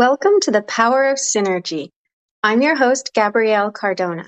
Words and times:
Welcome 0.00 0.40
to 0.44 0.50
the 0.50 0.62
Power 0.62 1.10
of 1.10 1.18
Synergy. 1.18 1.90
I'm 2.42 2.62
your 2.62 2.74
host, 2.74 3.10
Gabrielle 3.12 3.70
Cardona. 3.70 4.24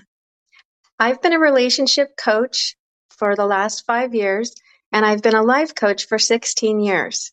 I've 0.98 1.22
been 1.22 1.32
a 1.32 1.38
relationship 1.38 2.14
coach 2.14 2.76
for 3.08 3.34
the 3.34 3.46
last 3.46 3.86
five 3.86 4.14
years, 4.14 4.54
and 4.92 5.06
I've 5.06 5.22
been 5.22 5.34
a 5.34 5.42
life 5.42 5.74
coach 5.74 6.08
for 6.08 6.18
16 6.18 6.78
years. 6.80 7.32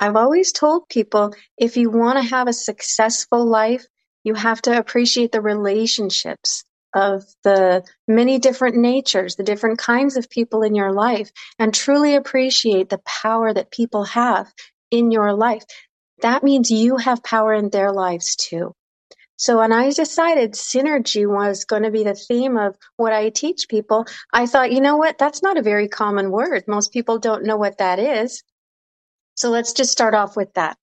I've 0.00 0.16
always 0.16 0.50
told 0.50 0.88
people 0.88 1.36
if 1.56 1.76
you 1.76 1.88
want 1.88 2.20
to 2.20 2.28
have 2.28 2.48
a 2.48 2.52
successful 2.52 3.46
life, 3.46 3.86
you 4.24 4.34
have 4.34 4.60
to 4.62 4.76
appreciate 4.76 5.30
the 5.30 5.40
relationships 5.40 6.64
of 6.96 7.22
the 7.44 7.84
many 8.08 8.40
different 8.40 8.74
natures, 8.74 9.36
the 9.36 9.44
different 9.44 9.78
kinds 9.78 10.16
of 10.16 10.28
people 10.28 10.64
in 10.64 10.74
your 10.74 10.92
life, 10.92 11.30
and 11.60 11.72
truly 11.72 12.16
appreciate 12.16 12.88
the 12.88 13.02
power 13.06 13.54
that 13.54 13.70
people 13.70 14.02
have 14.02 14.52
in 14.90 15.12
your 15.12 15.32
life. 15.32 15.62
That 16.22 16.42
means 16.42 16.70
you 16.70 16.96
have 16.96 17.22
power 17.22 17.52
in 17.52 17.70
their 17.70 17.92
lives 17.92 18.36
too. 18.36 18.74
So 19.36 19.58
when 19.58 19.72
I 19.72 19.90
decided 19.90 20.52
synergy 20.52 21.26
was 21.26 21.64
going 21.64 21.82
to 21.82 21.90
be 21.90 22.04
the 22.04 22.14
theme 22.14 22.56
of 22.56 22.76
what 22.96 23.12
I 23.12 23.30
teach 23.30 23.68
people, 23.68 24.06
I 24.32 24.46
thought, 24.46 24.70
you 24.70 24.80
know 24.80 24.96
what? 24.96 25.18
That's 25.18 25.42
not 25.42 25.58
a 25.58 25.62
very 25.62 25.88
common 25.88 26.30
word. 26.30 26.62
Most 26.68 26.92
people 26.92 27.18
don't 27.18 27.44
know 27.44 27.56
what 27.56 27.78
that 27.78 27.98
is. 27.98 28.44
So 29.34 29.50
let's 29.50 29.72
just 29.72 29.90
start 29.90 30.14
off 30.14 30.36
with 30.36 30.54
that. 30.54 30.76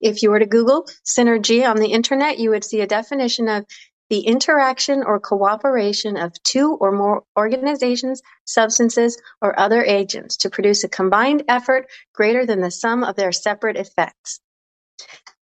If 0.00 0.22
you 0.22 0.30
were 0.30 0.38
to 0.38 0.46
Google 0.46 0.86
synergy 1.04 1.68
on 1.68 1.76
the 1.76 1.88
internet, 1.88 2.38
you 2.38 2.50
would 2.50 2.62
see 2.62 2.80
a 2.80 2.86
definition 2.86 3.48
of 3.48 3.64
the 4.10 4.20
interaction 4.20 5.02
or 5.02 5.18
cooperation 5.18 6.16
of 6.16 6.40
two 6.44 6.74
or 6.74 6.92
more 6.92 7.24
organizations, 7.36 8.22
substances, 8.44 9.20
or 9.42 9.58
other 9.58 9.82
agents 9.82 10.36
to 10.36 10.50
produce 10.50 10.84
a 10.84 10.88
combined 10.88 11.42
effort 11.48 11.88
greater 12.12 12.46
than 12.46 12.60
the 12.60 12.70
sum 12.70 13.02
of 13.02 13.16
their 13.16 13.32
separate 13.32 13.76
effects. 13.76 14.40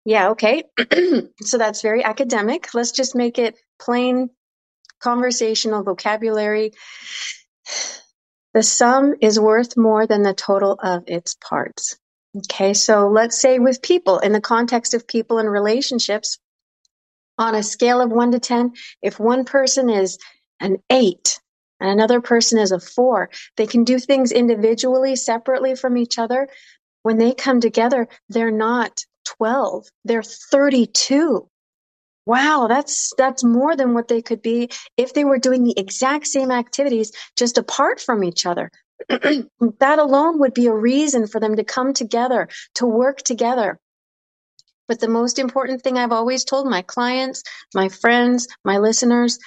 Yeah, 0.05 0.31
okay. 0.31 0.65
so 1.43 1.59
that's 1.59 1.83
very 1.83 2.05
academic. 2.05 2.75
Let's 2.75 2.93
just 2.93 3.15
make 3.15 3.39
it 3.39 3.57
plain 3.81 4.31
conversational 5.01 5.83
vocabulary. 5.83 6.73
The 8.55 8.63
sum 8.63 9.15
is 9.21 9.41
worth 9.41 9.77
more 9.77 10.07
than 10.07 10.23
the 10.23 10.35
total 10.35 10.79
of 10.83 11.05
its 11.07 11.37
parts. 11.37 11.97
Okay, 12.37 12.75
so 12.75 13.09
let's 13.09 13.41
say 13.41 13.59
with 13.59 13.83
people, 13.83 14.19
in 14.19 14.33
the 14.33 14.41
context 14.41 14.95
of 14.95 15.07
people 15.07 15.39
and 15.39 15.51
relationships, 15.51 16.39
on 17.39 17.55
a 17.55 17.63
scale 17.63 18.01
of 18.01 18.11
one 18.11 18.33
to 18.33 18.41
10, 18.41 18.73
if 19.03 19.19
one 19.19 19.45
person 19.45 19.91
is 19.91 20.19
an 20.61 20.77
eight 20.91 21.41
and 21.81 21.91
another 21.91 22.21
person 22.21 22.59
is 22.59 22.73
a 22.73 22.81
four, 22.81 23.31
they 23.57 23.67
can 23.67 23.85
do 23.85 23.99
things 23.99 24.33
individually, 24.33 25.17
separately 25.17 25.75
from 25.75 25.97
each 25.97 26.19
other. 26.19 26.49
When 27.03 27.19
they 27.19 27.35
come 27.35 27.61
together, 27.61 28.09
they're 28.29 28.51
not 28.51 29.01
12, 29.25 29.87
they're 30.05 30.23
32. 30.23 31.49
Wow, 32.25 32.67
that's 32.69 33.13
that's 33.19 33.43
more 33.43 33.75
than 33.75 33.95
what 33.95 34.07
they 34.07 34.23
could 34.23 34.43
be 34.43 34.71
if 34.97 35.13
they 35.13 35.25
were 35.25 35.39
doing 35.39 35.65
the 35.65 35.75
exact 35.77 36.29
same 36.29 36.53
activities 36.53 37.11
just 37.37 37.59
apart 37.59 38.01
from 38.01 38.23
each 38.23 38.47
other. 38.47 38.71
that 39.09 39.99
alone 39.99 40.39
would 40.39 40.55
be 40.55 40.67
a 40.67 40.75
reason 40.75 41.27
for 41.27 41.41
them 41.41 41.57
to 41.57 41.65
come 41.65 41.93
together, 41.93 42.49
to 42.77 42.87
work 42.87 43.19
together. 43.19 43.79
But 44.87 45.01
the 45.01 45.09
most 45.09 45.39
important 45.39 45.83
thing 45.83 45.99
I've 45.99 46.13
always 46.13 46.45
told 46.45 46.69
my 46.69 46.83
clients, 46.83 47.43
my 47.75 47.89
friends, 47.89 48.47
my 48.65 48.79
listeners, 48.79 49.39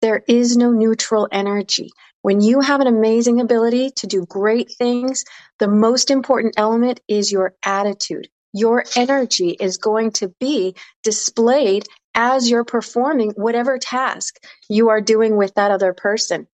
there 0.00 0.22
is 0.26 0.56
no 0.56 0.72
neutral 0.72 1.28
energy. 1.30 1.90
When 2.22 2.40
you 2.40 2.60
have 2.60 2.80
an 2.80 2.86
amazing 2.86 3.40
ability 3.40 3.90
to 3.96 4.06
do 4.06 4.26
great 4.26 4.72
things, 4.76 5.24
the 5.58 5.68
most 5.68 6.10
important 6.10 6.54
element 6.56 7.00
is 7.06 7.30
your 7.30 7.54
attitude. 7.64 8.28
Your 8.52 8.84
energy 8.96 9.50
is 9.50 9.78
going 9.78 10.12
to 10.12 10.28
be 10.40 10.74
displayed 11.02 11.84
as 12.14 12.50
you're 12.50 12.64
performing 12.64 13.32
whatever 13.36 13.78
task 13.78 14.36
you 14.68 14.88
are 14.88 15.00
doing 15.00 15.36
with 15.36 15.54
that 15.54 15.70
other 15.70 15.92
person 15.92 16.46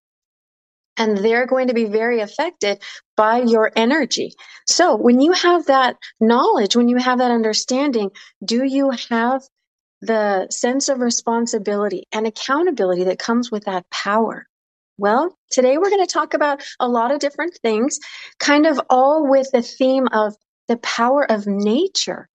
and 0.97 1.19
they're 1.19 1.47
going 1.47 1.69
to 1.69 1.75
be 1.75 1.87
very 1.87 2.21
affected 2.21 2.83
by 3.17 3.43
your 3.43 3.71
energy. 3.75 4.33
So 4.67 4.97
when 4.97 5.21
you 5.21 5.33
have 5.33 5.67
that 5.67 5.97
knowledge, 6.21 6.77
when 6.77 6.89
you 6.89 6.97
have 6.97 7.19
that 7.19 7.31
understanding, 7.31 8.11
do 8.45 8.65
you 8.65 8.91
have 9.11 9.43
the 10.01 10.49
sense 10.51 10.89
of 10.89 11.01
responsibility 11.01 12.05
and 12.13 12.27
accountability 12.27 13.05
that 13.05 13.19
comes 13.19 13.51
with 13.51 13.65
that 13.65 13.89
power? 13.91 14.47
Well, 14.97 15.37
today 15.51 15.77
we're 15.77 15.91
going 15.91 16.07
to 16.07 16.13
talk 16.13 16.35
about 16.35 16.63
a 16.79 16.89
lot 16.89 17.11
of 17.11 17.19
different 17.19 17.59
things, 17.63 17.99
kind 18.39 18.67
of 18.67 18.81
all 18.89 19.29
with 19.29 19.51
the 19.53 19.63
theme 19.63 20.07
of 20.13 20.35
the 20.69 20.77
power 20.79 21.31
of 21.31 21.47
nature 21.47 22.29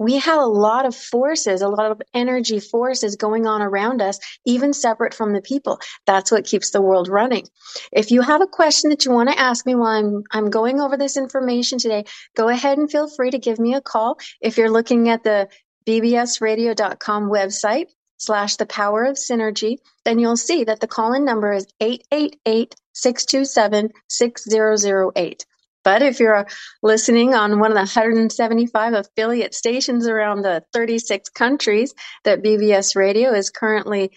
we 0.00 0.16
have 0.16 0.40
a 0.40 0.46
lot 0.46 0.86
of 0.86 0.96
forces, 0.96 1.60
a 1.60 1.68
lot 1.68 1.90
of 1.90 2.00
energy 2.14 2.58
forces 2.58 3.16
going 3.16 3.46
on 3.46 3.60
around 3.60 4.00
us, 4.00 4.18
even 4.46 4.72
separate 4.72 5.12
from 5.12 5.34
the 5.34 5.42
people. 5.42 5.78
That's 6.06 6.32
what 6.32 6.46
keeps 6.46 6.70
the 6.70 6.80
world 6.80 7.06
running. 7.06 7.46
If 7.92 8.10
you 8.10 8.22
have 8.22 8.40
a 8.40 8.46
question 8.46 8.88
that 8.90 9.04
you 9.04 9.12
want 9.12 9.28
to 9.28 9.38
ask 9.38 9.66
me 9.66 9.74
while 9.74 9.90
I'm, 9.90 10.22
I'm 10.30 10.48
going 10.48 10.80
over 10.80 10.96
this 10.96 11.18
information 11.18 11.78
today, 11.78 12.06
go 12.34 12.48
ahead 12.48 12.78
and 12.78 12.90
feel 12.90 13.10
free 13.10 13.30
to 13.30 13.38
give 13.38 13.58
me 13.58 13.74
a 13.74 13.82
call. 13.82 14.18
If 14.40 14.56
you're 14.56 14.70
looking 14.70 15.10
at 15.10 15.22
the 15.22 15.48
bbsradio.com 15.86 17.28
website 17.28 17.90
slash 18.16 18.56
the 18.56 18.66
power 18.66 19.04
of 19.04 19.16
synergy, 19.16 19.76
then 20.06 20.18
you'll 20.18 20.38
see 20.38 20.64
that 20.64 20.80
the 20.80 20.88
call 20.88 21.12
in 21.12 21.26
number 21.26 21.52
is 21.52 21.66
888 21.78 22.74
627 22.94 23.90
6008. 24.08 25.46
But 25.82 26.02
if 26.02 26.20
you're 26.20 26.46
listening 26.82 27.34
on 27.34 27.58
one 27.58 27.70
of 27.70 27.74
the 27.74 27.80
175 27.80 28.92
affiliate 28.92 29.54
stations 29.54 30.06
around 30.06 30.42
the 30.42 30.62
36 30.72 31.30
countries 31.30 31.94
that 32.24 32.42
BBS 32.42 32.96
Radio 32.96 33.32
is 33.32 33.50
currently 33.50 34.12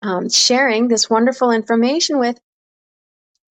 um, 0.00 0.30
sharing 0.30 0.88
this 0.88 1.10
wonderful 1.10 1.50
information 1.50 2.18
with, 2.18 2.38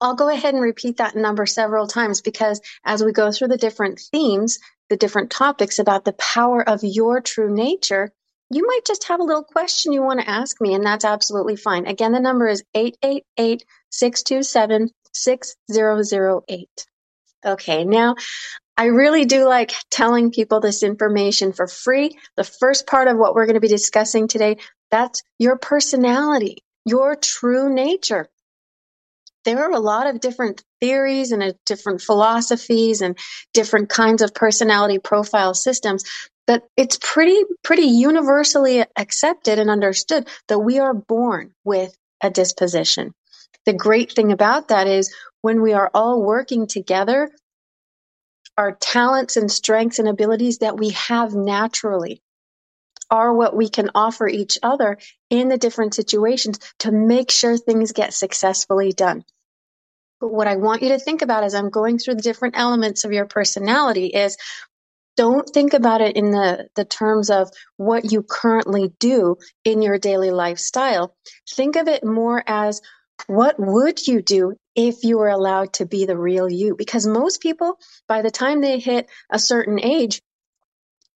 I'll 0.00 0.16
go 0.16 0.28
ahead 0.28 0.54
and 0.54 0.62
repeat 0.62 0.96
that 0.96 1.14
number 1.14 1.46
several 1.46 1.86
times 1.86 2.20
because 2.22 2.60
as 2.84 3.04
we 3.04 3.12
go 3.12 3.30
through 3.30 3.48
the 3.48 3.56
different 3.56 4.00
themes, 4.10 4.58
the 4.90 4.96
different 4.96 5.30
topics 5.30 5.78
about 5.78 6.04
the 6.04 6.14
power 6.14 6.68
of 6.68 6.80
your 6.82 7.20
true 7.20 7.54
nature, 7.54 8.10
you 8.50 8.66
might 8.66 8.84
just 8.84 9.04
have 9.04 9.20
a 9.20 9.24
little 9.24 9.44
question 9.44 9.92
you 9.92 10.02
want 10.02 10.20
to 10.20 10.28
ask 10.28 10.60
me, 10.60 10.74
and 10.74 10.84
that's 10.84 11.04
absolutely 11.04 11.56
fine. 11.56 11.86
Again, 11.86 12.12
the 12.12 12.20
number 12.20 12.48
is 12.48 12.64
888 12.74 13.64
627 13.90 14.90
6008. 15.14 16.86
Okay, 17.44 17.84
now 17.84 18.14
I 18.76 18.86
really 18.86 19.24
do 19.24 19.46
like 19.46 19.72
telling 19.90 20.30
people 20.30 20.60
this 20.60 20.82
information 20.82 21.52
for 21.52 21.66
free. 21.66 22.16
The 22.36 22.44
first 22.44 22.86
part 22.86 23.08
of 23.08 23.16
what 23.16 23.34
we're 23.34 23.46
going 23.46 23.54
to 23.54 23.60
be 23.60 23.68
discussing 23.68 24.28
today, 24.28 24.56
that's 24.90 25.22
your 25.38 25.58
personality, 25.58 26.58
your 26.84 27.16
true 27.16 27.72
nature. 27.72 28.28
There 29.44 29.58
are 29.64 29.72
a 29.72 29.80
lot 29.80 30.06
of 30.06 30.20
different 30.20 30.62
theories 30.80 31.32
and 31.32 31.54
different 31.66 32.00
philosophies 32.00 33.02
and 33.02 33.18
different 33.52 33.88
kinds 33.88 34.22
of 34.22 34.34
personality 34.34 34.98
profile 35.00 35.54
systems, 35.54 36.04
but 36.46 36.62
it's 36.76 36.98
pretty 37.02 37.42
pretty 37.64 37.86
universally 37.86 38.84
accepted 38.96 39.58
and 39.58 39.68
understood 39.68 40.28
that 40.46 40.60
we 40.60 40.78
are 40.78 40.94
born 40.94 41.52
with 41.64 41.96
a 42.22 42.30
disposition. 42.30 43.12
The 43.66 43.72
great 43.72 44.12
thing 44.12 44.32
about 44.32 44.68
that 44.68 44.86
is 44.86 45.14
when 45.40 45.60
we 45.60 45.72
are 45.72 45.90
all 45.92 46.22
working 46.22 46.66
together, 46.66 47.30
our 48.56 48.72
talents 48.72 49.36
and 49.36 49.50
strengths 49.50 49.98
and 49.98 50.08
abilities 50.08 50.58
that 50.58 50.78
we 50.78 50.90
have 50.90 51.34
naturally 51.34 52.22
are 53.10 53.34
what 53.34 53.54
we 53.54 53.68
can 53.68 53.90
offer 53.94 54.26
each 54.26 54.58
other 54.62 54.98
in 55.28 55.48
the 55.48 55.58
different 55.58 55.94
situations 55.94 56.58
to 56.78 56.90
make 56.90 57.30
sure 57.30 57.56
things 57.56 57.92
get 57.92 58.14
successfully 58.14 58.92
done. 58.92 59.22
But 60.20 60.32
what 60.32 60.46
I 60.46 60.56
want 60.56 60.82
you 60.82 60.90
to 60.90 60.98
think 60.98 61.20
about 61.20 61.44
as 61.44 61.54
I'm 61.54 61.68
going 61.68 61.98
through 61.98 62.14
the 62.14 62.22
different 62.22 62.56
elements 62.56 63.04
of 63.04 63.12
your 63.12 63.26
personality 63.26 64.06
is 64.06 64.36
don't 65.16 65.48
think 65.48 65.74
about 65.74 66.00
it 66.00 66.16
in 66.16 66.30
the, 66.30 66.68
the 66.74 66.86
terms 66.86 67.28
of 67.28 67.50
what 67.76 68.10
you 68.10 68.22
currently 68.22 68.92
do 68.98 69.36
in 69.64 69.82
your 69.82 69.98
daily 69.98 70.30
lifestyle. 70.30 71.14
Think 71.50 71.76
of 71.76 71.88
it 71.88 72.04
more 72.04 72.42
as 72.46 72.80
what 73.26 73.56
would 73.58 74.06
you 74.06 74.22
do 74.22 74.54
if 74.74 75.04
you 75.04 75.18
were 75.18 75.28
allowed 75.28 75.74
to 75.74 75.86
be 75.86 76.06
the 76.06 76.16
real 76.16 76.50
you? 76.50 76.74
Because 76.76 77.06
most 77.06 77.40
people, 77.40 77.78
by 78.08 78.22
the 78.22 78.30
time 78.30 78.60
they 78.60 78.78
hit 78.78 79.08
a 79.30 79.38
certain 79.38 79.80
age, 79.80 80.20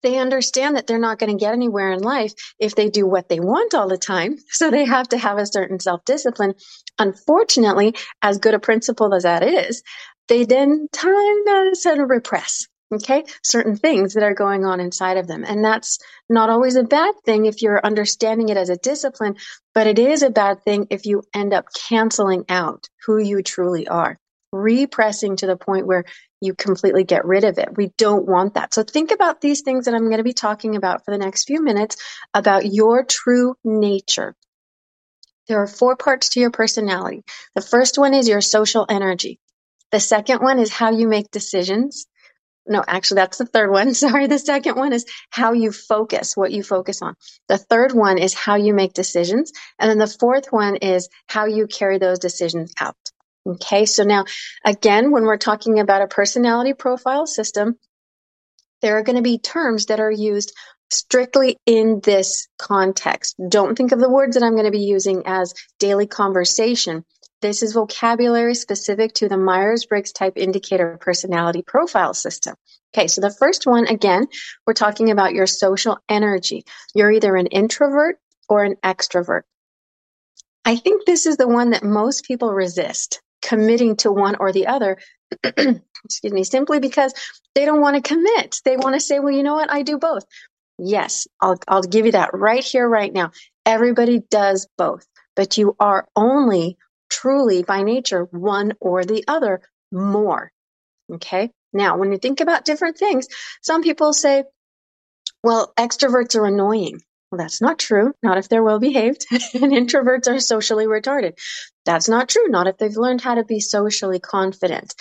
they 0.02 0.18
understand 0.18 0.76
that 0.76 0.86
they're 0.86 1.00
not 1.00 1.18
going 1.18 1.32
to 1.32 1.42
get 1.42 1.54
anywhere 1.54 1.94
in 1.94 2.02
life 2.02 2.34
if 2.60 2.76
they 2.76 2.90
do 2.90 3.08
what 3.08 3.30
they 3.30 3.40
want 3.40 3.74
all 3.74 3.88
the 3.88 3.98
time. 3.98 4.38
So 4.50 4.70
they 4.70 4.86
have 4.86 5.10
to 5.10 5.18
have 5.18 5.38
a 5.38 5.46
certain 5.46 5.80
self 5.80 6.04
discipline. 6.06 6.56
Unfortunately, 7.00 7.96
as 8.22 8.38
good 8.38 8.54
a 8.54 8.60
principle 8.60 9.14
as 9.14 9.24
that 9.24 9.44
is, 9.44 9.82
they 10.28 10.46
then 10.46 10.88
tend 10.92 11.48
to 11.48 11.72
sort 11.76 12.00
repress 12.10 12.68
okay 12.92 13.24
certain 13.44 13.76
things 13.76 14.14
that 14.14 14.24
are 14.24 14.34
going 14.34 14.66
on 14.66 14.80
inside 14.80 15.18
of 15.18 15.28
them 15.28 15.44
and 15.48 15.64
that's 15.64 16.00
not 16.30 16.50
always 16.50 16.76
a 16.76 16.84
bad 16.84 17.14
thing 17.26 17.46
if 17.46 17.62
you're 17.62 17.86
understanding 17.86 18.50
it 18.50 18.58
as 18.58 18.70
a 18.70 18.78
discipline 18.78 19.36
but 19.74 19.88
it 19.88 20.00
is 20.00 20.24
a 20.24 20.30
bad 20.30 20.64
thing 20.64 20.88
if 20.90 21.06
you 21.06 21.24
end 21.34 21.54
up 21.54 21.66
canceling 21.88 22.46
out 22.50 22.88
who 23.06 23.18
you 23.18 23.42
truly 23.42 23.88
are 23.88 24.20
repressing 24.54 25.36
to 25.36 25.48
the 25.48 25.58
point 25.58 25.88
where 25.88 26.06
you 26.40 26.54
completely 26.54 27.04
get 27.04 27.26
rid 27.26 27.44
of 27.44 27.58
it. 27.58 27.76
We 27.76 27.92
don't 27.98 28.28
want 28.28 28.54
that. 28.54 28.74
So 28.74 28.84
think 28.84 29.12
about 29.12 29.42
these 29.42 29.62
things 29.62 29.86
that 29.86 29.94
I'm 29.94 30.06
going 30.06 30.18
to 30.18 30.24
be 30.24 30.34
talking 30.34 30.76
about 30.76 31.04
for 31.04 31.12
the 31.12 31.18
next 31.18 31.46
few 31.46 31.62
minutes 31.62 31.98
about 32.34 32.66
your 32.66 33.04
true 33.04 33.56
nature. 33.64 34.36
There 35.48 35.62
are 35.62 35.68
four 35.68 35.98
parts 35.98 36.30
to 36.30 36.40
your 36.40 36.52
personality. 36.52 37.24
The 37.56 37.62
first 37.62 37.98
one 37.98 38.14
is 38.14 38.30
your 38.30 38.42
social 38.42 38.86
energy. 38.88 39.40
The 39.92 40.00
second 40.00 40.42
one 40.42 40.60
is 40.60 40.72
how 40.72 40.92
you 40.92 41.08
make 41.08 41.32
decisions. 41.32 42.06
No, 42.66 42.84
actually, 42.88 43.16
that's 43.16 43.38
the 43.38 43.46
third 43.46 43.72
one. 43.72 43.94
Sorry. 43.94 44.28
The 44.28 44.40
second 44.40 44.76
one 44.76 44.94
is 44.94 45.06
how 45.30 45.54
you 45.54 45.72
focus, 45.72 46.38
what 46.38 46.52
you 46.52 46.64
focus 46.64 47.02
on. 47.02 47.16
The 47.50 47.58
third 47.58 47.92
one 47.94 48.18
is 48.18 48.34
how 48.34 48.56
you 48.56 48.74
make 48.74 48.94
decisions. 48.94 49.52
And 49.80 49.90
then 49.90 49.98
the 49.98 50.08
fourth 50.08 50.52
one 50.52 50.78
is 50.78 51.10
how 51.28 51.46
you 51.46 51.68
carry 51.68 51.98
those 51.98 52.20
decisions 52.20 52.74
out. 52.80 52.96
Okay. 53.46 53.86
So 53.86 54.04
now, 54.04 54.26
again, 54.66 55.12
when 55.12 55.24
we're 55.24 55.38
talking 55.38 55.80
about 55.80 56.02
a 56.02 56.08
personality 56.08 56.74
profile 56.74 57.28
system, 57.28 57.78
there 58.82 58.98
are 58.98 59.04
going 59.04 59.18
to 59.18 59.22
be 59.22 59.40
terms 59.40 59.88
that 59.88 60.00
are 60.00 60.12
used 60.12 60.54
strictly 60.92 61.58
in 61.66 62.00
this 62.04 62.48
context. 62.58 63.36
Don't 63.50 63.76
think 63.76 63.92
of 63.92 64.00
the 64.00 64.10
words 64.10 64.36
that 64.36 64.44
I'm 64.44 64.54
going 64.54 64.66
to 64.66 64.72
be 64.72 64.84
using 64.84 65.24
as 65.26 65.54
daily 65.80 66.08
conversation. 66.08 67.04
This 67.44 67.62
is 67.62 67.74
vocabulary 67.74 68.56
specific 68.56 69.12
to 69.16 69.28
the 69.28 69.36
Myers 69.36 69.86
Briggs 69.86 70.14
type 70.14 70.38
indicator 70.38 70.98
personality 71.02 71.62
profile 71.62 72.14
system. 72.14 72.56
Okay, 72.96 73.08
so 73.08 73.20
the 73.20 73.36
first 73.38 73.68
one, 73.68 73.86
again, 73.86 74.28
we're 74.66 74.72
talking 74.72 75.12
about 75.12 75.34
your 75.34 75.46
social 75.46 75.98
energy. 76.08 76.64
You're 76.96 77.12
either 77.12 77.36
an 77.36 77.48
introvert 77.48 78.18
or 78.48 78.64
an 78.64 78.78
extrovert. 78.82 79.42
I 80.64 80.78
think 80.78 81.04
this 81.04 81.26
is 81.26 81.36
the 81.36 81.50
one 81.50 81.72
that 81.72 81.84
most 81.84 82.24
people 82.24 82.54
resist 82.54 83.22
committing 83.42 83.98
to 83.98 84.10
one 84.14 84.38
or 84.40 84.54
the 84.54 84.68
other. 84.68 84.98
excuse 85.44 86.32
me, 86.32 86.46
simply 86.46 86.80
because 86.80 87.14
they 87.56 87.66
don't 87.66 87.82
want 87.82 87.98
to 87.98 88.02
commit. 88.02 88.62
They 88.64 88.78
want 88.78 88.94
to 88.96 89.02
say, 89.02 89.20
well, 89.20 89.34
you 89.34 89.44
know 89.44 89.56
what? 89.56 89.70
I 89.70 89.82
do 89.82 89.98
both. 89.98 90.24
Yes, 90.78 91.28
I'll, 91.42 91.60
I'll 91.68 91.84
give 91.84 92.06
you 92.06 92.14
that 92.14 92.30
right 92.34 92.64
here, 92.64 92.88
right 92.88 93.12
now. 93.12 93.32
Everybody 93.66 94.22
does 94.32 94.66
both, 94.78 95.06
but 95.36 95.58
you 95.58 95.76
are 95.78 96.08
only 96.16 96.78
truly 97.14 97.64
by 97.64 97.84
nature 97.84 98.24
one 98.32 98.74
or 98.80 99.04
the 99.04 99.24
other 99.28 99.62
more. 99.92 100.52
Okay. 101.12 101.52
Now, 101.72 101.98
when 101.98 102.12
you 102.12 102.18
think 102.18 102.40
about 102.40 102.66
different 102.66 102.98
things, 102.98 103.28
some 103.62 103.84
people 103.84 104.14
say, 104.14 104.44
well, 105.44 105.74
extroverts 105.78 106.36
are 106.36 106.46
annoying. 106.46 107.02
Well, 107.32 107.38
that's 107.40 107.62
not 107.62 107.80
true. 107.80 108.14
Not 108.22 108.38
if 108.38 108.48
they're 108.48 108.64
well 108.64 108.80
behaved. 108.80 109.26
and 109.32 109.72
introverts 109.72 110.32
are 110.32 110.40
socially 110.40 110.86
retarded. 110.86 111.34
That's 111.86 112.08
not 112.08 112.30
true. 112.30 112.48
Not 112.48 112.68
if 112.68 112.78
they've 112.78 112.96
learned 112.96 113.22
how 113.22 113.36
to 113.36 113.44
be 113.44 113.60
socially 113.60 114.20
confident. 114.20 114.94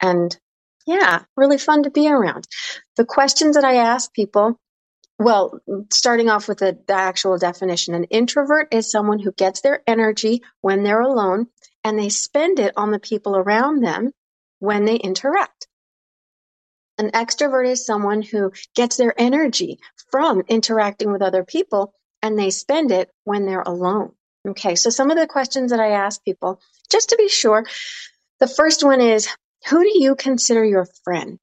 And 0.00 0.36
yeah, 0.86 1.22
really 1.36 1.58
fun 1.58 1.82
to 1.82 1.90
be 1.90 2.08
around. 2.08 2.46
The 2.96 3.04
questions 3.04 3.56
that 3.56 3.64
I 3.64 3.76
ask 3.76 4.12
people 4.12 4.58
well, 5.20 5.60
starting 5.92 6.30
off 6.30 6.48
with 6.48 6.60
the, 6.60 6.78
the, 6.86 6.94
actual 6.94 7.36
definition, 7.36 7.94
an 7.94 8.04
introvert 8.04 8.72
is 8.72 8.90
someone 8.90 9.18
who 9.18 9.32
gets 9.32 9.60
their 9.60 9.82
energy 9.86 10.40
when 10.62 10.82
they're 10.82 11.02
alone 11.02 11.46
and 11.84 11.98
they 11.98 12.08
spend 12.08 12.58
it 12.58 12.74
on 12.76 12.90
the 12.90 12.98
people 12.98 13.36
around 13.36 13.82
them 13.82 14.12
when 14.58 14.84
they 14.84 14.96
interact. 14.96 15.66
An 16.98 17.10
extrovert 17.12 17.66
is 17.66 17.86
someone 17.86 18.20
who 18.20 18.52
gets 18.74 18.96
their 18.96 19.14
energy 19.18 19.78
from 20.10 20.42
interacting 20.48 21.10
with 21.10 21.22
other 21.22 21.44
people 21.44 21.94
and 22.22 22.38
they 22.38 22.50
spend 22.50 22.90
it 22.90 23.10
when 23.24 23.46
they're 23.46 23.62
alone. 23.62 24.12
Okay, 24.46 24.74
so 24.74 24.90
some 24.90 25.10
of 25.10 25.16
the 25.16 25.26
questions 25.26 25.70
that 25.70 25.80
I 25.80 25.92
ask 25.92 26.22
people, 26.24 26.60
just 26.90 27.10
to 27.10 27.16
be 27.16 27.28
sure, 27.28 27.64
the 28.38 28.46
first 28.46 28.84
one 28.84 29.00
is 29.00 29.28
Who 29.68 29.82
do 29.82 29.92
you 29.94 30.14
consider 30.14 30.64
your 30.64 30.86
friend? 31.04 31.38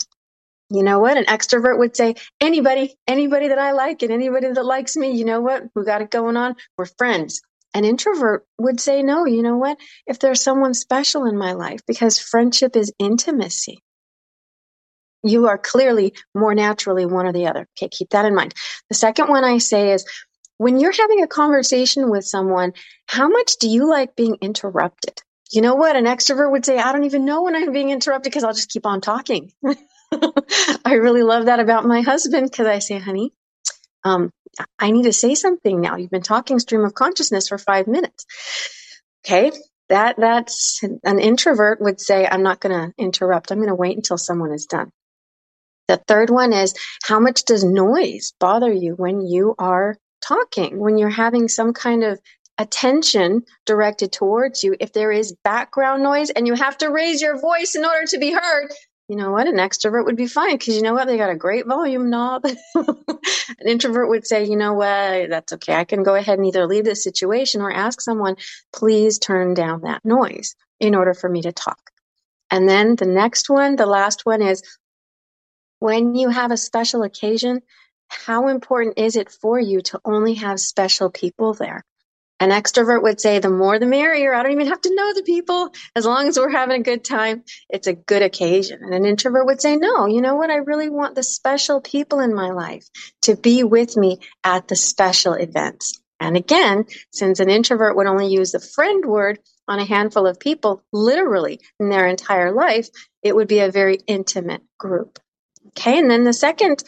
You 0.69 0.83
know 0.83 0.99
what? 0.99 1.17
An 1.17 1.25
extrovert 1.25 1.77
would 1.77 1.95
say, 1.95 2.15
anybody, 2.41 2.95
anybody 3.07 3.47
that 3.49 3.59
I 3.59 3.71
like 3.71 4.01
and 4.01 4.11
anybody 4.11 4.51
that 4.51 4.65
likes 4.65 4.97
me, 4.97 5.11
you 5.11 5.25
know 5.25 5.39
what? 5.41 5.63
We 5.75 5.85
got 5.85 6.01
it 6.01 6.11
going 6.11 6.35
on. 6.37 6.55
We're 6.77 6.85
friends. 6.85 7.41
An 7.73 7.85
introvert 7.85 8.45
would 8.57 8.79
say, 8.79 9.03
no, 9.03 9.25
you 9.25 9.43
know 9.43 9.57
what? 9.57 9.77
If 10.07 10.19
there's 10.19 10.41
someone 10.41 10.73
special 10.73 11.25
in 11.25 11.37
my 11.37 11.53
life, 11.53 11.81
because 11.87 12.19
friendship 12.19 12.75
is 12.75 12.93
intimacy. 12.99 13.83
You 15.23 15.47
are 15.47 15.57
clearly 15.57 16.13
more 16.33 16.55
naturally 16.55 17.05
one 17.05 17.25
or 17.25 17.33
the 17.33 17.47
other. 17.47 17.67
Okay, 17.77 17.89
keep 17.89 18.09
that 18.11 18.25
in 18.25 18.35
mind. 18.35 18.53
The 18.89 18.95
second 18.95 19.27
one 19.27 19.43
I 19.43 19.57
say 19.57 19.91
is, 19.91 20.05
when 20.57 20.79
you're 20.79 20.91
having 20.91 21.21
a 21.23 21.27
conversation 21.27 22.09
with 22.09 22.25
someone, 22.25 22.73
how 23.07 23.27
much 23.27 23.57
do 23.59 23.69
you 23.69 23.89
like 23.89 24.15
being 24.15 24.37
interrupted? 24.41 25.21
You 25.51 25.61
know 25.61 25.75
what? 25.75 25.95
An 25.95 26.05
extrovert 26.05 26.51
would 26.51 26.65
say, 26.65 26.77
I 26.77 26.91
don't 26.91 27.03
even 27.05 27.25
know 27.25 27.43
when 27.43 27.55
I'm 27.55 27.71
being 27.71 27.89
interrupted 27.89 28.31
because 28.31 28.43
I'll 28.43 28.53
just 28.53 28.69
keep 28.69 28.85
on 28.85 29.01
talking. 29.01 29.51
I 30.83 30.93
really 30.93 31.23
love 31.23 31.45
that 31.45 31.59
about 31.59 31.85
my 31.85 32.01
husband 32.01 32.49
because 32.49 32.67
I 32.67 32.79
say, 32.79 32.97
honey, 32.97 33.33
um, 34.03 34.31
I 34.79 34.91
need 34.91 35.03
to 35.03 35.13
say 35.13 35.35
something 35.35 35.81
now. 35.81 35.97
You've 35.97 36.11
been 36.11 36.21
talking 36.21 36.59
stream 36.59 36.83
of 36.85 36.93
consciousness 36.93 37.47
for 37.47 37.57
five 37.57 37.87
minutes. 37.87 38.25
Okay. 39.25 39.51
That, 39.89 40.15
that's 40.17 40.83
an 41.03 41.19
introvert 41.19 41.79
would 41.79 42.01
say, 42.01 42.27
I'm 42.27 42.43
not 42.43 42.59
going 42.59 42.75
to 42.75 42.93
interrupt. 43.01 43.51
I'm 43.51 43.59
going 43.59 43.69
to 43.69 43.75
wait 43.75 43.95
until 43.95 44.17
someone 44.17 44.51
is 44.51 44.65
done. 44.65 44.91
The 45.87 46.01
third 46.07 46.29
one 46.29 46.51
is 46.51 46.75
how 47.03 47.19
much 47.21 47.45
does 47.45 47.63
noise 47.63 48.33
bother 48.39 48.71
you 48.71 48.95
when 48.95 49.21
you 49.21 49.55
are 49.57 49.97
talking, 50.21 50.79
when 50.79 50.97
you're 50.97 51.09
having 51.09 51.47
some 51.47 51.71
kind 51.71 52.03
of 52.03 52.19
attention 52.57 53.43
directed 53.65 54.11
towards 54.11 54.63
you? 54.63 54.75
If 54.77 54.91
there 54.91 55.13
is 55.13 55.37
background 55.45 56.03
noise 56.03 56.29
and 56.29 56.45
you 56.45 56.55
have 56.55 56.77
to 56.79 56.89
raise 56.89 57.21
your 57.21 57.39
voice 57.39 57.75
in 57.75 57.85
order 57.85 58.05
to 58.07 58.17
be 58.17 58.33
heard, 58.33 58.69
you 59.09 59.15
know 59.15 59.31
what? 59.31 59.47
An 59.47 59.55
extrovert 59.55 60.05
would 60.05 60.17
be 60.17 60.27
fine 60.27 60.57
because 60.57 60.75
you 60.75 60.81
know 60.81 60.93
what? 60.93 61.07
They 61.07 61.17
got 61.17 61.29
a 61.29 61.35
great 61.35 61.65
volume 61.65 62.09
knob. 62.09 62.45
An 62.75 63.65
introvert 63.65 64.09
would 64.09 64.27
say, 64.27 64.45
you 64.45 64.57
know 64.57 64.73
what? 64.73 65.29
That's 65.29 65.53
okay. 65.53 65.75
I 65.75 65.85
can 65.85 66.03
go 66.03 66.15
ahead 66.15 66.37
and 66.37 66.47
either 66.47 66.65
leave 66.67 66.83
this 66.83 67.03
situation 67.03 67.61
or 67.61 67.71
ask 67.71 68.01
someone, 68.01 68.35
please 68.73 69.17
turn 69.17 69.53
down 69.53 69.81
that 69.81 70.03
noise 70.03 70.55
in 70.79 70.93
order 70.93 71.13
for 71.13 71.29
me 71.29 71.41
to 71.43 71.53
talk. 71.53 71.79
And 72.51 72.67
then 72.67 72.95
the 72.95 73.05
next 73.05 73.49
one, 73.49 73.77
the 73.77 73.85
last 73.85 74.25
one 74.25 74.41
is 74.41 74.61
when 75.79 76.15
you 76.15 76.29
have 76.29 76.51
a 76.51 76.57
special 76.57 77.03
occasion, 77.03 77.61
how 78.09 78.47
important 78.47 78.97
is 78.97 79.15
it 79.15 79.29
for 79.29 79.59
you 79.59 79.81
to 79.81 80.01
only 80.03 80.35
have 80.35 80.59
special 80.59 81.09
people 81.09 81.53
there? 81.53 81.83
An 82.39 82.51
extrovert 82.51 83.01
would 83.01 83.19
say, 83.19 83.39
the 83.39 83.49
more 83.49 83.79
the 83.79 83.87
merrier. 83.87 84.33
I 84.33 84.43
don't 84.43 84.51
even 84.51 84.67
have 84.67 84.81
to 84.81 84.93
know 84.93 85.13
the 85.13 85.23
people. 85.23 85.71
As 85.95 86.05
long 86.05 86.27
as 86.27 86.37
we're 86.37 86.51
having 86.51 86.81
a 86.81 86.83
good 86.83 87.03
time, 87.03 87.43
it's 87.69 87.87
a 87.87 87.93
good 87.93 88.21
occasion. 88.21 88.79
And 88.83 88.93
an 88.93 89.05
introvert 89.05 89.47
would 89.47 89.59
say, 89.59 89.75
no, 89.75 90.05
you 90.05 90.21
know 90.21 90.35
what? 90.35 90.51
I 90.51 90.57
really 90.57 90.89
want 90.89 91.15
the 91.15 91.23
special 91.23 91.81
people 91.81 92.19
in 92.19 92.35
my 92.35 92.51
life 92.51 92.87
to 93.23 93.35
be 93.35 93.63
with 93.63 93.97
me 93.97 94.19
at 94.43 94.67
the 94.67 94.75
special 94.75 95.33
events. 95.33 95.99
And 96.19 96.37
again, 96.37 96.85
since 97.11 97.39
an 97.39 97.49
introvert 97.49 97.95
would 97.95 98.07
only 98.07 98.27
use 98.27 98.51
the 98.51 98.59
friend 98.59 99.05
word 99.05 99.39
on 99.67 99.79
a 99.79 99.85
handful 99.85 100.27
of 100.27 100.39
people, 100.39 100.83
literally 100.93 101.59
in 101.79 101.89
their 101.89 102.07
entire 102.07 102.51
life, 102.51 102.87
it 103.23 103.35
would 103.35 103.47
be 103.47 103.59
a 103.59 103.71
very 103.71 103.99
intimate 104.07 104.61
group. 104.77 105.19
Okay. 105.69 105.99
And 105.99 106.09
then 106.09 106.23
the 106.23 106.33
second 106.33 106.83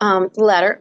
um, 0.00 0.30
letter, 0.36 0.80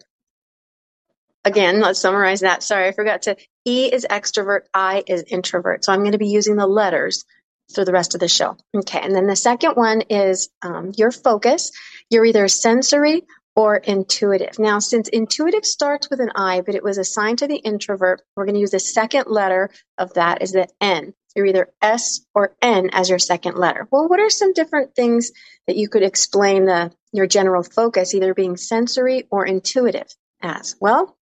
again, 1.46 1.80
let's 1.82 2.00
summarize 2.00 2.42
that. 2.42 2.64
Sorry, 2.64 2.88
I 2.88 2.92
forgot 2.92 3.24
to 3.24 3.38
E 3.66 3.92
is 3.92 4.06
extrovert, 4.10 4.62
I 4.74 5.04
is 5.08 5.24
introvert. 5.24 5.86
So 5.86 5.94
I'm 5.94 6.00
going 6.00 6.14
to 6.14 6.18
be 6.18 6.28
using 6.28 6.56
the 6.56 6.68
letters 6.68 7.26
through 7.74 7.86
the 7.86 7.94
rest 7.94 8.16
of 8.16 8.20
the 8.20 8.28
show. 8.28 8.58
Okay, 8.76 9.00
and 9.00 9.16
then 9.16 9.28
the 9.28 9.36
second 9.36 9.74
one 9.74 10.02
is 10.10 10.50
um, 10.62 10.92
your 10.98 11.12
focus. 11.12 11.72
You're 12.10 12.26
either 12.26 12.48
sensory 12.48 13.24
or 13.56 13.76
intuitive. 13.76 14.58
Now, 14.58 14.80
since 14.80 15.10
intuitive 15.10 15.66
starts 15.66 16.10
with 16.10 16.20
an 16.20 16.32
I, 16.36 16.62
but 16.62 16.76
it 16.76 16.84
was 16.84 16.98
assigned 16.98 17.40
to 17.40 17.48
the 17.48 17.58
introvert, 17.58 18.22
we're 18.36 18.46
going 18.46 18.56
to 18.56 18.62
use 18.62 18.72
the 18.72 18.80
second 18.80 19.26
letter 19.28 19.70
of 19.98 20.14
that 20.14 20.42
is 20.42 20.54
the 20.54 20.68
N. 20.80 21.14
You're 21.36 21.46
either 21.46 21.70
S 21.82 22.22
or 22.34 22.56
N 22.62 22.90
as 22.92 23.10
your 23.10 23.20
second 23.20 23.56
letter. 23.56 23.88
Well, 23.92 24.08
what 24.08 24.20
are 24.20 24.30
some 24.30 24.54
different 24.54 24.96
things 24.96 25.32
that 25.68 25.76
you 25.76 25.90
could 25.90 26.04
explain 26.04 26.66
the 26.66 26.92
your 27.12 27.28
general 27.28 27.64
focus, 27.64 28.14
either 28.14 28.34
being 28.34 28.58
sensory 28.58 29.28
or 29.30 29.46
intuitive, 29.46 30.08
as? 30.42 30.76
Well, 30.80 31.18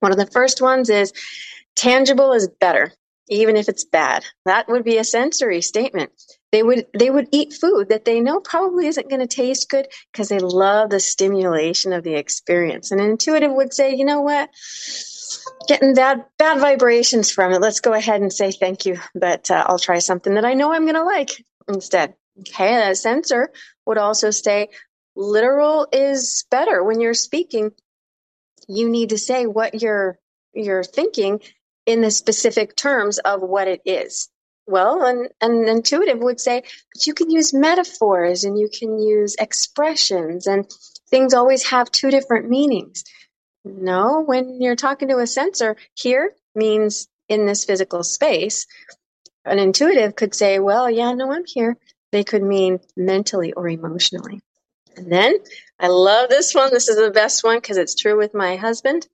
one 0.00 0.12
of 0.12 0.18
the 0.18 0.26
first 0.26 0.62
ones 0.62 0.90
is 0.90 1.12
Tangible 1.78 2.32
is 2.32 2.48
better, 2.60 2.92
even 3.28 3.56
if 3.56 3.68
it's 3.68 3.84
bad. 3.84 4.24
That 4.44 4.66
would 4.68 4.82
be 4.82 4.98
a 4.98 5.04
sensory 5.04 5.62
statement. 5.62 6.10
They 6.50 6.64
would 6.64 6.86
they 6.92 7.08
would 7.08 7.28
eat 7.30 7.52
food 7.52 7.90
that 7.90 8.04
they 8.04 8.20
know 8.20 8.40
probably 8.40 8.88
isn't 8.88 9.08
going 9.08 9.20
to 9.20 9.28
taste 9.28 9.70
good 9.70 9.86
because 10.10 10.28
they 10.28 10.40
love 10.40 10.90
the 10.90 10.98
stimulation 10.98 11.92
of 11.92 12.02
the 12.02 12.16
experience. 12.16 12.90
And 12.90 13.00
an 13.00 13.10
intuitive 13.10 13.52
would 13.52 13.72
say, 13.72 13.94
you 13.94 14.04
know 14.04 14.22
what, 14.22 14.50
getting 15.68 15.94
bad 15.94 16.24
bad 16.36 16.58
vibrations 16.58 17.30
from 17.30 17.52
it. 17.52 17.60
Let's 17.60 17.78
go 17.78 17.92
ahead 17.92 18.22
and 18.22 18.32
say 18.32 18.50
thank 18.50 18.84
you, 18.84 18.98
but 19.14 19.48
uh, 19.52 19.64
I'll 19.68 19.78
try 19.78 20.00
something 20.00 20.34
that 20.34 20.44
I 20.44 20.54
know 20.54 20.72
I'm 20.72 20.82
going 20.82 20.96
to 20.96 21.04
like 21.04 21.44
instead. 21.68 22.14
Okay, 22.40 22.90
a 22.90 22.96
sensor 22.96 23.52
would 23.86 23.98
also 23.98 24.32
say 24.32 24.70
literal 25.14 25.86
is 25.92 26.44
better 26.50 26.82
when 26.82 27.00
you're 27.00 27.14
speaking. 27.14 27.70
You 28.68 28.88
need 28.88 29.10
to 29.10 29.18
say 29.18 29.46
what 29.46 29.80
you're 29.80 30.18
you're 30.54 30.84
thinking 30.84 31.40
in 31.86 32.00
the 32.00 32.10
specific 32.10 32.76
terms 32.76 33.18
of 33.18 33.40
what 33.40 33.68
it 33.68 33.80
is. 33.84 34.28
Well, 34.66 35.02
an, 35.04 35.28
an 35.40 35.66
intuitive 35.66 36.18
would 36.18 36.40
say, 36.40 36.60
but 36.62 37.06
you 37.06 37.14
can 37.14 37.30
use 37.30 37.54
metaphors 37.54 38.44
and 38.44 38.58
you 38.58 38.68
can 38.68 38.98
use 38.98 39.34
expressions, 39.38 40.46
and 40.46 40.70
things 41.08 41.32
always 41.32 41.68
have 41.70 41.90
two 41.90 42.10
different 42.10 42.50
meanings. 42.50 43.04
No, 43.64 44.22
when 44.22 44.60
you're 44.60 44.76
talking 44.76 45.08
to 45.08 45.18
a 45.18 45.26
sensor, 45.26 45.76
here 45.94 46.34
means 46.54 47.08
in 47.28 47.46
this 47.46 47.64
physical 47.64 48.02
space. 48.02 48.66
An 49.44 49.58
intuitive 49.58 50.14
could 50.16 50.34
say, 50.34 50.58
well, 50.58 50.90
yeah, 50.90 51.12
no, 51.12 51.32
I'm 51.32 51.44
here. 51.46 51.78
They 52.12 52.24
could 52.24 52.42
mean 52.42 52.80
mentally 52.96 53.52
or 53.52 53.68
emotionally. 53.68 54.40
And 54.96 55.10
then 55.10 55.34
I 55.80 55.88
love 55.88 56.28
this 56.28 56.54
one. 56.54 56.72
This 56.72 56.88
is 56.88 56.96
the 56.96 57.10
best 57.10 57.44
one 57.44 57.58
because 57.58 57.76
it's 57.76 57.94
true 57.94 58.16
with 58.16 58.34
my 58.34 58.56
husband. 58.56 59.06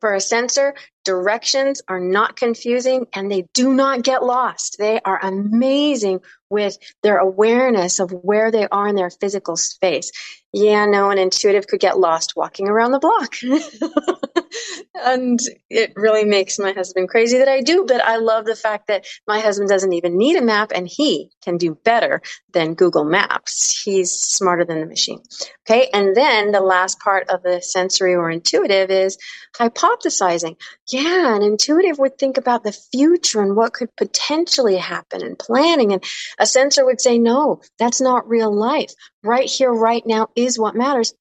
For 0.00 0.14
a 0.14 0.20
sensor, 0.20 0.74
directions 1.04 1.82
are 1.88 2.00
not 2.00 2.36
confusing 2.36 3.06
and 3.14 3.30
they 3.30 3.46
do 3.54 3.72
not 3.72 4.02
get 4.02 4.22
lost. 4.22 4.76
They 4.78 5.00
are 5.00 5.18
amazing 5.24 6.20
with 6.50 6.76
their 7.02 7.18
awareness 7.18 7.98
of 7.98 8.10
where 8.10 8.50
they 8.50 8.66
are 8.68 8.88
in 8.88 8.96
their 8.96 9.10
physical 9.10 9.56
space. 9.56 10.10
Yeah, 10.52 10.86
no, 10.86 11.10
an 11.10 11.18
intuitive 11.18 11.66
could 11.66 11.80
get 11.80 11.98
lost 11.98 12.32
walking 12.34 12.68
around 12.68 12.92
the 12.92 12.98
block. 12.98 13.34
and 14.94 15.38
it 15.68 15.92
really 15.94 16.24
makes 16.24 16.58
my 16.58 16.72
husband 16.72 17.10
crazy 17.10 17.38
that 17.38 17.48
I 17.48 17.60
do, 17.60 17.84
but 17.86 18.02
I 18.02 18.16
love 18.16 18.46
the 18.46 18.56
fact 18.56 18.86
that 18.88 19.06
my 19.26 19.40
husband 19.40 19.68
doesn't 19.68 19.92
even 19.92 20.16
need 20.16 20.36
a 20.36 20.42
map 20.42 20.72
and 20.74 20.88
he 20.88 21.30
can 21.42 21.58
do 21.58 21.74
better 21.84 22.22
than 22.52 22.74
Google 22.74 23.04
Maps. 23.04 23.78
He's 23.82 24.10
smarter 24.10 24.64
than 24.64 24.80
the 24.80 24.86
machine. 24.86 25.20
Okay. 25.68 25.90
And 25.92 26.16
then 26.16 26.52
the 26.52 26.60
last 26.60 26.98
part 27.00 27.28
of 27.28 27.42
the 27.42 27.60
sensory 27.60 28.14
or 28.14 28.30
intuitive 28.30 28.90
is 28.90 29.18
hypothesizing. 29.54 30.56
Yeah, 30.90 31.36
an 31.36 31.42
intuitive 31.42 31.98
would 31.98 32.18
think 32.18 32.38
about 32.38 32.64
the 32.64 32.72
future 32.72 33.42
and 33.42 33.54
what 33.54 33.74
could 33.74 33.94
potentially 33.96 34.76
happen 34.76 35.22
and 35.22 35.38
planning. 35.38 35.92
And 35.92 36.02
a 36.38 36.46
sensor 36.46 36.84
would 36.84 37.00
say, 37.00 37.18
no, 37.18 37.60
that's 37.78 38.00
not 38.00 38.28
real 38.28 38.54
life. 38.54 38.92
Right 39.22 39.48
here, 39.48 39.72
right 39.72 40.02
now 40.06 40.28
is 40.36 40.58
what 40.58 40.76
matters. 40.76 41.14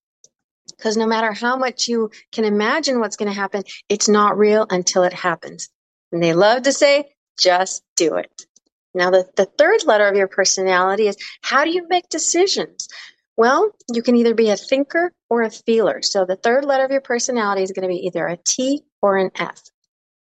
Because 0.75 0.97
no 0.97 1.07
matter 1.07 1.31
how 1.31 1.57
much 1.57 1.87
you 1.87 2.11
can 2.31 2.45
imagine 2.45 2.99
what's 2.99 3.15
going 3.17 3.31
to 3.31 3.39
happen, 3.39 3.63
it's 3.89 4.09
not 4.09 4.37
real 4.37 4.67
until 4.69 5.03
it 5.03 5.13
happens. 5.13 5.69
And 6.11 6.21
they 6.21 6.33
love 6.33 6.63
to 6.63 6.71
say, 6.71 7.05
just 7.39 7.83
do 7.95 8.15
it. 8.15 8.45
Now, 8.93 9.11
the, 9.11 9.27
the 9.35 9.45
third 9.45 9.85
letter 9.85 10.07
of 10.07 10.15
your 10.15 10.27
personality 10.27 11.07
is 11.07 11.17
how 11.41 11.63
do 11.63 11.71
you 11.71 11.87
make 11.87 12.09
decisions? 12.09 12.87
Well, 13.35 13.71
you 13.93 14.01
can 14.01 14.15
either 14.15 14.33
be 14.33 14.49
a 14.49 14.57
thinker 14.57 15.13
or 15.29 15.43
a 15.43 15.51
feeler. 15.51 16.01
So 16.01 16.25
the 16.25 16.35
third 16.35 16.65
letter 16.65 16.83
of 16.83 16.91
your 16.91 17.01
personality 17.01 17.61
is 17.61 17.71
going 17.71 17.87
to 17.87 17.93
be 17.93 18.07
either 18.07 18.25
a 18.25 18.37
T 18.37 18.81
or 19.01 19.17
an 19.17 19.31
F. 19.35 19.61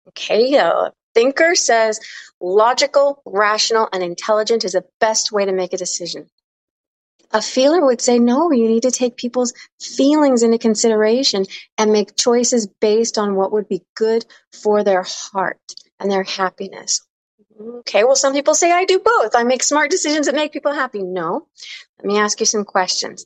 Okay, 0.08 0.54
a 0.56 0.92
thinker 1.18 1.56
says 1.56 1.98
logical, 2.40 3.22
rational, 3.26 3.88
and 3.92 4.04
intelligent 4.04 4.64
is 4.64 4.72
the 4.72 4.84
best 5.00 5.32
way 5.32 5.44
to 5.44 5.52
make 5.52 5.72
a 5.72 5.76
decision. 5.76 6.28
A 7.32 7.42
feeler 7.42 7.84
would 7.84 8.00
say, 8.00 8.20
no, 8.20 8.52
you 8.52 8.68
need 8.68 8.84
to 8.84 8.92
take 8.92 9.16
people's 9.16 9.52
feelings 9.80 10.44
into 10.44 10.58
consideration 10.58 11.44
and 11.76 11.90
make 11.92 12.16
choices 12.16 12.68
based 12.80 13.18
on 13.18 13.34
what 13.34 13.50
would 13.52 13.68
be 13.68 13.82
good 13.96 14.24
for 14.52 14.84
their 14.84 15.04
heart 15.04 15.60
and 15.98 16.08
their 16.08 16.22
happiness. 16.22 17.00
Okay, 17.60 18.04
well, 18.04 18.14
some 18.14 18.32
people 18.32 18.54
say 18.54 18.70
I 18.70 18.84
do 18.84 19.00
both. 19.00 19.34
I 19.34 19.42
make 19.42 19.64
smart 19.64 19.90
decisions 19.90 20.26
that 20.26 20.36
make 20.36 20.52
people 20.52 20.72
happy. 20.72 21.02
No. 21.02 21.48
Let 21.98 22.06
me 22.06 22.18
ask 22.18 22.38
you 22.38 22.46
some 22.46 22.64
questions. 22.64 23.24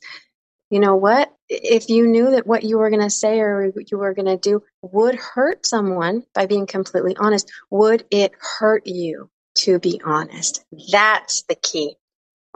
You 0.73 0.79
know 0.79 0.95
what? 0.95 1.31
If 1.49 1.87
you 1.89 2.07
knew 2.07 2.31
that 2.31 2.47
what 2.47 2.63
you 2.63 2.79
were 2.79 2.89
going 2.89 3.03
to 3.03 3.09
say 3.11 3.39
or 3.41 3.71
you 3.91 3.99
were 3.99 4.15
going 4.15 4.25
to 4.25 4.37
do 4.37 4.63
would 4.81 5.13
hurt 5.13 5.67
someone 5.67 6.23
by 6.33 6.47
being 6.47 6.65
completely 6.65 7.15
honest, 7.15 7.51
would 7.69 8.05
it 8.09 8.31
hurt 8.57 8.87
you 8.87 9.29
to 9.59 9.77
be 9.77 10.01
honest? 10.03 10.65
That's 10.91 11.43
the 11.43 11.53
key. 11.53 11.97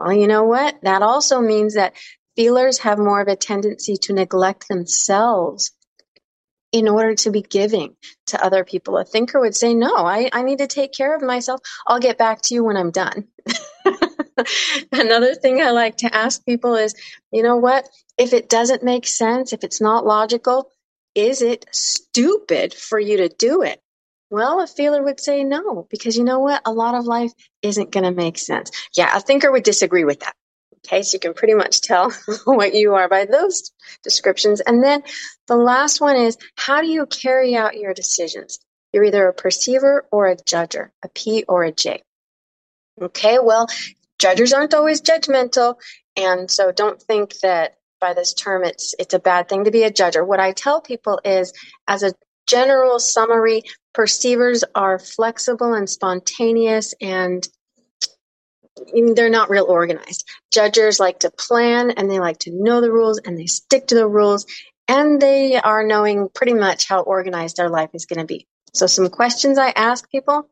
Well, 0.00 0.12
you 0.12 0.26
know 0.26 0.42
what? 0.42 0.80
That 0.82 1.02
also 1.02 1.40
means 1.40 1.74
that 1.74 1.94
feelers 2.34 2.78
have 2.78 2.98
more 2.98 3.20
of 3.20 3.28
a 3.28 3.36
tendency 3.36 3.94
to 4.02 4.14
neglect 4.14 4.66
themselves 4.68 5.70
in 6.72 6.88
order 6.88 7.14
to 7.14 7.30
be 7.30 7.42
giving 7.42 7.94
to 8.26 8.44
other 8.44 8.64
people. 8.64 8.98
A 8.98 9.04
thinker 9.04 9.38
would 9.38 9.54
say, 9.54 9.74
No, 9.74 9.94
I, 9.94 10.28
I 10.32 10.42
need 10.42 10.58
to 10.58 10.66
take 10.66 10.92
care 10.92 11.14
of 11.14 11.22
myself. 11.22 11.60
I'll 11.86 12.00
get 12.00 12.18
back 12.18 12.42
to 12.42 12.54
you 12.54 12.64
when 12.64 12.76
I'm 12.76 12.90
done. 12.90 13.28
Another 14.92 15.34
thing 15.34 15.60
I 15.60 15.70
like 15.70 15.98
to 15.98 16.14
ask 16.14 16.44
people 16.44 16.74
is, 16.74 16.94
you 17.32 17.42
know 17.42 17.56
what? 17.56 17.88
If 18.16 18.32
it 18.32 18.48
doesn't 18.48 18.82
make 18.82 19.06
sense, 19.06 19.52
if 19.52 19.64
it's 19.64 19.80
not 19.80 20.06
logical, 20.06 20.70
is 21.14 21.42
it 21.42 21.66
stupid 21.72 22.74
for 22.74 22.98
you 22.98 23.18
to 23.18 23.28
do 23.28 23.62
it? 23.62 23.80
Well, 24.30 24.60
a 24.60 24.66
feeler 24.66 25.02
would 25.02 25.20
say 25.20 25.42
no, 25.42 25.86
because 25.88 26.16
you 26.16 26.24
know 26.24 26.40
what? 26.40 26.62
A 26.66 26.72
lot 26.72 26.94
of 26.94 27.06
life 27.06 27.32
isn't 27.62 27.90
going 27.90 28.04
to 28.04 28.10
make 28.10 28.38
sense. 28.38 28.70
Yeah, 28.94 29.16
a 29.16 29.20
thinker 29.20 29.50
would 29.50 29.62
disagree 29.62 30.04
with 30.04 30.20
that. 30.20 30.34
Okay, 30.86 31.02
so 31.02 31.16
you 31.16 31.20
can 31.20 31.34
pretty 31.34 31.54
much 31.54 31.80
tell 31.80 32.12
what 32.44 32.74
you 32.74 32.94
are 32.94 33.08
by 33.08 33.24
those 33.24 33.72
descriptions. 34.02 34.60
And 34.60 34.82
then 34.82 35.02
the 35.46 35.56
last 35.56 36.00
one 36.00 36.16
is 36.16 36.36
how 36.56 36.82
do 36.82 36.88
you 36.88 37.06
carry 37.06 37.56
out 37.56 37.78
your 37.78 37.94
decisions? 37.94 38.58
You're 38.92 39.04
either 39.04 39.28
a 39.28 39.34
perceiver 39.34 40.06
or 40.10 40.28
a 40.28 40.36
judger, 40.36 40.90
a 41.02 41.08
P 41.08 41.44
or 41.48 41.64
a 41.64 41.72
J. 41.72 42.02
Okay, 43.00 43.38
well, 43.38 43.68
judges 44.18 44.52
aren't 44.52 44.74
always 44.74 45.00
judgmental, 45.00 45.76
and 46.16 46.50
so 46.50 46.72
don't 46.72 47.00
think 47.00 47.38
that 47.40 47.74
by 48.00 48.14
this 48.14 48.34
term 48.34 48.64
it's 48.64 48.94
it's 48.98 49.14
a 49.14 49.18
bad 49.18 49.48
thing 49.48 49.64
to 49.64 49.70
be 49.70 49.82
a 49.84 49.90
judger. 49.90 50.26
What 50.26 50.40
I 50.40 50.52
tell 50.52 50.80
people 50.80 51.20
is 51.24 51.52
as 51.86 52.02
a 52.02 52.14
general 52.46 52.98
summary, 52.98 53.62
perceivers 53.94 54.64
are 54.74 54.98
flexible 54.98 55.74
and 55.74 55.88
spontaneous 55.88 56.94
and 57.00 57.46
they're 59.14 59.28
not 59.28 59.50
real 59.50 59.64
organized. 59.64 60.28
Judges 60.52 61.00
like 61.00 61.20
to 61.20 61.30
plan 61.30 61.90
and 61.90 62.10
they 62.10 62.20
like 62.20 62.38
to 62.40 62.52
know 62.52 62.80
the 62.80 62.92
rules 62.92 63.18
and 63.18 63.36
they 63.36 63.46
stick 63.46 63.88
to 63.88 63.96
the 63.96 64.06
rules 64.06 64.46
and 64.86 65.20
they 65.20 65.56
are 65.56 65.84
knowing 65.84 66.28
pretty 66.32 66.54
much 66.54 66.88
how 66.88 67.02
organized 67.02 67.56
their 67.56 67.68
life 67.68 67.90
is 67.92 68.06
going 68.06 68.20
to 68.20 68.24
be. 68.24 68.46
So 68.72 68.86
some 68.86 69.08
questions 69.10 69.58
I 69.58 69.70
ask 69.70 70.08
people 70.10 70.48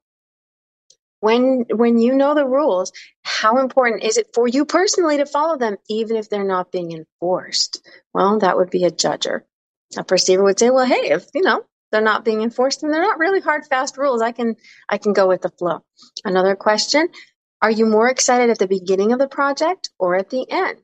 when 1.21 1.67
when 1.71 1.99
you 1.99 2.15
know 2.15 2.35
the 2.35 2.47
rules, 2.47 2.93
how 3.23 3.59
important 3.59 4.05
is 4.05 4.17
it 4.17 4.29
for 4.35 4.47
you 4.47 4.65
personally 4.65 5.19
to 5.19 5.27
follow 5.27 5.57
them 5.59 5.77
even 5.89 6.17
if 6.17 6.29
they're 6.29 6.45
not 6.45 6.73
being 6.73 6.93
enforced? 6.93 7.87
Well, 8.13 8.39
that 8.41 8.57
would 8.57 8.71
be 8.71 8.85
a 8.85 8.91
judger. 8.91 9.43
A 9.97 10.05
perceiver 10.05 10.43
would 10.43 10.59
say, 10.59 10.71
"Well, 10.71 10.85
hey, 10.85 11.11
if, 11.13 11.27
you 11.35 11.43
know, 11.43 11.65
they're 11.93 12.03
not 12.03 12.25
being 12.25 12.43
enforced 12.43 12.83
and 12.83 12.93
they're 12.93 13.03
not 13.03 13.19
really 13.19 13.41
hard 13.41 13.67
fast 13.67 13.97
rules. 13.97 14.23
I 14.23 14.33
can 14.33 14.57
i 14.89 14.99
can 14.99 15.13
go 15.13 15.29
with 15.29 15.43
the 15.43 15.51
flow. 15.51 15.85
Another 16.25 16.57
question 16.57 17.09
are 17.63 17.71
you 17.71 17.87
more 17.87 18.09
excited 18.09 18.51
at 18.51 18.59
the 18.59 18.69
beginning 18.69 19.13
of 19.13 19.19
the 19.19 19.29
project 19.29 19.91
or 19.99 20.15
at 20.17 20.31
the 20.31 20.47
end? 20.51 20.81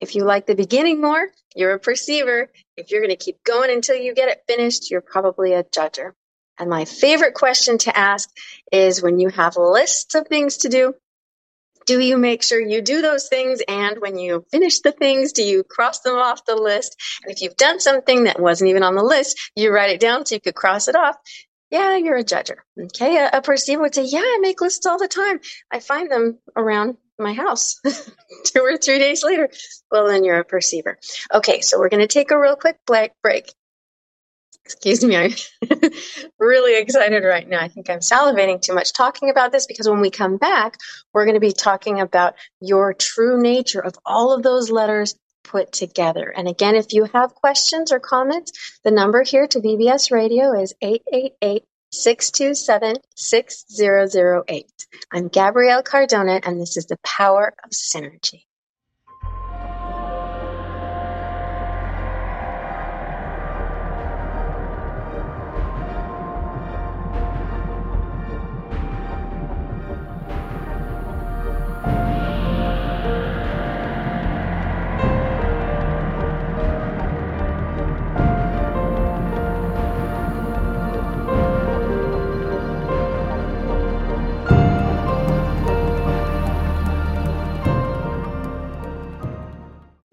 If 0.00 0.14
you 0.14 0.24
like 0.24 0.46
the 0.46 0.54
beginning 0.54 1.00
more 1.00 1.28
you're 1.54 1.72
a 1.74 1.78
perceiver. 1.78 2.50
If 2.76 2.90
you're 2.90 3.00
going 3.00 3.16
to 3.16 3.24
keep 3.24 3.42
going 3.44 3.70
until 3.70 3.96
you 3.96 4.14
get 4.14 4.28
it 4.28 4.42
finished 4.48 4.90
you're 4.90 5.00
probably 5.02 5.52
a 5.52 5.64
judger 5.64 6.12
and 6.58 6.70
my 6.70 6.84
favorite 6.84 7.34
question 7.34 7.78
to 7.78 7.96
ask 7.96 8.28
is 8.72 9.02
when 9.02 9.18
you 9.18 9.28
have 9.28 9.56
lists 9.56 10.14
of 10.14 10.26
things 10.26 10.58
to 10.58 10.68
do 10.68 10.94
do 11.86 12.00
you 12.00 12.18
make 12.18 12.42
sure 12.42 12.60
you 12.60 12.82
do 12.82 13.00
those 13.00 13.28
things? 13.28 13.62
And 13.66 14.00
when 14.00 14.18
you 14.18 14.44
finish 14.50 14.80
the 14.80 14.92
things, 14.92 15.32
do 15.32 15.42
you 15.42 15.62
cross 15.62 16.00
them 16.00 16.16
off 16.16 16.44
the 16.44 16.56
list? 16.56 17.00
And 17.22 17.32
if 17.32 17.40
you've 17.40 17.56
done 17.56 17.80
something 17.80 18.24
that 18.24 18.40
wasn't 18.40 18.70
even 18.70 18.82
on 18.82 18.96
the 18.96 19.04
list, 19.04 19.52
you 19.54 19.72
write 19.72 19.90
it 19.90 20.00
down 20.00 20.26
so 20.26 20.34
you 20.34 20.40
could 20.40 20.56
cross 20.56 20.88
it 20.88 20.96
off. 20.96 21.16
Yeah, 21.70 21.96
you're 21.96 22.16
a 22.16 22.24
judger. 22.24 22.58
Okay. 22.80 23.16
A, 23.16 23.38
a 23.38 23.42
perceiver 23.42 23.82
would 23.82 23.94
say, 23.94 24.04
Yeah, 24.04 24.20
I 24.20 24.38
make 24.40 24.60
lists 24.60 24.86
all 24.86 24.98
the 24.98 25.08
time. 25.08 25.40
I 25.70 25.80
find 25.80 26.10
them 26.10 26.38
around 26.56 26.96
my 27.18 27.32
house 27.32 27.80
two 28.44 28.60
or 28.60 28.76
three 28.76 28.98
days 28.98 29.24
later. 29.24 29.48
Well, 29.90 30.06
then 30.06 30.24
you're 30.24 30.40
a 30.40 30.44
perceiver. 30.44 30.98
Okay. 31.32 31.60
So 31.60 31.78
we're 31.78 31.88
going 31.88 32.02
to 32.02 32.08
take 32.08 32.30
a 32.30 32.40
real 32.40 32.56
quick 32.56 32.78
break. 32.86 33.52
Excuse 34.66 35.04
me, 35.04 35.16
I'm 35.16 35.32
really 36.40 36.76
excited 36.80 37.22
right 37.22 37.48
now. 37.48 37.60
I 37.60 37.68
think 37.68 37.88
I'm 37.88 38.00
salivating 38.00 38.60
too 38.60 38.74
much 38.74 38.92
talking 38.92 39.30
about 39.30 39.52
this 39.52 39.64
because 39.64 39.88
when 39.88 40.00
we 40.00 40.10
come 40.10 40.38
back, 40.38 40.76
we're 41.14 41.24
going 41.24 41.36
to 41.36 41.40
be 41.40 41.52
talking 41.52 42.00
about 42.00 42.34
your 42.60 42.92
true 42.92 43.40
nature 43.40 43.78
of 43.78 43.94
all 44.04 44.34
of 44.34 44.42
those 44.42 44.68
letters 44.68 45.14
put 45.44 45.70
together. 45.70 46.34
And 46.36 46.48
again, 46.48 46.74
if 46.74 46.92
you 46.92 47.04
have 47.14 47.36
questions 47.36 47.92
or 47.92 48.00
comments, 48.00 48.80
the 48.82 48.90
number 48.90 49.22
here 49.22 49.46
to 49.46 49.60
BBS 49.60 50.10
Radio 50.10 50.60
is 50.60 50.74
888 50.82 51.62
627 51.92 52.96
6008. 53.14 54.66
I'm 55.12 55.28
Gabrielle 55.28 55.84
Cardona, 55.84 56.40
and 56.42 56.60
this 56.60 56.76
is 56.76 56.86
the 56.86 56.98
power 57.04 57.54
of 57.62 57.70
synergy. 57.70 58.46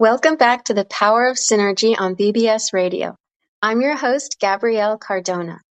Welcome 0.04 0.36
back 0.36 0.64
to 0.64 0.74
the 0.74 0.84
Power 0.84 1.28
of 1.28 1.38
Synergy 1.38 1.98
on 1.98 2.14
BBS 2.14 2.74
Radio. 2.74 3.16
I'm 3.62 3.80
your 3.80 3.96
host, 3.96 4.36
Gabrielle 4.38 4.98
Cardona. 4.98 5.62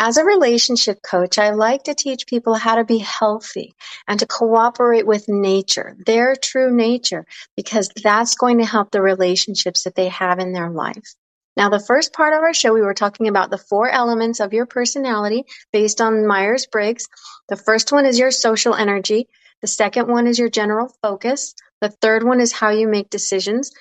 As 0.00 0.16
a 0.16 0.24
relationship 0.24 0.98
coach, 1.08 1.38
I 1.38 1.50
like 1.50 1.84
to 1.84 1.94
teach 1.94 2.26
people 2.26 2.54
how 2.54 2.74
to 2.74 2.84
be 2.84 2.98
healthy 2.98 3.72
and 4.08 4.18
to 4.18 4.26
cooperate 4.26 5.06
with 5.06 5.28
nature, 5.28 5.96
their 6.06 6.34
true 6.34 6.74
nature, 6.74 7.24
because 7.56 7.88
that's 8.02 8.34
going 8.34 8.58
to 8.58 8.64
help 8.64 8.90
the 8.90 9.00
relationships 9.00 9.84
that 9.84 9.94
they 9.94 10.08
have 10.08 10.40
in 10.40 10.52
their 10.52 10.70
life. 10.70 11.14
Now, 11.56 11.68
the 11.68 11.78
first 11.78 12.12
part 12.12 12.34
of 12.34 12.40
our 12.40 12.54
show, 12.54 12.74
we 12.74 12.82
were 12.82 12.94
talking 12.94 13.28
about 13.28 13.50
the 13.50 13.58
four 13.58 13.88
elements 13.88 14.40
of 14.40 14.52
your 14.52 14.66
personality 14.66 15.44
based 15.72 16.00
on 16.00 16.26
Myers 16.26 16.66
Briggs. 16.66 17.06
The 17.48 17.54
first 17.54 17.92
one 17.92 18.06
is 18.06 18.18
your 18.18 18.32
social 18.32 18.74
energy. 18.74 19.28
The 19.60 19.68
second 19.68 20.08
one 20.08 20.26
is 20.26 20.36
your 20.36 20.50
general 20.50 20.92
focus. 21.00 21.54
The 21.82 21.90
third 21.90 22.22
one 22.22 22.40
is 22.40 22.52
how 22.52 22.70
you 22.70 22.86
make 22.86 23.10
decisions. 23.10 23.72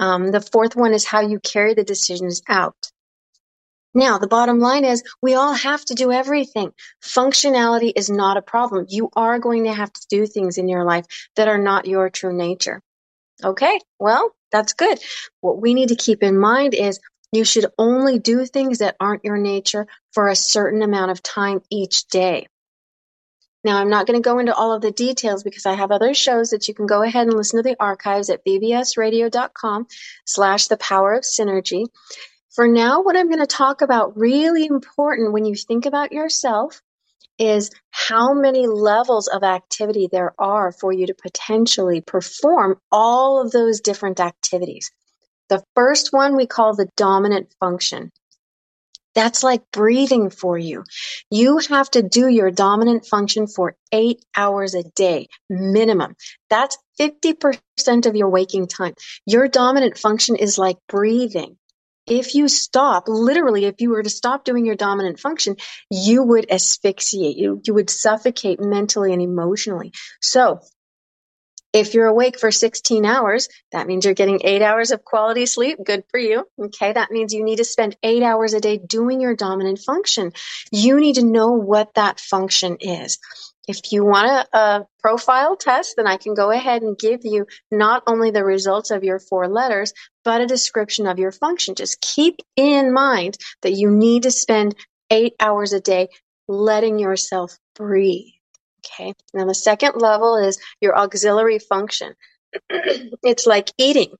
Um, 0.00 0.32
the 0.32 0.40
fourth 0.40 0.74
one 0.74 0.92
is 0.92 1.04
how 1.06 1.20
you 1.20 1.38
carry 1.38 1.72
the 1.74 1.84
decisions 1.84 2.42
out. 2.48 2.90
Now, 3.94 4.18
the 4.18 4.26
bottom 4.26 4.58
line 4.58 4.84
is 4.84 5.04
we 5.22 5.34
all 5.34 5.52
have 5.54 5.84
to 5.84 5.94
do 5.94 6.10
everything. 6.10 6.72
Functionality 7.00 7.92
is 7.94 8.10
not 8.10 8.36
a 8.36 8.42
problem. 8.42 8.86
You 8.88 9.08
are 9.14 9.38
going 9.38 9.64
to 9.64 9.72
have 9.72 9.92
to 9.92 10.06
do 10.10 10.26
things 10.26 10.58
in 10.58 10.68
your 10.68 10.84
life 10.84 11.06
that 11.36 11.46
are 11.46 11.58
not 11.58 11.86
your 11.86 12.10
true 12.10 12.36
nature. 12.36 12.82
Okay, 13.42 13.78
well, 14.00 14.32
that's 14.50 14.72
good. 14.72 14.98
What 15.40 15.60
we 15.60 15.74
need 15.74 15.90
to 15.90 15.96
keep 15.96 16.24
in 16.24 16.36
mind 16.36 16.74
is 16.74 16.98
you 17.30 17.44
should 17.44 17.66
only 17.78 18.18
do 18.18 18.46
things 18.46 18.78
that 18.78 18.96
aren't 18.98 19.24
your 19.24 19.38
nature 19.38 19.86
for 20.12 20.28
a 20.28 20.36
certain 20.36 20.82
amount 20.82 21.12
of 21.12 21.22
time 21.22 21.60
each 21.70 22.06
day. 22.08 22.48
Now, 23.64 23.78
I'm 23.78 23.88
not 23.88 24.06
going 24.06 24.22
to 24.22 24.24
go 24.24 24.38
into 24.38 24.54
all 24.54 24.74
of 24.74 24.82
the 24.82 24.92
details 24.92 25.42
because 25.42 25.64
I 25.64 25.72
have 25.72 25.90
other 25.90 26.12
shows 26.12 26.50
that 26.50 26.68
you 26.68 26.74
can 26.74 26.86
go 26.86 27.02
ahead 27.02 27.26
and 27.26 27.34
listen 27.34 27.58
to 27.58 27.68
the 27.68 27.76
archives 27.80 28.28
at 28.28 28.44
bbsradio.com 28.44 29.86
slash 30.26 30.66
the 30.68 30.76
power 30.76 31.14
of 31.14 31.24
synergy. 31.24 31.86
For 32.50 32.68
now, 32.68 33.02
what 33.02 33.16
I'm 33.16 33.28
going 33.28 33.40
to 33.40 33.46
talk 33.46 33.80
about 33.80 34.16
really 34.16 34.66
important 34.66 35.32
when 35.32 35.46
you 35.46 35.54
think 35.54 35.86
about 35.86 36.12
yourself 36.12 36.82
is 37.38 37.70
how 37.90 38.34
many 38.34 38.66
levels 38.66 39.28
of 39.28 39.42
activity 39.42 40.08
there 40.12 40.34
are 40.38 40.70
for 40.70 40.92
you 40.92 41.06
to 41.06 41.14
potentially 41.14 42.00
perform 42.00 42.78
all 42.92 43.40
of 43.40 43.50
those 43.50 43.80
different 43.80 44.20
activities. 44.20 44.92
The 45.48 45.64
first 45.74 46.12
one 46.12 46.36
we 46.36 46.46
call 46.46 46.76
the 46.76 46.88
dominant 46.96 47.52
function. 47.58 48.12
That's 49.14 49.42
like 49.42 49.62
breathing 49.72 50.30
for 50.30 50.58
you. 50.58 50.84
You 51.30 51.58
have 51.68 51.90
to 51.92 52.02
do 52.02 52.28
your 52.28 52.50
dominant 52.50 53.06
function 53.06 53.46
for 53.46 53.76
eight 53.92 54.24
hours 54.36 54.74
a 54.74 54.82
day, 54.82 55.28
minimum. 55.48 56.16
That's 56.50 56.76
50% 57.00 58.06
of 58.06 58.16
your 58.16 58.28
waking 58.28 58.66
time. 58.68 58.94
Your 59.26 59.48
dominant 59.48 59.98
function 59.98 60.36
is 60.36 60.58
like 60.58 60.76
breathing. 60.88 61.56
If 62.06 62.34
you 62.34 62.48
stop, 62.48 63.04
literally, 63.08 63.64
if 63.64 63.80
you 63.80 63.90
were 63.90 64.02
to 64.02 64.10
stop 64.10 64.44
doing 64.44 64.66
your 64.66 64.74
dominant 64.74 65.18
function, 65.18 65.56
you 65.90 66.22
would 66.22 66.50
asphyxiate. 66.50 67.36
You, 67.36 67.62
you 67.64 67.72
would 67.72 67.88
suffocate 67.88 68.60
mentally 68.60 69.12
and 69.14 69.22
emotionally. 69.22 69.92
So 70.20 70.60
if 71.74 71.92
you're 71.92 72.06
awake 72.06 72.38
for 72.38 72.52
16 72.52 73.04
hours, 73.04 73.48
that 73.72 73.88
means 73.88 74.04
you're 74.04 74.14
getting 74.14 74.40
eight 74.44 74.62
hours 74.62 74.92
of 74.92 75.04
quality 75.04 75.44
sleep. 75.44 75.78
Good 75.84 76.04
for 76.08 76.20
you. 76.20 76.46
Okay. 76.58 76.92
That 76.92 77.10
means 77.10 77.34
you 77.34 77.44
need 77.44 77.56
to 77.56 77.64
spend 77.64 77.96
eight 78.04 78.22
hours 78.22 78.54
a 78.54 78.60
day 78.60 78.78
doing 78.78 79.20
your 79.20 79.34
dominant 79.34 79.80
function. 79.80 80.32
You 80.70 81.00
need 81.00 81.16
to 81.16 81.24
know 81.24 81.48
what 81.48 81.92
that 81.94 82.20
function 82.20 82.76
is. 82.80 83.18
If 83.66 83.92
you 83.92 84.04
want 84.04 84.28
a, 84.28 84.56
a, 84.56 84.86
profile 85.00 85.56
test, 85.56 85.94
then 85.96 86.06
I 86.06 86.16
can 86.16 86.34
go 86.34 86.50
ahead 86.50 86.82
and 86.82 86.96
give 86.96 87.20
you 87.24 87.46
not 87.70 88.04
only 88.06 88.30
the 88.30 88.44
results 88.44 88.90
of 88.90 89.02
your 89.02 89.18
four 89.18 89.48
letters, 89.48 89.92
but 90.22 90.40
a 90.40 90.46
description 90.46 91.06
of 91.06 91.18
your 91.18 91.32
function. 91.32 91.74
Just 91.74 92.00
keep 92.00 92.36
in 92.56 92.92
mind 92.92 93.36
that 93.62 93.72
you 93.72 93.90
need 93.90 94.22
to 94.24 94.30
spend 94.30 94.76
eight 95.10 95.34
hours 95.40 95.72
a 95.72 95.80
day 95.80 96.08
letting 96.46 96.98
yourself 97.00 97.58
breathe. 97.74 98.33
Okay. 98.84 99.14
Now 99.32 99.46
the 99.46 99.54
second 99.54 100.00
level 100.00 100.36
is 100.36 100.58
your 100.80 100.96
auxiliary 100.96 101.58
function. 101.58 102.14
it's 102.70 103.46
like 103.46 103.70
eating. 103.78 104.14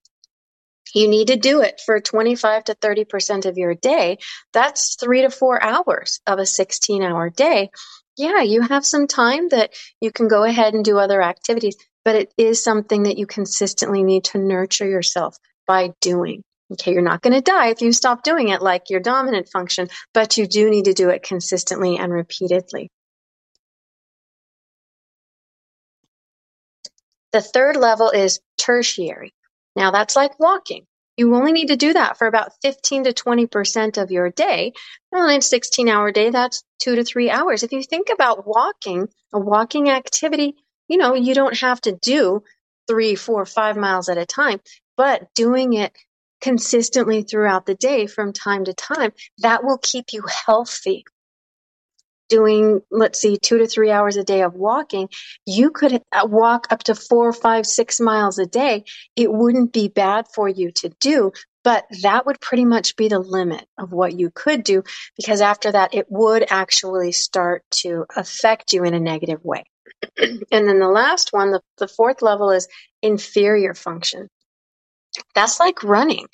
You 0.95 1.09
need 1.09 1.29
to 1.29 1.37
do 1.37 1.61
it 1.63 1.81
for 1.85 2.01
25 2.01 2.65
to 2.65 2.75
30% 2.75 3.47
of 3.47 3.59
your 3.59 3.75
day. 3.75 4.19
That's 4.53 4.97
three 4.97 5.23
to 5.23 5.31
four 5.31 5.63
hours 5.63 6.21
of 6.27 6.39
a 6.39 6.47
16 6.47 7.03
hour 7.03 7.31
day. 7.31 7.71
Yeah, 8.17 8.43
you 8.43 8.63
have 8.63 8.87
some 8.87 9.09
time 9.09 9.49
that 9.49 9.71
you 10.01 10.13
can 10.13 10.29
go 10.29 10.45
ahead 10.45 10.75
and 10.75 10.85
do 10.85 10.99
other 10.99 11.21
activities, 11.21 11.77
but 12.05 12.15
it 12.15 12.33
is 12.39 12.63
something 12.63 13.05
that 13.05 13.19
you 13.19 13.27
consistently 13.27 14.05
need 14.05 14.25
to 14.25 14.39
nurture 14.39 14.89
yourself 14.89 15.37
by 15.67 15.93
doing. 16.01 16.43
Okay, 16.73 16.93
you're 16.93 17.03
not 17.03 17.23
going 17.23 17.35
to 17.35 17.41
die 17.41 17.69
if 17.71 17.83
you 17.83 17.93
stop 17.93 18.23
doing 18.23 18.49
it 18.49 18.63
like 18.63 18.89
your 18.89 19.01
dominant 19.01 19.49
function, 19.49 19.89
but 20.13 20.37
you 20.37 20.47
do 20.47 20.71
need 20.71 20.85
to 20.87 20.95
do 20.95 21.09
it 21.11 21.23
consistently 21.23 21.99
and 21.99 22.13
repeatedly. 22.13 22.89
The 27.35 27.43
third 27.43 27.77
level 27.77 28.11
is 28.11 28.39
tertiary. 28.59 29.35
Now 29.75 29.91
that's 29.91 30.15
like 30.15 30.39
walking. 30.39 30.87
You 31.17 31.35
only 31.35 31.51
need 31.51 31.67
to 31.67 31.77
do 31.77 31.93
that 31.93 32.17
for 32.17 32.29
about 32.29 32.53
15 32.63 33.05
to 33.05 33.13
20% 33.13 34.01
of 34.01 34.13
your 34.13 34.31
day. 34.31 34.73
Well, 35.11 35.29
in 35.29 35.39
a 35.39 35.43
16 35.43 35.89
hour 35.89 36.13
day, 36.13 36.31
that's 36.31 36.63
two 36.79 36.95
to 36.95 37.03
three 37.03 37.31
hours. 37.31 37.65
If 37.65 37.73
you 37.73 37.83
think 37.83 38.09
about 38.09 38.47
walking, 38.47 39.09
a 39.33 39.41
walking 39.41 39.91
activity, 39.91 40.55
you 40.87 40.97
know, 40.97 41.15
you 41.15 41.35
don't 41.35 41.59
have 41.59 41.81
to 41.81 41.99
do 42.01 42.45
three, 42.87 43.17
four, 43.17 43.45
five 43.45 43.77
miles 43.77 44.09
at 44.09 44.17
a 44.17 44.27
time, 44.27 44.61
but 44.97 45.35
doing 45.35 45.73
it 45.73 45.93
consistently 46.41 47.25
throughout 47.25 47.67
the 47.67 47.75
day 47.75 48.07
from 48.07 48.33
time 48.33 48.65
to 48.67 48.75
time, 48.75 49.13
that 49.39 49.65
will 49.65 49.79
keep 49.79 50.13
you 50.13 50.23
healthy 50.47 51.05
doing, 52.29 52.81
let's 52.91 53.21
see, 53.21 53.37
two 53.37 53.59
to 53.59 53.67
three 53.67 53.91
hours 53.91 54.17
a 54.17 54.25
day 54.25 54.43
of 54.43 54.55
walking, 54.55 55.09
you 55.47 55.71
could 55.71 56.03
uh, 56.13 56.27
walk 56.27 56.67
up 56.71 56.83
to 56.85 56.95
four, 56.95 57.33
five, 57.33 57.67
six 57.67 58.01
miles 58.01 58.39
a 58.39 58.47
day. 58.47 58.85
It 59.17 59.33
wouldn't 59.33 59.73
be 59.73 59.89
bad 59.89 60.27
for 60.35 60.49
you 60.49 60.71
to 60.73 60.91
do, 61.01 61.33
but 61.63 61.87
that 62.03 62.27
would 62.27 62.41
pretty 62.41 62.65
much 62.65 62.97
be 62.97 63.09
the 63.09 63.19
limit 63.19 63.67
of 63.79 63.93
what 63.93 64.19
you 64.19 64.31
could 64.31 64.65
do 64.65 64.83
because 65.17 65.41
after 65.41 65.73
that, 65.73 65.95
it 65.95 66.07
would 66.11 66.45
actually 66.51 67.13
start 67.13 67.65
to 67.71 68.05
affect 68.15 68.73
you 68.73 68.85
in 68.85 68.95
a 68.95 69.01
negative 69.01 69.45
way. 69.45 69.65
and 70.19 70.43
then 70.51 70.79
the 70.79 70.89
last 70.89 71.33
one, 71.33 71.51
the, 71.51 71.61
the 71.79 71.89
fourth 71.89 72.23
level 72.23 72.51
is 72.51 72.69
inferior 73.03 73.75
function. 73.75 74.29
That's 75.35 75.61
like 75.61 75.83
running. 75.85 76.27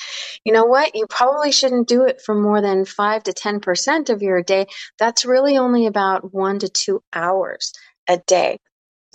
You 0.45 0.53
know 0.53 0.65
what? 0.65 0.95
You 0.95 1.07
probably 1.09 1.53
shouldn't 1.53 1.89
do 1.89 2.05
it 2.05 2.23
for 2.23 2.35
more 2.35 2.61
than 2.61 2.85
5 2.85 3.25
to 3.25 3.33
10% 3.33 4.11
of 4.11 4.23
your 4.23 4.43
day. 4.43 4.67
That's 4.99 5.25
really 5.25 5.59
only 5.59 5.87
about 5.87 6.33
1 6.33 6.61
to 6.61 6.69
2 6.69 7.03
hours 7.13 7.73
a 8.09 8.19
day. 8.27 8.59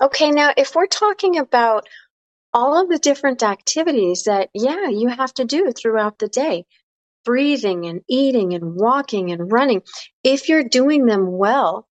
Okay, 0.02 0.32
now 0.32 0.54
if 0.58 0.76
we're 0.76 0.88
talking 0.88 1.38
about 1.38 1.88
all 2.54 2.82
of 2.82 2.90
the 2.90 3.00
different 3.00 3.44
activities 3.44 4.24
that, 4.26 4.50
yeah, 4.54 4.90
you 4.90 5.10
have 5.10 5.34
to 5.36 5.46
do 5.46 5.72
throughout 5.72 6.20
the 6.20 6.28
day 6.28 6.66
breathing 7.26 7.88
and 7.88 8.02
eating 8.08 8.54
and 8.54 8.76
walking 8.76 9.32
and 9.32 9.52
running 9.52 9.82
if 10.24 10.48
you're 10.50 10.64
doing 10.64 11.06
them 11.06 11.32
well, 11.32 11.88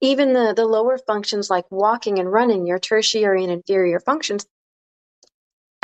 even 0.00 0.32
the, 0.32 0.54
the 0.56 0.64
lower 0.64 0.98
functions 1.06 1.50
like 1.50 1.64
walking 1.70 2.18
and 2.18 2.30
running, 2.32 2.66
your 2.66 2.78
tertiary 2.78 3.42
and 3.44 3.52
inferior 3.52 4.00
functions, 4.00 4.46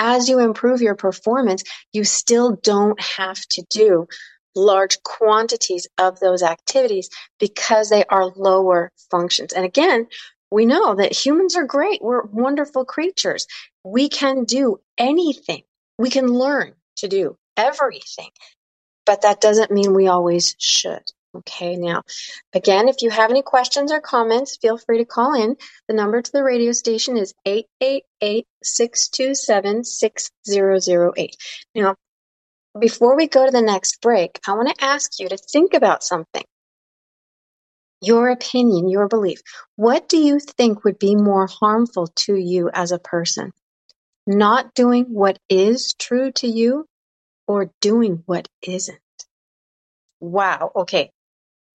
as 0.02 0.28
you 0.28 0.40
improve 0.40 0.82
your 0.82 0.96
performance, 0.96 1.62
you 1.92 2.02
still 2.02 2.56
don't 2.56 3.00
have 3.00 3.40
to 3.50 3.62
do 3.70 4.08
large 4.56 5.00
quantities 5.04 5.86
of 5.96 6.18
those 6.18 6.42
activities 6.42 7.08
because 7.38 7.88
they 7.88 8.04
are 8.06 8.26
lower 8.26 8.90
functions. 9.12 9.52
And 9.52 9.64
again, 9.64 10.08
we 10.50 10.66
know 10.66 10.96
that 10.96 11.12
humans 11.12 11.54
are 11.56 11.64
great. 11.64 12.02
We're 12.02 12.24
wonderful 12.24 12.84
creatures. 12.84 13.46
We 13.84 14.08
can 14.08 14.42
do 14.42 14.80
anything. 14.98 15.62
We 15.98 16.10
can 16.10 16.26
learn 16.26 16.74
to 16.96 17.06
do 17.06 17.38
everything. 17.56 18.30
But 19.06 19.22
that 19.22 19.40
doesn't 19.40 19.70
mean 19.70 19.94
we 19.94 20.08
always 20.08 20.56
should. 20.58 21.12
Okay, 21.34 21.76
now, 21.76 22.02
again, 22.52 22.88
if 22.88 23.00
you 23.00 23.08
have 23.08 23.30
any 23.30 23.40
questions 23.42 23.90
or 23.90 24.00
comments, 24.00 24.58
feel 24.60 24.76
free 24.76 24.98
to 24.98 25.06
call 25.06 25.34
in. 25.34 25.56
The 25.88 25.94
number 25.94 26.20
to 26.20 26.32
the 26.32 26.44
radio 26.44 26.72
station 26.72 27.16
is 27.16 27.32
888 27.46 28.46
627 28.62 29.84
6008. 29.84 31.36
Now, 31.74 31.96
before 32.78 33.16
we 33.16 33.28
go 33.28 33.46
to 33.46 33.50
the 33.50 33.62
next 33.62 34.00
break, 34.02 34.40
I 34.46 34.52
want 34.52 34.76
to 34.76 34.84
ask 34.84 35.18
you 35.18 35.28
to 35.30 35.38
think 35.38 35.72
about 35.72 36.02
something. 36.02 36.44
Your 38.02 38.28
opinion, 38.30 38.90
your 38.90 39.08
belief. 39.08 39.40
What 39.76 40.08
do 40.08 40.18
you 40.18 40.38
think 40.38 40.84
would 40.84 40.98
be 40.98 41.14
more 41.14 41.46
harmful 41.46 42.08
to 42.08 42.34
you 42.34 42.68
as 42.74 42.92
a 42.92 42.98
person? 42.98 43.52
Not 44.26 44.74
doing 44.74 45.04
what 45.04 45.38
is 45.48 45.94
true 45.98 46.32
to 46.32 46.46
you 46.48 46.86
or 47.46 47.70
doing 47.80 48.22
what 48.26 48.48
isn't? 48.60 48.98
Wow. 50.20 50.72
Okay. 50.76 51.11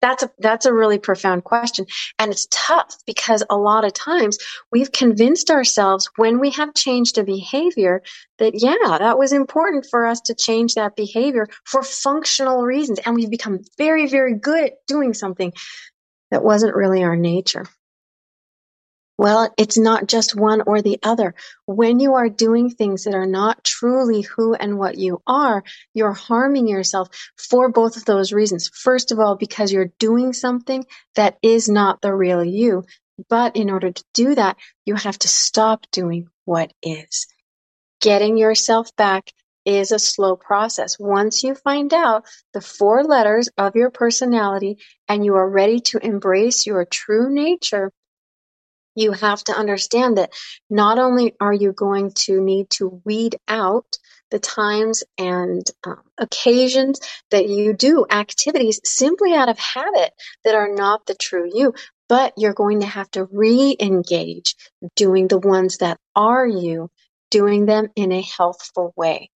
That's 0.04 0.22
a 0.22 0.30
that's 0.38 0.66
a 0.66 0.74
really 0.74 0.98
profound 0.98 1.44
question. 1.44 1.86
And 2.18 2.30
it's 2.30 2.46
tough 2.50 2.94
because 3.06 3.42
a 3.48 3.56
lot 3.56 3.86
of 3.86 3.94
times 3.94 4.36
we've 4.70 4.92
convinced 4.92 5.50
ourselves 5.50 6.10
when 6.16 6.40
we 6.40 6.50
have 6.50 6.74
changed 6.74 7.16
a 7.16 7.24
behavior 7.24 8.02
that 8.38 8.52
yeah 8.54 8.98
that 8.98 9.18
was 9.18 9.32
important 9.32 9.86
for 9.90 10.04
us 10.04 10.20
to 10.22 10.34
change 10.34 10.74
that 10.74 10.94
behavior 10.94 11.46
for 11.64 11.82
functional 11.82 12.62
reasons. 12.64 13.00
And 13.06 13.14
we've 13.14 13.30
become 13.30 13.60
very 13.78 14.06
very 14.06 14.34
good 14.34 14.64
at 14.64 14.86
doing 14.86 15.14
something 15.14 15.54
that 16.30 16.44
wasn't 16.44 16.76
really 16.76 17.02
our 17.02 17.16
nature 17.16 17.64
well, 19.16 19.52
it's 19.56 19.78
not 19.78 20.08
just 20.08 20.36
one 20.36 20.62
or 20.66 20.82
the 20.82 20.98
other. 21.02 21.34
When 21.66 22.00
you 22.00 22.14
are 22.14 22.28
doing 22.28 22.70
things 22.70 23.04
that 23.04 23.14
are 23.14 23.26
not 23.26 23.62
truly 23.62 24.22
who 24.22 24.54
and 24.54 24.78
what 24.78 24.98
you 24.98 25.22
are, 25.26 25.62
you're 25.94 26.12
harming 26.12 26.66
yourself 26.66 27.08
for 27.36 27.70
both 27.70 27.96
of 27.96 28.04
those 28.04 28.32
reasons. 28.32 28.68
First 28.74 29.12
of 29.12 29.20
all, 29.20 29.36
because 29.36 29.72
you're 29.72 29.92
doing 29.98 30.32
something 30.32 30.84
that 31.14 31.38
is 31.42 31.68
not 31.68 32.00
the 32.02 32.14
real 32.14 32.44
you. 32.44 32.84
But 33.28 33.56
in 33.56 33.70
order 33.70 33.92
to 33.92 34.04
do 34.12 34.34
that, 34.34 34.56
you 34.84 34.96
have 34.96 35.18
to 35.20 35.28
stop 35.28 35.86
doing 35.92 36.28
what 36.44 36.72
is. 36.82 37.28
Getting 38.00 38.36
yourself 38.36 38.94
back 38.96 39.30
is 39.64 39.92
a 39.92 39.98
slow 39.98 40.36
process. 40.36 40.98
Once 40.98 41.42
you 41.42 41.54
find 41.54 41.94
out 41.94 42.24
the 42.52 42.60
four 42.60 43.04
letters 43.04 43.48
of 43.56 43.76
your 43.76 43.90
personality 43.90 44.78
and 45.08 45.24
you 45.24 45.36
are 45.36 45.48
ready 45.48 45.80
to 45.80 46.04
embrace 46.04 46.66
your 46.66 46.84
true 46.84 47.32
nature, 47.32 47.92
you 48.94 49.12
have 49.12 49.42
to 49.44 49.52
understand 49.52 50.18
that 50.18 50.32
not 50.70 50.98
only 50.98 51.34
are 51.40 51.52
you 51.52 51.72
going 51.72 52.12
to 52.12 52.40
need 52.40 52.70
to 52.70 53.00
weed 53.04 53.36
out 53.48 53.98
the 54.30 54.38
times 54.38 55.04
and 55.18 55.70
um, 55.84 56.00
occasions 56.18 57.00
that 57.30 57.48
you 57.48 57.72
do 57.72 58.06
activities 58.10 58.80
simply 58.84 59.34
out 59.34 59.48
of 59.48 59.58
habit 59.58 60.12
that 60.44 60.54
are 60.54 60.74
not 60.74 61.06
the 61.06 61.14
true 61.14 61.48
you, 61.52 61.74
but 62.08 62.32
you're 62.36 62.54
going 62.54 62.80
to 62.80 62.86
have 62.86 63.10
to 63.12 63.24
re 63.24 63.76
engage 63.80 64.56
doing 64.96 65.28
the 65.28 65.38
ones 65.38 65.78
that 65.78 65.98
are 66.16 66.46
you, 66.46 66.90
doing 67.30 67.66
them 67.66 67.88
in 67.96 68.12
a 68.12 68.22
healthful 68.22 68.92
way. 68.96 69.30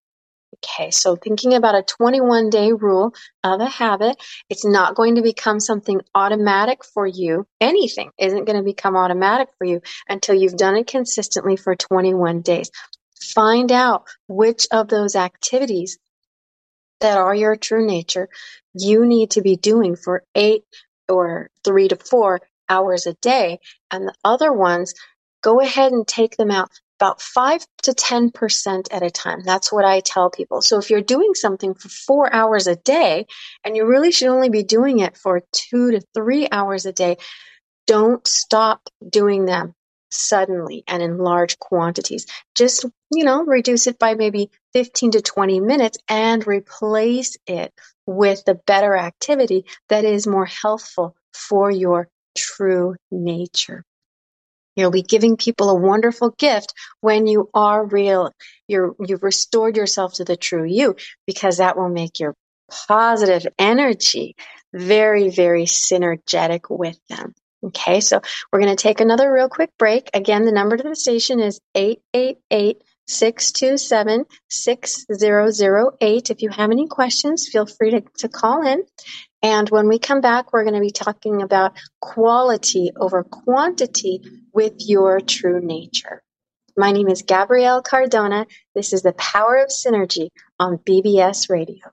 Okay, 0.64 0.90
so 0.90 1.14
thinking 1.14 1.54
about 1.54 1.76
a 1.76 1.82
21 1.82 2.50
day 2.50 2.72
rule 2.72 3.14
of 3.44 3.60
a 3.60 3.68
habit, 3.68 4.16
it's 4.50 4.64
not 4.64 4.96
going 4.96 5.14
to 5.14 5.22
become 5.22 5.60
something 5.60 6.00
automatic 6.14 6.84
for 6.84 7.06
you. 7.06 7.46
Anything 7.60 8.10
isn't 8.18 8.44
going 8.44 8.56
to 8.56 8.64
become 8.64 8.96
automatic 8.96 9.48
for 9.56 9.64
you 9.64 9.80
until 10.08 10.34
you've 10.34 10.56
done 10.56 10.76
it 10.76 10.86
consistently 10.86 11.56
for 11.56 11.76
21 11.76 12.42
days. 12.42 12.70
Find 13.34 13.70
out 13.70 14.04
which 14.26 14.66
of 14.72 14.88
those 14.88 15.14
activities 15.14 15.98
that 17.00 17.18
are 17.18 17.34
your 17.34 17.56
true 17.56 17.86
nature 17.86 18.28
you 18.74 19.06
need 19.06 19.32
to 19.32 19.42
be 19.42 19.56
doing 19.56 19.96
for 19.96 20.24
eight 20.34 20.64
or 21.08 21.50
three 21.64 21.88
to 21.88 21.96
four 21.96 22.40
hours 22.68 23.06
a 23.06 23.14
day. 23.14 23.60
And 23.90 24.08
the 24.08 24.14
other 24.24 24.52
ones, 24.52 24.94
go 25.42 25.60
ahead 25.60 25.92
and 25.92 26.06
take 26.06 26.36
them 26.36 26.50
out 26.50 26.70
about 27.00 27.22
5 27.22 27.64
to 27.84 27.92
10% 27.92 28.88
at 28.90 29.02
a 29.02 29.10
time. 29.10 29.42
That's 29.44 29.72
what 29.72 29.84
I 29.84 30.00
tell 30.00 30.30
people. 30.30 30.62
So 30.62 30.78
if 30.78 30.90
you're 30.90 31.00
doing 31.00 31.34
something 31.34 31.74
for 31.74 31.88
four 31.88 32.32
hours 32.32 32.66
a 32.66 32.76
day 32.76 33.26
and 33.64 33.76
you 33.76 33.86
really 33.86 34.10
should 34.10 34.28
only 34.28 34.48
be 34.48 34.64
doing 34.64 34.98
it 34.98 35.16
for 35.16 35.42
two 35.52 35.92
to 35.92 36.00
three 36.14 36.48
hours 36.50 36.86
a 36.86 36.92
day, 36.92 37.16
don't 37.86 38.26
stop 38.26 38.88
doing 39.08 39.44
them 39.44 39.74
suddenly 40.10 40.84
and 40.88 41.02
in 41.02 41.18
large 41.18 41.58
quantities. 41.58 42.26
Just, 42.56 42.84
you 43.12 43.24
know, 43.24 43.44
reduce 43.44 43.86
it 43.86 43.98
by 43.98 44.14
maybe 44.14 44.50
15 44.72 45.12
to 45.12 45.22
20 45.22 45.60
minutes 45.60 45.98
and 46.08 46.46
replace 46.46 47.36
it 47.46 47.72
with 48.06 48.44
the 48.44 48.54
better 48.66 48.96
activity 48.96 49.64
that 49.88 50.04
is 50.04 50.26
more 50.26 50.46
healthful 50.46 51.14
for 51.32 51.70
your 51.70 52.08
true 52.36 52.96
nature. 53.10 53.84
You'll 54.78 54.92
be 54.92 55.02
giving 55.02 55.36
people 55.36 55.70
a 55.70 55.74
wonderful 55.74 56.30
gift 56.38 56.72
when 57.00 57.26
you 57.26 57.50
are 57.52 57.84
real. 57.84 58.32
You're, 58.68 58.94
you've 59.04 59.24
restored 59.24 59.76
yourself 59.76 60.14
to 60.14 60.24
the 60.24 60.36
true 60.36 60.64
you 60.64 60.94
because 61.26 61.56
that 61.56 61.76
will 61.76 61.88
make 61.88 62.20
your 62.20 62.36
positive 62.88 63.44
energy 63.58 64.36
very, 64.72 65.30
very 65.30 65.64
synergetic 65.64 66.66
with 66.70 66.96
them. 67.08 67.34
Okay, 67.64 68.00
so 68.00 68.20
we're 68.52 68.60
going 68.60 68.76
to 68.76 68.80
take 68.80 69.00
another 69.00 69.32
real 69.32 69.48
quick 69.48 69.70
break. 69.80 70.10
Again, 70.14 70.44
the 70.44 70.52
number 70.52 70.76
to 70.76 70.82
the 70.84 70.94
station 70.94 71.40
is 71.40 71.58
888 71.74 72.80
627 73.08 74.26
6008. 74.48 76.30
If 76.30 76.42
you 76.42 76.50
have 76.50 76.70
any 76.70 76.86
questions, 76.86 77.48
feel 77.48 77.66
free 77.66 77.90
to, 77.90 78.02
to 78.18 78.28
call 78.28 78.64
in. 78.64 78.84
And 79.42 79.70
when 79.70 79.88
we 79.88 79.98
come 79.98 80.20
back, 80.20 80.52
we're 80.52 80.64
going 80.64 80.74
to 80.74 80.80
be 80.80 80.90
talking 80.90 81.42
about 81.42 81.76
quality 82.00 82.90
over 82.96 83.22
quantity 83.22 84.20
with 84.52 84.74
your 84.78 85.20
true 85.20 85.60
nature. 85.60 86.22
My 86.76 86.92
name 86.92 87.08
is 87.08 87.22
Gabrielle 87.22 87.82
Cardona. 87.82 88.46
This 88.74 88.92
is 88.92 89.02
the 89.02 89.12
Power 89.12 89.56
of 89.56 89.68
Synergy 89.68 90.30
on 90.58 90.78
BBS 90.78 91.50
Radio. 91.50 91.90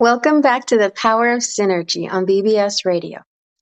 Welcome 0.00 0.40
back 0.40 0.64
to 0.68 0.78
the 0.78 0.88
Power 0.88 1.30
of 1.34 1.40
Synergy 1.40 2.10
on 2.10 2.24
BBS 2.24 2.86
Radio. 2.86 3.18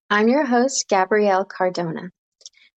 I'm 0.08 0.28
your 0.28 0.46
host, 0.46 0.86
Gabrielle 0.88 1.44
Cardona. 1.44 2.12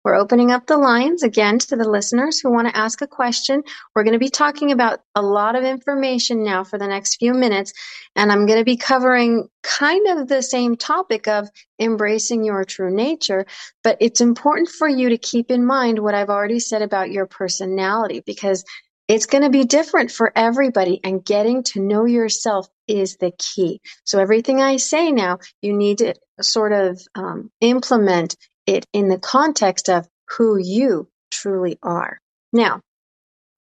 We're 0.04 0.16
opening 0.16 0.50
up 0.50 0.66
the 0.66 0.80
lines 0.80 1.22
again 1.22 1.60
to 1.60 1.76
the 1.76 1.88
listeners 1.88 2.40
who 2.40 2.52
want 2.52 2.70
to 2.70 2.76
ask 2.76 3.04
a 3.04 3.08
question. 3.08 3.62
We're 3.94 4.04
going 4.04 4.14
to 4.14 4.20
be 4.20 4.32
talking 4.32 4.72
about 4.72 5.02
a 5.14 5.22
lot 5.22 5.56
of 5.56 5.64
information 5.64 6.44
now 6.44 6.64
for 6.64 6.80
the 6.80 6.88
next 6.88 7.18
few 7.18 7.36
minutes, 7.36 7.72
and 8.16 8.32
I'm 8.32 8.48
going 8.48 8.58
to 8.58 8.66
be 8.66 8.78
covering 8.78 9.48
kind 9.62 10.08
of 10.08 10.28
the 10.28 10.42
same 10.42 10.76
topic 10.76 11.28
of 11.28 11.48
embracing 11.80 12.44
your 12.44 12.64
true 12.64 12.92
nature. 12.92 13.46
But 13.84 13.98
it's 14.00 14.22
important 14.22 14.70
for 14.70 14.88
you 14.88 15.10
to 15.10 15.20
keep 15.20 15.52
in 15.52 15.68
mind 15.68 16.00
what 16.00 16.16
I've 16.16 16.32
already 16.32 16.60
said 16.60 16.82
about 16.82 17.12
your 17.12 17.28
personality 17.28 18.24
because 18.26 18.66
it's 19.12 19.26
going 19.26 19.44
to 19.44 19.50
be 19.50 19.66
different 19.66 20.10
for 20.10 20.32
everybody, 20.34 21.02
and 21.04 21.26
getting 21.26 21.64
to 21.64 21.82
know 21.82 22.06
yourself 22.06 22.70
is 22.88 23.18
the 23.18 23.34
key. 23.38 23.82
So, 24.06 24.20
everything 24.20 24.62
I 24.62 24.78
say 24.78 25.12
now, 25.12 25.40
you 25.62 25.74
need 25.74 25.98
to 25.98 26.14
sort 26.40 26.72
of 26.72 27.02
um, 27.14 27.52
implement 27.60 28.38
it 28.66 28.86
in 28.94 29.10
the 29.10 29.20
context 29.20 29.90
of 29.90 30.08
who 30.30 30.58
you 30.58 31.10
truly 31.30 31.78
are. 31.84 32.22
Now, 32.54 32.80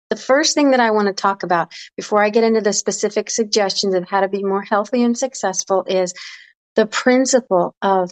the 0.10 0.17
first 0.17 0.56
thing 0.56 0.71
that 0.71 0.82
I 0.82 0.91
want 0.91 1.08
to 1.08 1.13
talk 1.13 1.43
about 1.43 1.71
before 1.95 2.21
I 2.21 2.32
get 2.32 2.43
into 2.43 2.60
the 2.60 2.73
specific 2.73 3.30
suggestions 3.30 3.93
of 3.93 4.10
how 4.10 4.19
to 4.19 4.28
be 4.28 4.43
more 4.43 4.63
healthy 4.63 5.04
and 5.04 5.17
successful 5.17 5.86
is 5.88 6.13
the 6.75 6.86
principle 6.86 7.75
of 7.82 8.12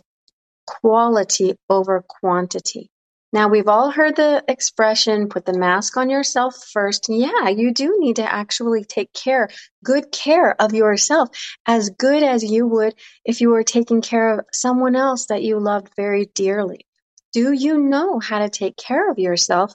quality 0.66 1.56
over 1.70 2.06
quantity. 2.08 2.90
Now, 3.38 3.50
we've 3.50 3.68
all 3.68 3.92
heard 3.92 4.16
the 4.16 4.44
expression, 4.48 5.30
put 5.30 5.46
the 5.46 5.56
mask 5.56 5.96
on 5.96 6.10
yourself 6.10 6.56
first. 6.74 7.06
Yeah, 7.08 7.50
you 7.50 7.72
do 7.72 7.98
need 8.00 8.16
to 8.16 8.24
actually 8.24 8.84
take 8.84 9.14
care, 9.14 9.50
good 9.84 10.12
care 10.12 10.60
of 10.60 10.74
yourself, 10.74 11.30
as 11.64 11.92
good 11.92 12.24
as 12.24 12.44
you 12.44 12.66
would 12.66 12.96
if 13.24 13.40
you 13.40 13.50
were 13.52 13.62
taking 13.62 14.02
care 14.02 14.40
of 14.40 14.46
someone 14.52 14.96
else 14.96 15.28
that 15.28 15.44
you 15.44 15.60
loved 15.60 15.90
very 15.96 16.26
dearly. 16.34 16.88
Do 17.32 17.52
you 17.52 17.78
know 17.78 18.20
how 18.20 18.40
to 18.40 18.50
take 18.50 18.76
care 18.76 19.12
of 19.12 19.20
yourself? 19.20 19.72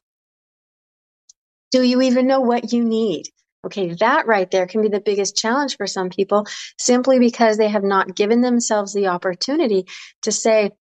Do 1.71 1.85
you 1.85 2.03
even 2.03 2.27
know 2.27 2.41
what 2.41 2.73
you 2.73 2.83
need? 2.83 3.27
Okay, 3.65 3.95
that 4.01 4.27
right 4.27 4.51
there 4.51 4.67
can 4.67 4.83
be 4.83 4.89
the 4.89 4.99
biggest 4.99 5.37
challenge 5.37 5.77
for 5.77 5.87
some 5.87 6.11
people 6.11 6.49
simply 6.81 7.21
because 7.21 7.59
they 7.59 7.69
have 7.69 7.85
not 7.85 8.17
given 8.17 8.41
themselves 8.41 8.93
the 8.93 9.07
opportunity 9.07 9.87
to 10.23 10.33
say, 10.33 10.73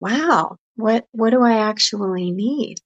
wow, 0.00 0.56
what 0.78 1.06
what 1.10 1.30
do 1.30 1.42
I 1.42 1.58
actually 1.68 2.30
need? 2.30 2.78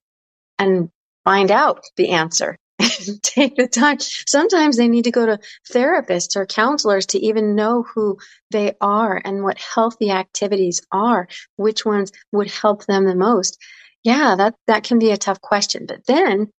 And 0.57 0.89
find 1.23 1.51
out 1.51 1.83
the 1.95 2.09
answer. 2.09 2.57
Take 3.21 3.55
the 3.55 3.67
time. 3.67 3.97
Sometimes 3.99 4.77
they 4.77 4.87
need 4.87 5.03
to 5.03 5.11
go 5.11 5.25
to 5.25 5.39
therapists 5.71 6.35
or 6.35 6.47
counselors 6.47 7.05
to 7.07 7.19
even 7.19 7.55
know 7.55 7.83
who 7.83 8.17
they 8.49 8.73
are 8.81 9.21
and 9.23 9.43
what 9.43 9.59
healthy 9.59 10.09
activities 10.09 10.81
are, 10.91 11.27
which 11.55 11.85
ones 11.85 12.11
would 12.31 12.49
help 12.49 12.85
them 12.85 13.05
the 13.05 13.15
most. 13.15 13.59
Yeah, 14.03 14.35
that, 14.37 14.55
that 14.67 14.83
can 14.83 14.97
be 14.97 15.11
a 15.11 15.17
tough 15.17 15.39
question. 15.39 15.85
But 15.87 16.05
then 16.07 16.49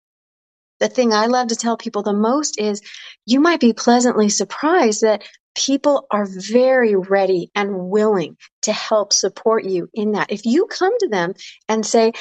the 0.79 0.89
thing 0.89 1.13
I 1.13 1.27
love 1.27 1.49
to 1.49 1.57
tell 1.57 1.77
people 1.77 2.03
the 2.03 2.13
most 2.13 2.61
is 2.61 2.81
you 3.27 3.41
might 3.41 3.61
be 3.61 3.73
pleasantly 3.73 4.29
surprised 4.29 5.03
that 5.03 5.25
people 5.55 6.07
are 6.11 6.27
very 6.27 6.97
ready 6.97 7.51
and 7.55 7.89
willing 7.89 8.37
to 8.63 8.73
help 8.73 9.13
support 9.13 9.65
you 9.65 9.89
in 9.95 10.13
that. 10.13 10.33
If 10.33 10.45
you 10.47 10.67
come 10.67 10.99
to 10.99 11.09
them 11.09 11.35
and 11.69 11.85
say, 11.85 12.13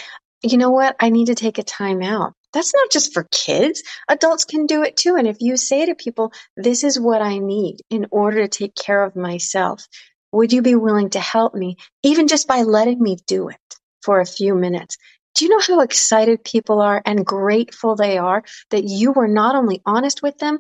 you 0.44 0.58
know 0.58 0.72
what, 0.72 0.96
I 1.00 1.10
need 1.10 1.28
to 1.28 1.36
take 1.36 1.58
a 1.58 1.64
time 1.64 2.02
out. 2.02 2.34
That's 2.52 2.74
not 2.74 2.92
just 2.92 3.14
for 3.14 3.28
kids. 3.32 3.82
Adults 4.08 4.46
can 4.46 4.68
do 4.68 4.84
it 4.84 4.96
too. 4.96 5.16
And 5.16 5.28
if 5.28 5.38
you 5.40 5.58
say 5.58 5.86
to 5.88 5.96
people, 5.96 6.32
this 6.56 6.84
is 6.84 7.00
what 7.00 7.22
I 7.22 7.40
need 7.40 7.80
in 7.90 8.08
order 8.12 8.44
to 8.44 8.48
take 8.48 8.76
care 8.76 9.04
of 9.04 9.16
myself, 9.16 9.88
would 10.32 10.54
you 10.54 10.62
be 10.62 10.76
willing 10.76 11.10
to 11.12 11.20
help 11.20 11.56
me 11.56 11.78
even 12.04 12.28
just 12.28 12.48
by 12.48 12.62
letting 12.62 13.02
me 13.02 13.18
do 13.26 13.50
it 13.50 13.58
for 14.02 14.20
a 14.20 14.26
few 14.26 14.54
minutes? 14.54 14.98
Do 15.36 15.46
you 15.46 15.52
know 15.52 15.62
how 15.62 15.82
excited 15.82 16.44
people 16.44 16.82
are 16.82 17.02
and 17.04 17.26
grateful 17.26 17.96
they 17.96 18.20
are 18.20 18.44
that 18.70 18.84
you 18.84 19.12
were 19.12 19.28
not 19.28 19.56
only 19.56 19.82
honest 19.86 20.22
with 20.22 20.38
them, 20.38 20.60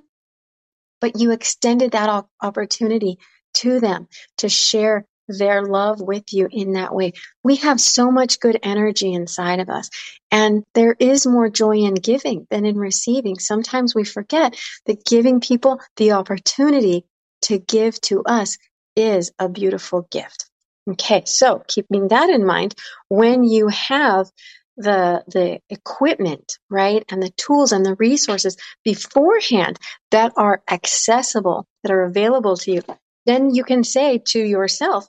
but 1.03 1.19
you 1.19 1.31
extended 1.31 1.91
that 1.91 2.23
opportunity 2.41 3.19
to 3.53 3.81
them 3.81 4.07
to 4.37 4.47
share 4.47 5.05
their 5.27 5.61
love 5.61 5.99
with 5.99 6.23
you 6.31 6.47
in 6.49 6.73
that 6.73 6.95
way. 6.95 7.11
We 7.43 7.57
have 7.57 7.81
so 7.81 8.09
much 8.09 8.39
good 8.39 8.57
energy 8.63 9.11
inside 9.11 9.59
of 9.59 9.67
us, 9.69 9.89
and 10.31 10.63
there 10.75 10.95
is 10.97 11.27
more 11.27 11.49
joy 11.49 11.79
in 11.79 11.95
giving 11.95 12.47
than 12.49 12.63
in 12.65 12.77
receiving. 12.77 13.37
Sometimes 13.37 13.93
we 13.93 14.05
forget 14.05 14.57
that 14.85 15.03
giving 15.03 15.41
people 15.41 15.81
the 15.97 16.13
opportunity 16.13 17.03
to 17.41 17.59
give 17.59 17.99
to 18.03 18.23
us 18.23 18.57
is 18.95 19.29
a 19.37 19.49
beautiful 19.49 20.07
gift. 20.09 20.49
Okay, 20.89 21.23
so 21.25 21.63
keeping 21.67 22.07
that 22.09 22.29
in 22.29 22.45
mind, 22.45 22.75
when 23.09 23.43
you 23.43 23.67
have 23.67 24.31
the 24.77 25.23
the 25.27 25.59
equipment 25.69 26.57
right 26.69 27.05
and 27.09 27.21
the 27.21 27.29
tools 27.37 27.71
and 27.71 27.85
the 27.85 27.95
resources 27.95 28.57
beforehand 28.83 29.77
that 30.11 30.33
are 30.35 30.63
accessible 30.69 31.67
that 31.83 31.91
are 31.91 32.03
available 32.03 32.57
to 32.57 32.71
you 32.71 32.81
then 33.25 33.53
you 33.53 33.63
can 33.63 33.83
say 33.83 34.17
to 34.17 34.39
yourself 34.39 35.07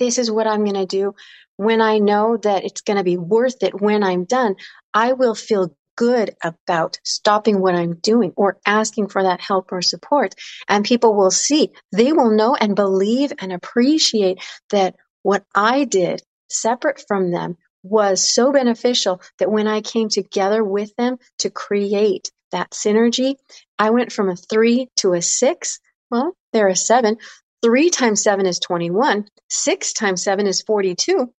this 0.00 0.18
is 0.18 0.30
what 0.30 0.48
i'm 0.48 0.64
going 0.64 0.74
to 0.74 0.86
do. 0.86 1.14
When 1.56 1.80
i 1.80 1.98
know 1.98 2.38
that 2.38 2.64
it's 2.64 2.80
going 2.80 2.96
to 2.96 3.04
be 3.04 3.18
worth 3.18 3.62
it 3.62 3.80
when 3.80 4.02
i'm 4.02 4.24
done 4.24 4.56
i 4.94 5.12
will 5.12 5.34
feel 5.34 5.76
good 5.96 6.34
about 6.42 6.98
stopping 7.04 7.60
what 7.60 7.74
i'm 7.74 7.96
doing 7.96 8.32
or 8.34 8.58
asking 8.66 9.08
for 9.08 9.22
that 9.22 9.40
help 9.42 9.70
or 9.70 9.82
support. 9.82 10.34
And 10.68 10.84
people 10.84 11.14
will 11.14 11.30
see 11.30 11.72
they 11.92 12.12
will 12.12 12.30
know 12.30 12.56
and 12.56 12.74
believe 12.74 13.32
and 13.38 13.52
appreciate 13.52 14.42
that 14.70 14.96
what 15.22 15.44
i 15.54 15.84
did 15.84 16.22
separate 16.50 17.04
from 17.06 17.30
them 17.30 17.58
was 17.82 18.22
so 18.22 18.52
beneficial 18.52 19.20
that 19.38 19.50
when 19.50 19.66
I 19.66 19.80
came 19.80 20.08
together 20.08 20.62
with 20.62 20.94
them 20.96 21.16
to 21.38 21.50
create 21.50 22.30
that 22.52 22.70
synergy, 22.70 23.36
I 23.78 23.90
went 23.90 24.12
from 24.12 24.28
a 24.28 24.36
three 24.36 24.88
to 24.96 25.14
a 25.14 25.22
six. 25.22 25.80
Well, 26.10 26.36
they're 26.52 26.68
a 26.68 26.76
seven. 26.76 27.16
Three 27.62 27.90
times 27.90 28.22
seven 28.22 28.46
is 28.46 28.58
21. 28.58 29.26
Six 29.48 29.92
times 29.92 30.22
seven 30.22 30.46
is 30.46 30.62
42. 30.62 31.32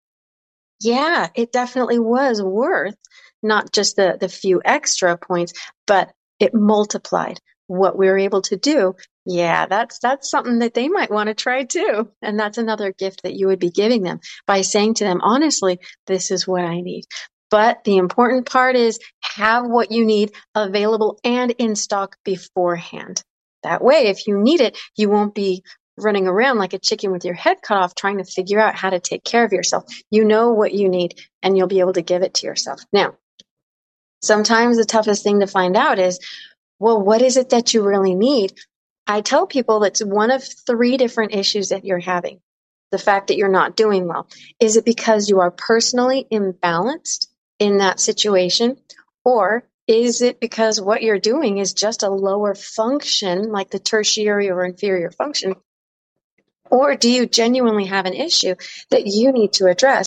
Yeah, 0.81 1.29
it 1.35 1.53
definitely 1.53 1.99
was 1.99 2.43
worth 2.43 2.97
not 3.43 3.73
just 3.73 3.97
the, 3.97 4.17
the 4.21 4.29
few 4.29 4.61
extra 4.65 5.17
points, 5.17 5.53
but 5.87 6.13
it 6.39 6.55
multiplied 6.55 7.41
what 7.67 7.97
we 7.97 8.09
were 8.09 8.19
able 8.19 8.43
to 8.43 8.57
do 8.57 8.95
yeah, 9.31 9.67
that's 9.67 10.01
that's 10.01 10.29
something 10.29 10.59
that 10.59 10.75
they 10.75 10.89
might 10.89 11.11
want 11.11 11.29
to 11.29 11.35
try 11.35 11.63
too. 11.63 12.11
And 12.21 12.39
that's 12.39 12.59
another 12.59 12.93
gift 12.93 13.23
that 13.23 13.35
you 13.35 13.47
would 13.47 13.61
be 13.61 13.71
giving 13.71 14.03
them 14.03 14.19
by 14.45 14.63
saying 14.63 14.95
to 14.95 15.05
them, 15.05 15.21
honestly, 15.23 15.79
this 16.09 16.33
is 16.33 16.49
what 16.49 16.65
I 16.65 16.81
need. 16.81 17.05
But 17.49 17.85
the 17.85 17.99
important 17.99 18.51
part 18.51 18.75
is 18.75 18.99
have 19.23 19.67
what 19.67 19.93
you 19.93 20.05
need 20.05 20.33
available 20.57 21.21
and 21.23 21.53
in 21.53 21.77
stock 21.77 22.17
beforehand. 22.25 23.23
That 23.63 23.85
way, 23.85 24.09
if 24.09 24.27
you 24.27 24.37
need 24.37 24.61
it, 24.61 24.77
you 24.97 25.09
won't 25.09 25.35
be 25.35 25.63
running 25.97 26.27
around 26.27 26.59
like 26.59 26.73
a 26.73 26.79
chicken 26.81 27.13
with 27.13 27.25
your 27.25 27.35
head 27.35 27.59
cut 27.63 27.79
off 27.79 27.95
trying 27.95 28.19
to 28.19 28.25
figure 28.25 28.59
out 28.59 28.75
how 28.75 28.91
to 28.91 28.99
take 28.99 29.23
care 29.23 29.45
of 29.45 29.53
yourself. 29.53 29.85
You 30.11 30.25
know 30.25 30.51
what 30.53 30.73
you 30.75 30.89
need 30.89 31.21
and 31.41 31.57
you'll 31.57 31.69
be 31.69 31.81
able 31.81 31.93
to 31.93 32.03
give 32.03 32.23
it 32.23 32.35
to 32.35 32.47
yourself. 32.47 32.81
Now, 32.93 33.15
sometimes 34.23 34.77
the 34.77 34.85
toughest 34.85 35.23
thing 35.23 35.39
to 35.41 35.47
find 35.47 35.77
out 35.77 36.01
is, 36.01 36.19
well, 36.81 37.01
what 37.01 37.21
is 37.23 37.37
it 37.37 37.51
that 37.51 37.75
you 37.75 37.83
really 37.83 38.15
need? 38.15 38.55
I 39.07 39.21
tell 39.21 39.47
people 39.47 39.83
it's 39.85 40.05
one 40.05 40.31
of 40.31 40.45
three 40.45 40.97
different 40.97 41.35
issues 41.35 41.71
that 41.71 41.85
you're 41.85 41.99
having. 41.99 42.41
The 42.91 42.99
fact 42.99 43.29
that 43.29 43.37
you're 43.37 43.49
not 43.49 43.77
doing 43.77 44.07
well. 44.07 44.29
Is 44.59 44.77
it 44.77 44.85
because 44.85 45.29
you 45.29 45.41
are 45.41 45.51
personally 45.51 46.27
imbalanced 46.33 47.29
in 47.59 47.79
that 47.79 48.01
situation? 48.01 48.77
Or 49.25 49.65
is 49.87 50.23
it 50.23 50.41
because 50.41 50.81
what 50.81 51.03
you're 51.03 51.19
doing 51.19 51.59
is 51.59 51.73
just 51.73 52.03
a 52.03 52.11
lower 52.11 52.55
function, 52.55 53.51
like 53.51 53.71
the 53.71 53.79
tertiary 53.79 54.51
or 54.51 54.65
inferior 54.65 55.11
function? 55.11 55.55
Or 56.71 56.95
do 56.95 57.11
you 57.11 57.27
genuinely 57.27 57.87
have 57.87 58.07
an 58.07 58.15
issue 58.15 58.55
that 58.91 59.07
you 59.07 59.33
need 59.33 59.55
to 59.55 59.67
address 59.67 60.07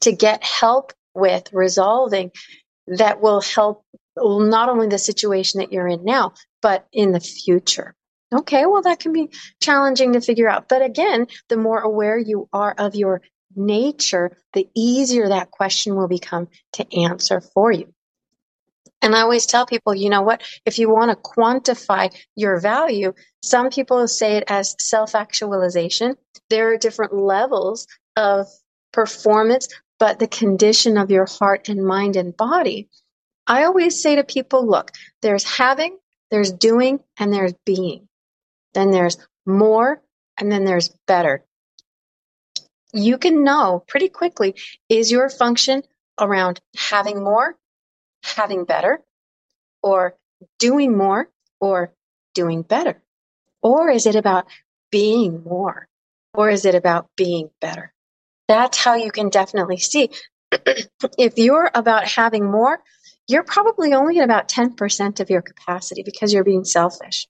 to 0.00 0.12
get 0.12 0.44
help 0.44 0.92
with 1.14 1.52
resolving 1.52 2.32
that 2.86 3.20
will 3.20 3.40
help 3.40 3.84
not 4.16 4.68
only 4.68 4.88
the 4.88 4.98
situation 4.98 5.60
that 5.60 5.72
you're 5.72 5.88
in 5.88 6.04
now, 6.04 6.34
but 6.62 6.86
in 6.92 7.12
the 7.12 7.20
future. 7.20 7.94
Okay, 8.34 8.64
well, 8.64 8.82
that 8.82 9.00
can 9.00 9.12
be 9.12 9.28
challenging 9.60 10.14
to 10.14 10.20
figure 10.20 10.48
out. 10.48 10.68
But 10.68 10.80
again, 10.82 11.26
the 11.48 11.58
more 11.58 11.80
aware 11.80 12.16
you 12.16 12.48
are 12.52 12.74
of 12.78 12.94
your 12.94 13.20
nature, 13.54 14.38
the 14.54 14.68
easier 14.74 15.28
that 15.28 15.50
question 15.50 15.96
will 15.96 16.08
become 16.08 16.48
to 16.74 16.98
answer 16.98 17.40
for 17.40 17.70
you. 17.70 17.92
And 19.02 19.16
I 19.16 19.20
always 19.20 19.46
tell 19.46 19.66
people, 19.66 19.94
you 19.94 20.08
know 20.08 20.22
what? 20.22 20.42
If 20.64 20.78
you 20.78 20.88
want 20.88 21.10
to 21.10 21.16
quantify 21.16 22.16
your 22.36 22.60
value, 22.60 23.12
some 23.42 23.68
people 23.68 24.06
say 24.06 24.36
it 24.36 24.44
as 24.46 24.76
self 24.78 25.14
actualization. 25.14 26.14
There 26.48 26.72
are 26.72 26.78
different 26.78 27.12
levels 27.12 27.86
of 28.16 28.46
performance, 28.92 29.68
but 29.98 30.20
the 30.20 30.28
condition 30.28 30.96
of 30.96 31.10
your 31.10 31.26
heart 31.26 31.68
and 31.68 31.84
mind 31.84 32.14
and 32.16 32.36
body. 32.36 32.88
I 33.46 33.64
always 33.64 34.00
say 34.00 34.14
to 34.16 34.24
people, 34.24 34.68
look, 34.68 34.92
there's 35.20 35.44
having, 35.44 35.98
there's 36.32 36.50
doing 36.50 36.98
and 37.18 37.32
there's 37.32 37.52
being. 37.66 38.08
Then 38.72 38.90
there's 38.90 39.18
more 39.46 40.02
and 40.38 40.50
then 40.50 40.64
there's 40.64 40.88
better. 41.06 41.44
You 42.94 43.18
can 43.18 43.44
know 43.44 43.84
pretty 43.86 44.08
quickly 44.08 44.54
is 44.88 45.12
your 45.12 45.28
function 45.28 45.82
around 46.18 46.58
having 46.74 47.22
more, 47.22 47.54
having 48.24 48.64
better, 48.64 49.02
or 49.82 50.16
doing 50.58 50.96
more, 50.96 51.28
or 51.60 51.92
doing 52.34 52.62
better? 52.62 53.02
Or 53.62 53.90
is 53.90 54.06
it 54.06 54.16
about 54.16 54.46
being 54.90 55.42
more? 55.44 55.86
Or 56.34 56.48
is 56.48 56.64
it 56.64 56.74
about 56.74 57.08
being 57.14 57.50
better? 57.60 57.92
That's 58.48 58.78
how 58.78 58.94
you 58.94 59.10
can 59.10 59.28
definitely 59.28 59.78
see. 59.78 60.10
if 61.18 61.36
you're 61.36 61.70
about 61.74 62.06
having 62.08 62.50
more, 62.50 62.80
you're 63.28 63.44
probably 63.44 63.94
only 63.94 64.18
at 64.18 64.24
about 64.24 64.48
10% 64.48 65.20
of 65.20 65.30
your 65.30 65.42
capacity 65.42 66.02
because 66.02 66.32
you're 66.32 66.44
being 66.44 66.64
selfish. 66.64 67.26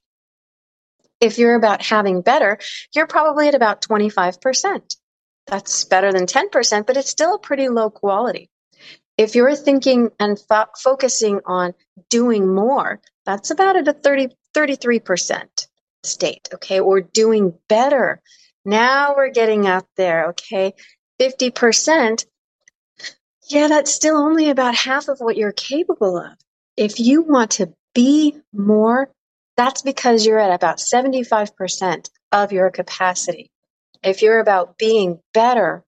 If 1.21 1.39
you're 1.39 1.55
about 1.55 1.83
having 1.83 2.23
better, 2.23 2.59
you're 2.95 3.07
probably 3.07 3.49
at 3.49 3.55
about 3.55 3.83
25%. 3.83 4.97
That's 5.47 5.85
better 5.85 6.13
than 6.13 6.27
10%, 6.27 6.87
but 6.87 6.97
it's 6.97 7.11
still 7.11 7.35
a 7.37 7.39
pretty 7.39 7.69
low 7.69 7.91
quality. 7.91 8.51
If 9.19 9.35
you're 9.35 9.55
thinking 9.55 10.11
and 10.19 10.39
fo- 10.39 10.73
focusing 10.77 11.41
on 11.47 11.75
doing 12.09 12.53
more, 12.53 13.01
that's 13.25 13.51
about 13.51 13.77
at 13.77 13.89
a 13.89 13.93
30, 13.93 14.29
33% 14.55 15.67
state, 16.03 16.49
okay? 16.55 16.81
Or 16.81 17.01
doing 17.01 17.55
better. 17.69 18.21
Now 18.65 19.15
we're 19.17 19.31
getting 19.31 19.67
up 19.67 19.87
there, 19.97 20.31
okay? 20.31 20.75
50%, 21.21 22.25
yeah, 23.53 23.69
that's 23.69 23.93
still 23.93 24.17
only 24.17 24.51
about 24.51 24.75
half 24.75 25.09
of 25.09 25.19
what 25.21 25.37
you're 25.37 25.53
capable 25.53 26.17
of. 26.17 26.33
If 26.77 26.99
you 27.01 27.23
want 27.23 27.53
to 27.53 27.73
be 27.95 28.37
more, 28.53 29.11
that's 29.57 29.83
because 29.83 30.25
you're 30.25 30.39
at 30.39 30.55
about 30.55 30.79
75% 30.79 32.11
of 32.33 32.53
your 32.53 32.71
capacity. 32.71 33.51
If 34.03 34.23
you're 34.23 34.41
about 34.41 34.79
being 34.79 35.21
better, 35.35 35.85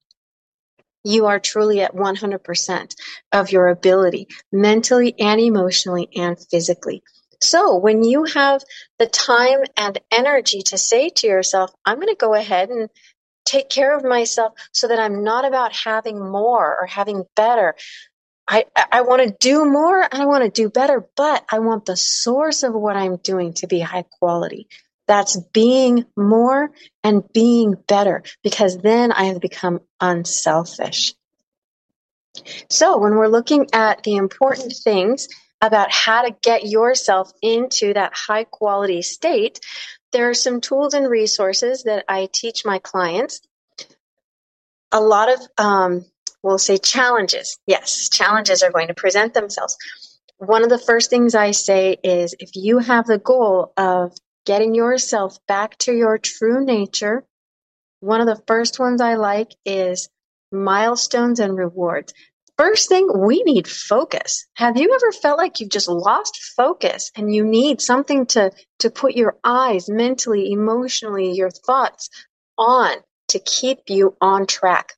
you 1.02 1.26
are 1.26 1.38
truly 1.38 1.80
at 1.80 1.94
100% 1.94 2.94
of 3.32 3.52
your 3.52 3.68
ability, 3.68 4.28
mentally 4.52 5.14
and 5.18 5.40
emotionally 5.40 6.08
and 6.16 6.38
physically. 6.50 7.02
So 7.40 7.76
when 7.76 8.04
you 8.04 8.24
have 8.24 8.62
the 8.98 9.06
time 9.06 9.64
and 9.76 9.98
energy 10.10 10.62
to 10.66 10.78
say 10.78 11.10
to 11.10 11.26
yourself, 11.26 11.70
I'm 11.84 11.96
going 11.96 12.08
to 12.08 12.14
go 12.14 12.34
ahead 12.34 12.70
and 12.70 12.88
take 13.44 13.68
care 13.68 13.96
of 13.96 14.04
myself 14.04 14.54
so 14.72 14.88
that 14.88 14.98
I'm 14.98 15.22
not 15.24 15.44
about 15.44 15.74
having 15.74 16.18
more 16.18 16.76
or 16.80 16.86
having 16.86 17.24
better. 17.36 17.74
I, 18.46 18.66
I 18.92 19.02
want 19.02 19.22
to 19.22 19.36
do 19.40 19.64
more 19.64 20.02
and 20.02 20.22
I 20.22 20.26
want 20.26 20.44
to 20.44 20.50
do 20.50 20.68
better, 20.68 21.06
but 21.16 21.44
I 21.50 21.60
want 21.60 21.86
the 21.86 21.96
source 21.96 22.62
of 22.62 22.74
what 22.74 22.96
I'm 22.96 23.16
doing 23.16 23.54
to 23.54 23.66
be 23.66 23.80
high 23.80 24.04
quality. 24.18 24.68
That's 25.06 25.38
being 25.52 26.06
more 26.16 26.70
and 27.02 27.22
being 27.32 27.74
better 27.88 28.22
because 28.42 28.78
then 28.78 29.12
I 29.12 29.24
have 29.24 29.40
become 29.40 29.80
unselfish. 30.00 31.14
So 32.68 32.98
when 32.98 33.14
we're 33.14 33.28
looking 33.28 33.68
at 33.72 34.02
the 34.02 34.16
important 34.16 34.74
things 34.82 35.28
about 35.60 35.90
how 35.90 36.22
to 36.22 36.36
get 36.42 36.66
yourself 36.66 37.32
into 37.40 37.94
that 37.94 38.12
high 38.14 38.44
quality 38.44 39.02
state, 39.02 39.60
there 40.14 40.30
are 40.30 40.34
some 40.34 40.60
tools 40.60 40.94
and 40.94 41.10
resources 41.10 41.82
that 41.82 42.04
I 42.08 42.28
teach 42.32 42.64
my 42.64 42.78
clients. 42.78 43.40
A 44.92 45.00
lot 45.00 45.28
of, 45.28 45.40
um, 45.58 46.04
we'll 46.40 46.58
say 46.58 46.78
challenges. 46.78 47.58
Yes, 47.66 48.08
challenges 48.08 48.62
are 48.62 48.70
going 48.70 48.88
to 48.88 48.94
present 48.94 49.34
themselves. 49.34 49.76
One 50.38 50.62
of 50.62 50.70
the 50.70 50.78
first 50.78 51.10
things 51.10 51.34
I 51.34 51.50
say 51.50 51.96
is 52.04 52.36
if 52.38 52.50
you 52.54 52.78
have 52.78 53.06
the 53.06 53.18
goal 53.18 53.72
of 53.76 54.12
getting 54.46 54.74
yourself 54.74 55.36
back 55.48 55.76
to 55.78 55.92
your 55.92 56.16
true 56.16 56.64
nature, 56.64 57.24
one 57.98 58.20
of 58.20 58.28
the 58.28 58.42
first 58.46 58.78
ones 58.78 59.00
I 59.00 59.14
like 59.14 59.56
is 59.64 60.08
milestones 60.52 61.40
and 61.40 61.58
rewards. 61.58 62.14
First 62.56 62.88
thing, 62.88 63.08
we 63.12 63.42
need 63.42 63.66
focus. 63.66 64.46
Have 64.54 64.76
you 64.76 64.94
ever 64.94 65.10
felt 65.10 65.38
like 65.38 65.58
you've 65.58 65.70
just 65.70 65.88
lost 65.88 66.40
focus 66.56 67.10
and 67.16 67.34
you 67.34 67.44
need 67.44 67.80
something 67.80 68.26
to, 68.26 68.52
to 68.78 68.90
put 68.90 69.14
your 69.14 69.36
eyes 69.42 69.88
mentally, 69.88 70.52
emotionally, 70.52 71.32
your 71.32 71.50
thoughts 71.50 72.10
on 72.56 72.92
to 73.28 73.40
keep 73.40 73.80
you 73.88 74.16
on 74.20 74.46
track? 74.46 74.92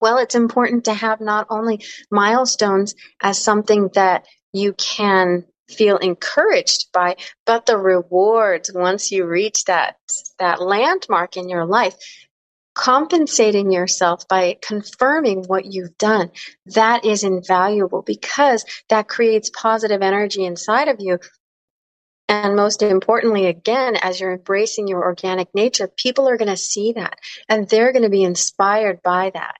Well, 0.00 0.18
it's 0.18 0.36
important 0.36 0.84
to 0.84 0.94
have 0.94 1.20
not 1.20 1.48
only 1.50 1.84
milestones 2.12 2.94
as 3.20 3.42
something 3.42 3.90
that 3.94 4.26
you 4.52 4.74
can 4.74 5.46
feel 5.68 5.96
encouraged 5.96 6.92
by, 6.92 7.16
but 7.44 7.66
the 7.66 7.76
rewards 7.76 8.70
once 8.72 9.10
you 9.10 9.26
reach 9.26 9.64
that, 9.64 9.96
that 10.38 10.62
landmark 10.62 11.36
in 11.36 11.48
your 11.48 11.66
life 11.66 11.96
compensating 12.74 13.70
yourself 13.70 14.26
by 14.28 14.56
confirming 14.62 15.44
what 15.44 15.66
you've 15.66 15.96
done. 15.98 16.30
That 16.66 17.04
is 17.04 17.24
invaluable 17.24 18.02
because 18.02 18.64
that 18.88 19.08
creates 19.08 19.50
positive 19.50 20.02
energy 20.02 20.44
inside 20.44 20.88
of 20.88 20.96
you. 20.98 21.18
And 22.28 22.56
most 22.56 22.82
importantly 22.82 23.46
again 23.46 23.96
as 23.96 24.20
you're 24.20 24.32
embracing 24.32 24.88
your 24.88 25.04
organic 25.04 25.54
nature 25.54 25.90
people 25.96 26.28
are 26.28 26.38
going 26.38 26.48
to 26.48 26.56
see 26.56 26.92
that 26.92 27.18
and 27.48 27.68
they're 27.68 27.92
going 27.92 28.04
to 28.04 28.10
be 28.10 28.22
inspired 28.22 29.02
by 29.02 29.30
that. 29.34 29.58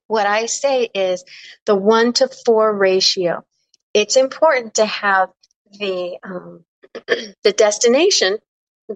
what 0.08 0.26
I 0.26 0.46
say 0.46 0.90
is 0.94 1.24
the 1.66 1.76
one 1.76 2.14
to 2.14 2.30
four 2.46 2.76
ratio. 2.76 3.44
It's 3.94 4.16
important 4.16 4.76
to 4.76 4.86
have 4.86 5.30
the 5.80 6.18
um, 6.24 6.64
the 7.44 7.52
destination, 7.52 8.38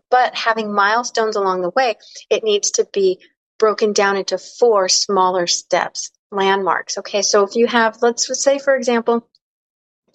but 0.09 0.35
having 0.35 0.73
milestones 0.73 1.35
along 1.35 1.61
the 1.61 1.71
way, 1.75 1.95
it 2.29 2.43
needs 2.43 2.71
to 2.71 2.87
be 2.91 3.19
broken 3.59 3.93
down 3.93 4.17
into 4.17 4.37
four 4.37 4.89
smaller 4.89 5.45
steps, 5.45 6.11
landmarks. 6.31 6.97
Okay, 6.97 7.21
so 7.21 7.43
if 7.43 7.55
you 7.55 7.67
have, 7.67 7.97
let's 8.01 8.27
say, 8.41 8.57
for 8.57 8.75
example, 8.75 9.27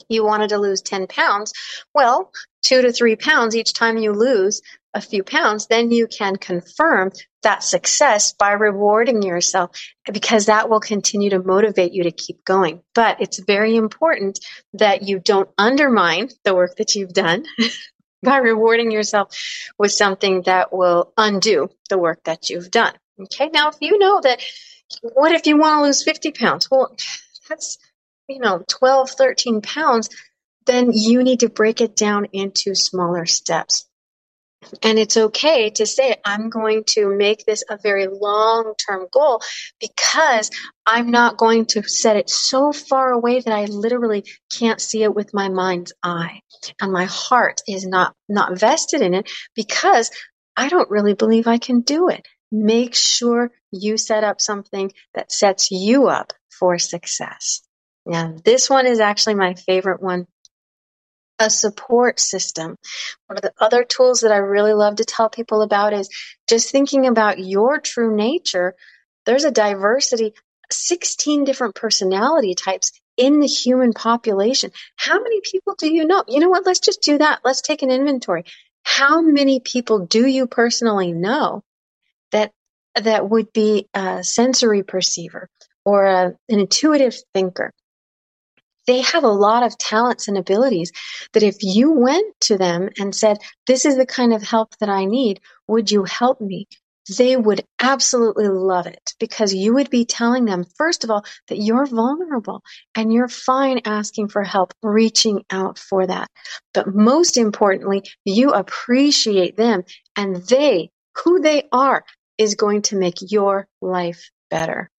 you 0.09 0.25
wanted 0.25 0.51
to 0.51 0.59
lose 0.59 0.83
10 0.83 1.07
pounds, 1.07 1.53
well, 1.95 2.31
two 2.63 2.83
to 2.83 2.93
three 2.93 3.17
pounds 3.17 3.55
each 3.57 3.73
time 3.73 3.97
you 3.97 4.13
lose 4.13 4.61
a 4.95 5.01
few 5.01 5.23
pounds, 5.23 5.67
then 5.67 5.91
you 5.91 6.07
can 6.07 6.37
confirm 6.37 7.13
that 7.43 7.63
success 7.63 8.33
by 8.33 8.53
rewarding 8.53 9.23
yourself 9.23 9.71
because 10.13 10.47
that 10.47 10.69
will 10.69 10.81
continue 10.81 11.31
to 11.31 11.43
motivate 11.43 11.93
you 11.93 12.05
to 12.05 12.11
keep 12.11 12.45
going. 12.45 12.81
But 12.95 13.21
it's 13.21 13.39
very 13.39 13.77
important 13.77 14.41
that 14.73 15.03
you 15.03 15.19
don't 15.19 15.51
undermine 15.59 16.31
the 16.45 16.55
work 16.55 16.77
that 16.77 16.95
you've 16.95 17.13
done 17.13 17.45
by 18.23 18.39
rewarding 18.39 18.91
yourself 18.91 19.37
with 19.79 19.93
something 19.93 20.43
that 20.47 20.73
will 20.73 21.13
undo 21.17 21.69
the 21.91 21.99
work 21.99 22.25
that 22.25 22.49
you've 22.49 22.71
done. 22.71 22.95
Okay. 23.21 23.51
Now, 23.53 23.69
if 23.69 23.77
you 23.81 23.99
know 23.99 24.21
that, 24.23 24.43
what 25.03 25.33
if 25.33 25.47
you 25.47 25.59
want 25.59 25.81
to 25.81 25.87
lose 25.87 26.03
50 26.03 26.33
pounds? 26.33 26.69
Well, 26.71 26.97
that's 27.49 27.79
you 28.29 28.41
know, 28.41 28.63
12, 28.69 29.11
13 29.11 29.61
pounds, 29.61 30.09
then 30.67 30.91
you 30.93 31.23
need 31.23 31.41
to 31.41 31.49
break 31.49 31.81
it 31.81 31.97
down 31.97 32.27
into 32.33 32.75
smaller 32.75 33.27
steps. 33.27 33.89
And 34.83 34.99
it's 34.99 35.17
okay 35.17 35.71
to 35.71 35.87
say, 35.87 36.17
I'm 36.25 36.49
going 36.49 36.85
to 36.89 37.15
make 37.15 37.45
this 37.45 37.63
a 37.71 37.79
very 37.81 38.09
long 38.09 38.75
term 38.85 39.07
goal 39.13 39.41
because 39.81 40.51
I'm 40.85 41.11
not 41.11 41.37
going 41.37 41.67
to 41.67 41.83
set 41.85 42.17
it 42.17 42.29
so 42.29 42.73
far 42.73 43.11
away 43.11 43.41
that 43.41 43.53
I 43.53 43.67
literally 43.67 44.25
can't 44.51 44.81
see 44.81 45.03
it 45.05 45.15
with 45.15 45.35
my 45.35 45.49
mind's 45.49 45.93
eye. 46.03 46.41
And 46.81 46.93
my 46.93 47.05
heart 47.05 47.61
is 47.69 47.87
not, 47.87 48.15
not 48.29 48.59
vested 48.59 49.03
in 49.03 49.15
it 49.15 49.31
because 49.55 50.11
I 50.57 50.69
don't 50.69 50.91
really 50.91 51.15
believe 51.15 51.47
I 51.47 51.59
can 51.59 51.83
do 51.83 52.09
it. 52.09 52.27
Make 52.51 52.95
sure 52.95 53.53
you 53.71 53.99
set 53.99 54.25
up 54.25 54.41
something 54.41 54.93
that 55.15 55.31
sets 55.31 55.71
you 55.71 56.09
up 56.09 56.33
for 56.51 56.79
success. 56.79 57.66
Now, 58.07 58.37
this 58.45 58.71
one 58.71 58.87
is 58.87 59.01
actually 59.01 59.35
my 59.35 59.55
favorite 59.55 60.01
one. 60.01 60.27
A 61.39 61.51
support 61.51 62.19
system. 62.19 62.77
One 63.27 63.37
of 63.37 63.43
the 63.43 63.53
other 63.61 63.85
tools 63.85 64.21
that 64.21 64.33
I 64.33 64.37
really 64.37 64.73
love 64.73 64.97
to 64.97 65.05
tell 65.05 65.29
people 65.29 65.61
about 65.61 65.93
is 65.93 66.09
just 66.49 66.71
thinking 66.71 67.07
about 67.07 67.39
your 67.39 67.79
true 67.79 68.15
nature. 68.15 68.75
There's 69.27 69.45
a 69.45 69.51
diversity, 69.51 70.33
16 70.71 71.45
different 71.45 71.75
personality 71.75 72.55
types 72.55 72.93
in 73.17 73.41
the 73.41 73.47
human 73.47 73.93
population. 73.93 74.71
How 74.97 75.21
many 75.21 75.41
people 75.43 75.75
do 75.77 75.93
you 75.93 76.07
know? 76.07 76.25
You 76.29 76.41
know 76.41 76.49
what? 76.49 76.65
Let's 76.65 76.81
just 76.81 77.03
do 77.03 77.19
that. 77.19 77.41
Let's 77.45 77.61
take 77.61 77.83
an 77.83 77.91
inventory. 77.91 78.45
How 78.85 79.21
many 79.21 79.61
people 79.61 80.07
do 80.07 80.27
you 80.27 80.47
personally 80.47 81.13
know 81.13 81.65
that 82.31 82.53
that 82.95 83.29
would 83.29 83.53
be 83.53 83.89
a 83.93 84.23
sensory 84.23 84.85
perceiver 84.85 85.49
or 85.85 86.07
a, 86.07 86.27
an 86.49 86.61
intuitive 86.61 87.17
thinker 87.35 87.73
they 88.87 89.01
have 89.01 89.25
a 89.25 89.29
lot 89.29 89.63
of 89.63 89.77
talents 89.79 90.29
and 90.29 90.39
abilities 90.39 90.93
that 91.33 91.43
if 91.43 91.57
you 91.61 91.93
went 91.93 92.35
to 92.43 92.57
them 92.57 92.89
and 92.99 93.15
said, 93.15 93.39
This 93.67 93.85
is 93.85 93.97
the 93.97 94.07
kind 94.07 94.33
of 94.33 94.43
help 94.43 94.77
that 94.79 94.89
I 94.89 95.05
need, 95.05 95.41
would 95.67 95.91
you 95.91 96.05
help 96.05 96.41
me? 96.41 96.69
They 97.19 97.37
would 97.37 97.65
absolutely 97.81 98.49
love 98.49 98.87
it 98.87 99.15
because 99.21 99.55
you 99.55 99.75
would 99.75 99.91
be 99.91 100.05
telling 100.05 100.45
them, 100.45 100.65
first 100.65 101.05
of 101.05 101.11
all, 101.11 101.25
that 101.47 101.59
you're 101.59 101.87
vulnerable 101.87 102.63
and 102.97 103.13
you're 103.13 103.29
fine 103.29 103.81
asking 103.85 104.29
for 104.29 104.43
help, 104.43 104.75
reaching 104.83 105.45
out 105.49 105.79
for 105.79 106.05
that. 106.05 106.29
But 106.75 106.93
most 106.93 107.37
importantly, 107.37 108.03
you 108.25 108.51
appreciate 108.51 109.57
them 109.57 109.85
and 110.17 110.37
they, 110.49 110.91
who 111.23 111.41
they 111.41 111.69
are, 111.71 112.05
is 112.39 112.57
going 112.57 112.83
to 112.83 112.97
make 112.97 113.15
your 113.21 113.69
life 113.81 114.29
better. 114.51 114.91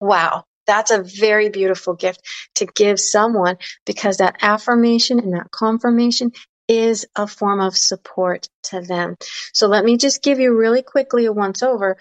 Wow. 0.00 0.44
That's 0.66 0.90
a 0.90 1.02
very 1.02 1.48
beautiful 1.48 1.94
gift 1.94 2.20
to 2.56 2.66
give 2.66 3.00
someone 3.00 3.58
because 3.84 4.18
that 4.18 4.36
affirmation 4.42 5.18
and 5.18 5.34
that 5.34 5.50
confirmation 5.50 6.32
is 6.68 7.06
a 7.16 7.26
form 7.26 7.60
of 7.60 7.76
support 7.76 8.48
to 8.64 8.80
them. 8.80 9.16
So 9.52 9.66
let 9.66 9.84
me 9.84 9.96
just 9.96 10.22
give 10.22 10.38
you 10.38 10.56
really 10.56 10.82
quickly 10.82 11.26
a 11.26 11.32
once 11.32 11.62
over. 11.62 11.96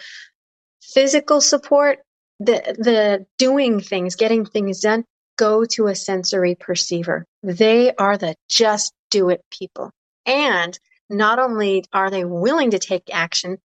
Physical 0.82 1.42
support, 1.42 2.00
the, 2.40 2.76
the 2.78 3.26
doing 3.38 3.80
things, 3.80 4.16
getting 4.16 4.46
things 4.46 4.80
done, 4.80 5.06
go 5.38 5.66
to 5.66 5.88
a 5.88 5.96
sensory 5.96 6.56
perceiver. 6.56 7.26
They 7.44 7.94
are 7.96 8.18
the 8.18 8.36
just 8.48 8.94
do 9.10 9.30
it 9.30 9.42
people. 9.52 9.92
And 10.26 10.78
not 11.10 11.40
only 11.40 11.84
are 11.92 12.10
they 12.10 12.24
willing 12.24 12.72
to 12.72 12.80
take 12.80 13.10
action, 13.12 13.58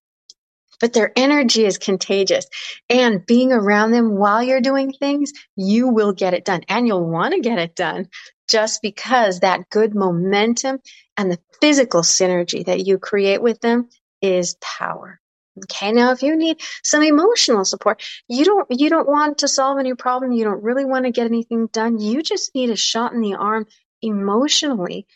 but 0.80 0.92
their 0.92 1.12
energy 1.16 1.64
is 1.64 1.78
contagious. 1.78 2.46
And 2.88 3.24
being 3.24 3.52
around 3.52 3.90
them 3.90 4.16
while 4.16 4.42
you're 4.42 4.60
doing 4.60 4.92
things, 4.92 5.32
you 5.56 5.88
will 5.88 6.12
get 6.12 6.34
it 6.34 6.44
done 6.44 6.62
and 6.68 6.86
you'll 6.86 7.08
want 7.08 7.34
to 7.34 7.40
get 7.40 7.58
it 7.58 7.74
done 7.74 8.08
just 8.48 8.82
because 8.82 9.40
that 9.40 9.68
good 9.70 9.94
momentum 9.94 10.78
and 11.16 11.30
the 11.30 11.38
physical 11.60 12.02
synergy 12.02 12.64
that 12.66 12.86
you 12.86 12.98
create 12.98 13.42
with 13.42 13.60
them 13.60 13.88
is 14.22 14.56
power. 14.60 15.20
Okay. 15.64 15.92
Now, 15.92 16.12
if 16.12 16.22
you 16.22 16.36
need 16.36 16.60
some 16.84 17.02
emotional 17.02 17.64
support, 17.64 18.02
you 18.28 18.44
don't, 18.44 18.66
you 18.70 18.90
don't 18.90 19.08
want 19.08 19.38
to 19.38 19.48
solve 19.48 19.78
any 19.78 19.94
problem. 19.94 20.32
You 20.32 20.44
don't 20.44 20.62
really 20.62 20.84
want 20.84 21.06
to 21.06 21.12
get 21.12 21.26
anything 21.26 21.68
done. 21.72 21.98
You 21.98 22.22
just 22.22 22.54
need 22.54 22.70
a 22.70 22.76
shot 22.76 23.14
in 23.14 23.22
the 23.22 23.34
arm 23.34 23.66
emotionally. 24.02 25.06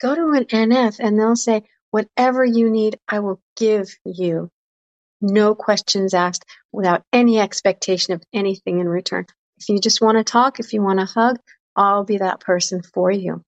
Go 0.00 0.14
to 0.14 0.32
an 0.32 0.44
NF 0.44 0.98
and 1.00 1.18
they'll 1.18 1.34
say, 1.34 1.62
whatever 1.90 2.44
you 2.44 2.68
need, 2.68 2.98
I 3.08 3.20
will 3.20 3.40
give 3.56 3.88
you 4.04 4.50
no 5.20 5.54
questions 5.54 6.14
asked, 6.14 6.44
without 6.72 7.02
any 7.12 7.38
expectation 7.40 8.14
of 8.14 8.22
anything 8.32 8.80
in 8.80 8.88
return. 8.88 9.26
If 9.58 9.68
you 9.68 9.80
just 9.80 10.00
want 10.00 10.18
to 10.18 10.24
talk, 10.24 10.60
if 10.60 10.72
you 10.72 10.82
want 10.82 11.00
to 11.00 11.06
hug, 11.06 11.38
I'll 11.74 12.04
be 12.04 12.18
that 12.18 12.40
person 12.40 12.82
for 12.82 13.10
you. 13.10 13.42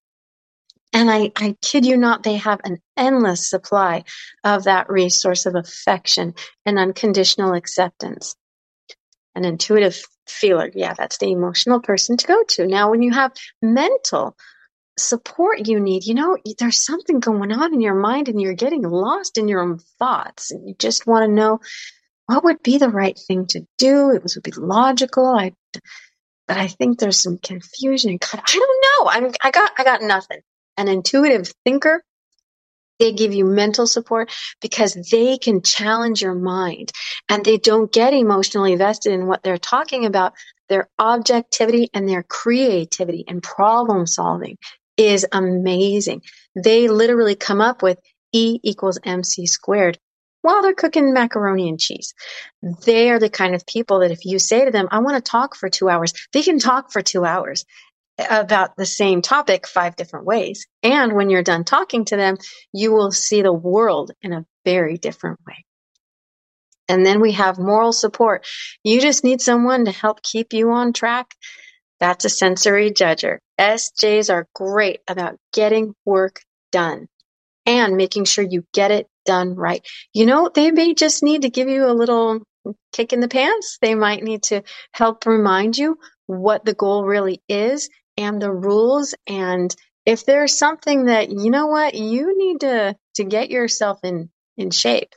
And 0.93 1.11
I, 1.11 1.33
I 1.37 1.55
kid 1.61 1.85
you 1.85 1.97
not, 1.97 2.23
they 2.23 2.37
have 2.37 2.61
an 2.65 2.79
endless 2.97 3.49
supply 3.49 4.05
of 4.43 4.65
that 4.65 4.89
resource 4.89 5.45
of 5.45 5.55
affection 5.55 6.35
and 6.65 6.79
unconditional 6.79 7.53
acceptance. 7.55 8.35
An 9.35 9.45
intuitive 9.45 10.03
feeler, 10.27 10.71
yeah, 10.75 10.95
that's 10.95 11.19
the 11.19 11.31
emotional 11.31 11.81
person 11.81 12.17
to 12.17 12.27
go 12.27 12.43
to. 12.49 12.67
Now, 12.67 12.91
when 12.91 13.03
you 13.03 13.13
have 13.13 13.33
mental 13.61 14.35
support 14.99 15.67
you 15.67 15.81
need, 15.81 16.05
you 16.05 16.15
know, 16.15 16.37
there's 16.59 16.85
something 16.85 17.21
going 17.21 17.53
on 17.53 17.75
in 17.75 17.81
your 17.81 17.95
mind 17.95 18.29
and 18.29 18.41
you're 18.41 18.55
getting 18.55 18.83
lost 18.83 19.39
in 19.39 19.49
your 19.49 19.61
own 19.61 19.79
thoughts 19.99 20.51
and 20.51 20.69
you 20.69 20.75
just 20.79 21.07
want 21.07 21.25
to 21.25 21.33
know 21.33 21.61
what 22.27 22.45
would 22.45 22.63
be 22.63 22.79
the 22.79 22.91
right 22.91 23.19
thing 23.27 23.47
to 23.47 23.67
do. 23.79 24.11
It 24.11 24.23
would 24.23 24.43
be 24.43 24.53
logical. 24.57 25.27
I, 25.27 25.53
but 26.47 26.57
I 26.57 26.69
think 26.69 26.99
there's 26.99 27.19
some 27.19 27.39
confusion. 27.39 28.19
God, 28.21 28.43
I 28.47 28.53
don't 28.53 28.85
know. 28.85 29.11
I'm, 29.11 29.35
I 29.43 29.51
got, 29.51 29.73
I 29.79 29.85
got 29.85 30.03
nothing. 30.03 30.41
An 30.77 30.89
intuitive 30.89 31.53
thinker 31.65 32.03
they 32.99 33.13
give 33.13 33.33
you 33.33 33.45
mental 33.45 33.87
support 33.87 34.33
because 34.61 34.95
they 35.11 35.39
can 35.39 35.63
challenge 35.63 36.21
your 36.21 36.35
mind 36.35 36.93
and 37.29 37.45
they 37.45 37.59
don't 37.59 37.93
get 37.93 38.13
emotionally 38.13 38.75
vested 38.77 39.13
in 39.13 39.27
what 39.27 39.43
they're 39.43 39.59
talking 39.59 40.05
about. 40.05 40.35
Their 40.69 40.89
objectivity 40.99 41.89
and 41.95 42.09
their 42.09 42.23
creativity 42.23 43.25
and 43.27 43.43
problem 43.43 44.07
solving 44.07 44.59
is 44.99 45.27
amazing. 45.33 46.23
They 46.55 46.89
literally 46.89 47.37
come 47.37 47.61
up 47.61 47.83
with 47.83 47.99
E 48.33 48.59
equals 48.63 48.99
MC 49.05 49.47
squared 49.47 49.99
while 50.43 50.63
they're 50.63 50.75
cooking 50.75 51.15
macaroni 51.15 51.69
and 51.69 51.81
cheese. 51.81 52.15
They 52.85 53.11
are 53.11 53.19
the 53.19 53.31
kind 53.31 53.55
of 53.55 53.67
people 53.67 54.01
that 54.01 54.11
if 54.11 54.25
you 54.25 54.39
say 54.39 54.65
to 54.65 54.71
them, 54.71 54.89
I 54.91 54.99
want 54.99 55.17
to 55.17 55.31
talk 55.31 55.57
for 55.57 55.69
two 55.69 55.89
hours, 55.89 56.13
they 56.33 56.43
can 56.43 56.59
talk 56.59 56.93
for 56.93 57.01
two 57.01 57.25
hours 57.25 57.65
about 58.31 58.77
the 58.77 58.87
same 58.87 59.23
topic 59.23 59.67
five 59.67 59.97
different 59.97 60.27
ways. 60.27 60.67
And 60.83 61.15
when 61.15 61.31
you're 61.31 61.43
done 61.43 61.65
talking 61.65 62.05
to 62.07 62.17
them, 62.17 62.37
you 62.73 62.93
will 62.93 63.13
see 63.13 63.43
the 63.43 63.53
world 63.53 64.11
in 64.23 64.33
a 64.33 64.45
very 64.65 64.99
different 64.99 65.39
way. 65.47 65.65
And 66.89 67.05
then 67.05 67.21
we 67.21 67.33
have 67.33 67.59
moral 67.59 67.93
support. 67.93 68.47
You 68.83 69.01
just 69.01 69.23
need 69.23 69.41
someone 69.41 69.85
to 69.85 69.93
help 69.93 70.23
keep 70.23 70.53
you 70.53 70.71
on 70.71 70.93
track. 70.93 71.35
That's 72.01 72.25
a 72.25 72.31
sensory 72.31 72.91
judger. 72.91 73.39
SJs 73.59 74.33
are 74.33 74.47
great 74.55 75.01
about 75.09 75.37
getting 75.53 75.95
work 76.05 76.41
done 76.73 77.09
and 77.67 77.97
making 77.97 78.25
sure 78.25 78.45
you 78.49 78.65
get 78.73 78.91
it 78.91 79.07
done 79.27 79.55
right. 79.55 79.87
You 80.15 80.27
know, 80.27 80.51
they 80.53 80.71
may 80.71 80.95
just 80.95 81.23
need 81.23 81.43
to 81.43 81.51
give 81.51 81.69
you 81.69 81.87
a 81.87 81.95
little 81.95 82.43
kick 82.93 83.13
in 83.13 83.21
the 83.21 83.29
pants. 83.29 83.79
They 83.81 83.95
might 83.95 84.23
need 84.23 84.43
to 84.45 84.63
help 84.93 85.27
remind 85.27 85.77
you 85.77 85.99
what 86.27 86.65
the 86.65 86.75
goal 86.75 87.05
really 87.05 87.43
is 87.49 87.89
and 88.17 88.41
the 88.43 88.53
rules 88.53 89.15
and 89.27 89.75
if 90.05 90.25
there's 90.25 90.59
something 90.59 91.05
that 91.05 91.31
you 91.31 91.51
know 91.51 91.67
what 91.67 91.95
you 91.95 92.37
need 92.37 92.61
to 92.61 92.97
to 93.15 93.25
get 93.25 93.51
yourself 93.51 93.99
in 94.03 94.29
in 94.57 94.71
shape 94.71 95.15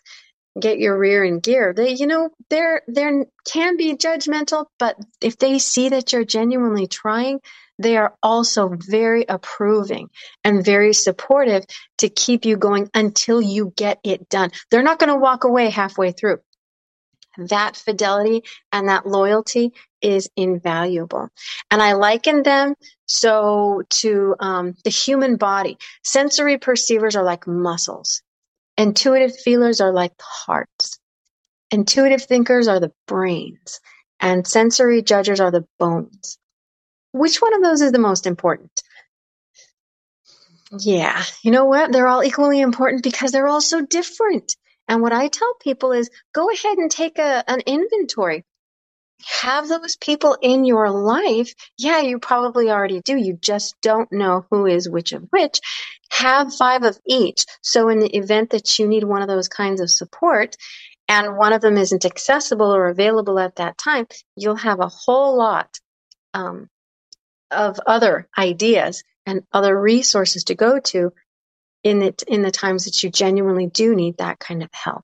get 0.59 0.79
your 0.79 0.97
rear 0.97 1.23
in 1.23 1.39
gear 1.39 1.73
they 1.73 1.91
you 1.91 2.07
know 2.07 2.29
they're 2.49 2.81
there 2.87 3.25
can 3.45 3.77
be 3.77 3.95
judgmental 3.95 4.65
but 4.79 4.97
if 5.21 5.37
they 5.37 5.59
see 5.59 5.89
that 5.89 6.13
you're 6.13 6.25
genuinely 6.25 6.87
trying 6.87 7.39
they 7.81 7.97
are 7.97 8.15
also 8.23 8.77
very 8.87 9.25
approving 9.27 10.09
and 10.43 10.65
very 10.65 10.93
supportive 10.93 11.63
to 11.97 12.09
keep 12.09 12.45
you 12.45 12.57
going 12.57 12.89
until 12.93 13.41
you 13.41 13.73
get 13.75 13.99
it 14.03 14.29
done 14.29 14.51
they're 14.69 14.83
not 14.83 14.99
going 14.99 15.11
to 15.11 15.19
walk 15.19 15.43
away 15.43 15.69
halfway 15.69 16.11
through 16.11 16.37
that 17.37 17.77
fidelity 17.77 18.43
and 18.71 18.89
that 18.89 19.07
loyalty 19.07 19.73
is 20.01 20.29
invaluable. 20.35 21.29
And 21.69 21.81
I 21.81 21.93
liken 21.93 22.43
them 22.43 22.75
so 23.07 23.83
to 23.89 24.35
um, 24.39 24.75
the 24.83 24.89
human 24.89 25.37
body. 25.37 25.77
Sensory 26.03 26.57
perceivers 26.57 27.15
are 27.15 27.23
like 27.23 27.47
muscles. 27.47 28.21
Intuitive 28.77 29.37
feelers 29.37 29.81
are 29.81 29.93
like 29.93 30.13
hearts. 30.19 30.99
Intuitive 31.71 32.23
thinkers 32.23 32.67
are 32.67 32.79
the 32.79 32.91
brains. 33.07 33.79
And 34.19 34.45
sensory 34.45 35.01
judges 35.01 35.39
are 35.39 35.51
the 35.51 35.65
bones. 35.79 36.37
Which 37.11 37.41
one 37.41 37.53
of 37.53 37.61
those 37.61 37.81
is 37.81 37.91
the 37.91 37.99
most 37.99 38.25
important? 38.25 38.71
Yeah, 40.79 41.21
you 41.43 41.51
know 41.51 41.65
what? 41.65 41.91
They're 41.91 42.07
all 42.07 42.23
equally 42.23 42.61
important 42.61 43.03
because 43.03 43.31
they're 43.31 43.47
all 43.47 43.61
so 43.61 43.81
different. 43.81 44.55
And 44.87 45.01
what 45.01 45.11
I 45.11 45.27
tell 45.27 45.53
people 45.61 45.91
is 45.91 46.09
go 46.33 46.49
ahead 46.49 46.77
and 46.77 46.89
take 46.89 47.17
a, 47.17 47.43
an 47.47 47.61
inventory. 47.61 48.45
Have 49.41 49.67
those 49.67 49.97
people 49.97 50.37
in 50.41 50.65
your 50.65 50.89
life. 50.89 51.53
Yeah, 51.77 51.99
you 52.01 52.19
probably 52.19 52.69
already 52.71 53.01
do. 53.01 53.15
You 53.15 53.37
just 53.39 53.75
don't 53.81 54.11
know 54.11 54.45
who 54.49 54.65
is 54.65 54.89
which 54.89 55.11
of 55.11 55.27
which. 55.29 55.59
Have 56.11 56.53
five 56.55 56.83
of 56.83 56.97
each. 57.05 57.45
So 57.61 57.89
in 57.89 57.99
the 57.99 58.15
event 58.15 58.49
that 58.51 58.79
you 58.79 58.87
need 58.87 59.03
one 59.03 59.21
of 59.21 59.27
those 59.27 59.47
kinds 59.47 59.81
of 59.81 59.91
support, 59.91 60.55
and 61.07 61.37
one 61.37 61.53
of 61.53 61.61
them 61.61 61.77
isn't 61.77 62.05
accessible 62.05 62.73
or 62.73 62.87
available 62.87 63.37
at 63.39 63.57
that 63.57 63.77
time, 63.77 64.07
you'll 64.37 64.55
have 64.55 64.79
a 64.79 64.87
whole 64.89 65.37
lot 65.37 65.69
um, 66.33 66.69
of 67.51 67.79
other 67.85 68.27
ideas 68.37 69.03
and 69.25 69.43
other 69.53 69.79
resources 69.79 70.43
to 70.45 70.55
go 70.55 70.79
to 70.79 71.13
in 71.83 72.01
it 72.01 72.23
in 72.27 72.41
the 72.41 72.51
times 72.51 72.85
that 72.85 73.03
you 73.03 73.09
genuinely 73.09 73.67
do 73.67 73.93
need 73.95 74.17
that 74.17 74.39
kind 74.39 74.63
of 74.63 74.69
help. 74.71 75.03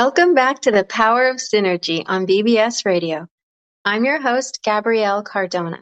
Welcome 0.00 0.34
back 0.34 0.60
to 0.60 0.70
the 0.70 0.84
Power 0.84 1.28
of 1.28 1.38
Synergy 1.38 2.04
on 2.06 2.24
BBS 2.24 2.84
Radio. 2.84 3.26
I'm 3.84 4.04
your 4.04 4.20
host, 4.20 4.60
Gabrielle 4.62 5.24
Cardona. 5.24 5.80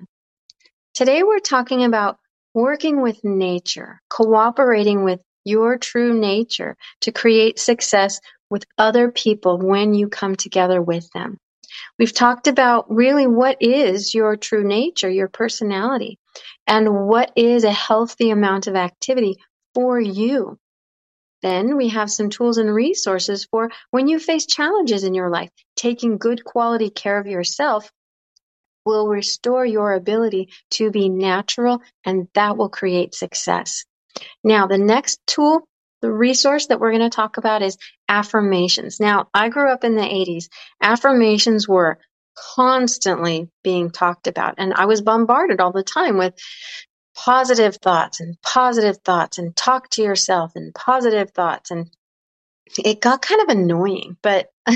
Today 0.95 1.23
we're 1.23 1.39
talking 1.39 1.85
about 1.85 2.17
working 2.55 3.03
with 3.03 3.23
nature, 3.25 4.01
cooperating 4.09 5.05
with 5.05 5.21
your 5.45 5.77
true 5.77 6.19
nature 6.19 6.79
to 7.03 7.13
create 7.13 7.59
success 7.59 8.23
with 8.49 8.65
other 8.79 9.11
people 9.11 9.59
when 9.59 9.93
you 9.93 10.09
come 10.09 10.35
together 10.35 10.81
with 10.81 11.11
them. 11.13 11.37
We've 11.99 12.15
talked 12.15 12.47
about 12.47 12.87
really 12.89 13.27
what 13.27 13.59
is 13.61 14.15
your 14.15 14.35
true 14.39 14.65
nature, 14.67 15.11
your 15.11 15.29
personality, 15.29 16.19
and 16.67 17.07
what 17.07 17.33
is 17.37 17.65
a 17.65 17.71
healthy 17.71 18.31
amount 18.31 18.67
of 18.67 18.77
activity 18.77 19.37
for 19.75 20.01
you 20.01 20.59
then 21.43 21.77
we 21.77 21.89
have 21.89 22.11
some 22.11 22.31
tools 22.31 22.59
and 22.59 22.73
resources 22.75 23.45
for 23.45 23.71
when 23.91 24.09
you 24.09 24.19
face 24.19 24.47
challenges 24.47 25.05
in 25.05 25.15
your 25.15 25.31
life. 25.31 25.51
Taking 25.77 26.19
good 26.19 26.45
quality 26.45 26.91
care 26.91 27.19
of 27.19 27.27
yourself 27.27 27.91
will 28.85 29.09
restore 29.09 29.67
your 29.67 29.93
ability 29.93 30.49
to 30.71 30.91
be 30.91 31.09
natural 31.09 31.83
and 32.05 32.29
that 32.35 32.57
will 32.57 32.69
create 32.69 33.15
success. 33.15 33.85
Now, 34.43 34.67
the 34.67 34.79
next 34.79 35.21
tool, 35.27 35.69
the 36.01 36.13
resource 36.13 36.67
that 36.69 36.81
we're 36.81 36.93
going 36.93 37.09
to 37.09 37.15
talk 37.15 37.37
about 37.37 37.63
is 37.63 37.77
affirmations. 38.09 39.01
Now, 39.01 39.29
I 39.35 39.49
grew 39.49 39.71
up 39.71 39.85
in 39.85 39.97
the 39.97 40.03
80s. 40.03 40.49
Affirmations 40.81 41.69
were 41.69 41.99
constantly 42.37 43.49
being 43.65 43.91
talked 43.91 44.27
about 44.27 44.55
and 44.59 44.75
I 44.75 44.85
was 44.85 45.01
bombarded 45.01 45.61
all 45.61 45.73
the 45.73 45.83
time 45.83 46.19
with 46.19 46.35
positive 47.17 47.77
thoughts 47.77 48.21
and 48.21 48.37
positive 48.43 48.99
thoughts 48.99 49.39
and 49.39 49.57
talk 49.57 49.91
to 49.91 50.03
yourself 50.03 50.53
and 50.55 50.75
positive 50.75 51.31
thoughts. 51.31 51.71
And 51.71 51.91
it 52.85 53.01
got 53.01 53.23
kind 53.23 53.41
of 53.43 53.49
annoying 53.49 54.17
but 54.23 54.49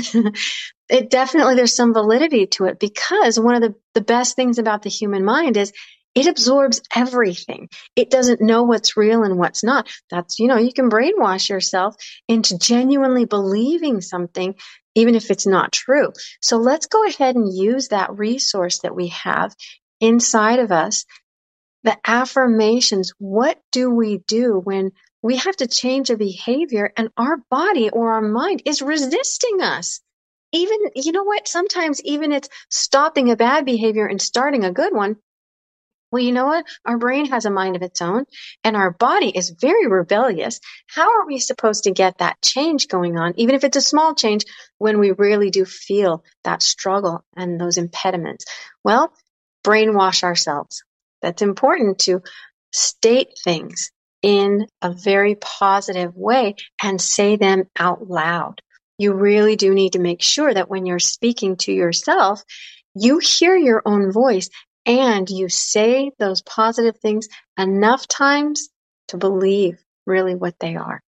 it 0.89 1.09
definitely 1.09 1.55
there's 1.55 1.75
some 1.75 1.93
validity 1.93 2.47
to 2.47 2.65
it 2.65 2.79
because 2.79 3.39
one 3.39 3.55
of 3.55 3.61
the, 3.61 3.75
the 3.93 4.01
best 4.01 4.35
things 4.35 4.59
about 4.59 4.81
the 4.81 4.89
human 4.89 5.25
mind 5.25 5.57
is 5.57 5.73
it 6.13 6.27
absorbs 6.27 6.81
everything. 6.93 7.69
It 7.95 8.09
doesn't 8.09 8.41
know 8.41 8.63
what's 8.63 8.97
real 8.97 9.23
and 9.23 9.37
what's 9.37 9.63
not. 9.63 9.89
That's 10.09 10.39
you 10.39 10.47
know 10.47 10.57
you 10.57 10.73
can 10.73 10.89
brainwash 10.89 11.49
yourself 11.49 11.95
into 12.27 12.57
genuinely 12.57 13.25
believing 13.25 14.01
something 14.01 14.55
even 14.93 15.15
if 15.15 15.31
it's 15.31 15.47
not 15.47 15.71
true. 15.71 16.11
So 16.41 16.57
let's 16.57 16.87
go 16.87 17.05
ahead 17.07 17.35
and 17.35 17.55
use 17.55 17.89
that 17.89 18.17
resource 18.17 18.79
that 18.79 18.95
we 18.95 19.07
have 19.07 19.55
inside 20.01 20.59
of 20.59 20.71
us 20.71 21.05
the 21.83 21.97
affirmations, 22.05 23.13
what 23.17 23.59
do 23.71 23.89
we 23.89 24.19
do 24.27 24.59
when 24.63 24.91
we 25.21 25.37
have 25.37 25.55
to 25.57 25.67
change 25.67 26.09
a 26.09 26.17
behavior 26.17 26.91
and 26.97 27.09
our 27.15 27.37
body 27.49 27.89
or 27.89 28.13
our 28.13 28.21
mind 28.21 28.63
is 28.65 28.81
resisting 28.81 29.61
us. 29.61 30.01
Even, 30.51 30.77
you 30.95 31.11
know 31.11 31.23
what? 31.23 31.47
Sometimes 31.47 32.01
even 32.03 32.31
it's 32.31 32.49
stopping 32.69 33.29
a 33.29 33.35
bad 33.35 33.65
behavior 33.65 34.05
and 34.05 34.21
starting 34.21 34.63
a 34.63 34.71
good 34.71 34.93
one. 34.93 35.17
Well, 36.11 36.23
you 36.23 36.33
know 36.33 36.47
what? 36.47 36.65
Our 36.85 36.97
brain 36.97 37.27
has 37.27 37.45
a 37.45 37.51
mind 37.51 37.77
of 37.77 37.83
its 37.83 38.01
own 38.01 38.25
and 38.65 38.75
our 38.75 38.91
body 38.91 39.29
is 39.29 39.55
very 39.61 39.87
rebellious. 39.87 40.59
How 40.87 41.19
are 41.19 41.25
we 41.25 41.39
supposed 41.39 41.85
to 41.85 41.91
get 41.91 42.17
that 42.17 42.41
change 42.41 42.89
going 42.89 43.17
on, 43.17 43.33
even 43.37 43.55
if 43.55 43.63
it's 43.63 43.77
a 43.77 43.81
small 43.81 44.13
change, 44.13 44.43
when 44.77 44.99
we 44.99 45.11
really 45.11 45.51
do 45.51 45.63
feel 45.63 46.25
that 46.43 46.63
struggle 46.63 47.23
and 47.37 47.61
those 47.61 47.77
impediments? 47.77 48.43
Well, 48.83 49.13
brainwash 49.63 50.23
ourselves. 50.23 50.83
That's 51.21 51.41
important 51.41 51.99
to 51.99 52.21
state 52.73 53.29
things 53.43 53.91
in 54.21 54.67
a 54.81 54.93
very 54.93 55.35
positive 55.35 56.15
way 56.15 56.55
and 56.81 57.01
say 57.01 57.35
them 57.35 57.63
out 57.77 58.07
loud. 58.07 58.61
You 58.97 59.13
really 59.13 59.55
do 59.55 59.73
need 59.73 59.93
to 59.93 59.99
make 59.99 60.21
sure 60.21 60.53
that 60.53 60.69
when 60.69 60.85
you're 60.85 60.99
speaking 60.99 61.57
to 61.57 61.73
yourself, 61.73 62.43
you 62.93 63.19
hear 63.19 63.55
your 63.55 63.81
own 63.85 64.11
voice 64.11 64.49
and 64.85 65.29
you 65.29 65.49
say 65.49 66.11
those 66.19 66.41
positive 66.41 66.99
things 66.99 67.27
enough 67.57 68.07
times 68.07 68.69
to 69.09 69.17
believe 69.17 69.79
really 70.05 70.35
what 70.35 70.55
they 70.59 70.75
are. 70.75 71.01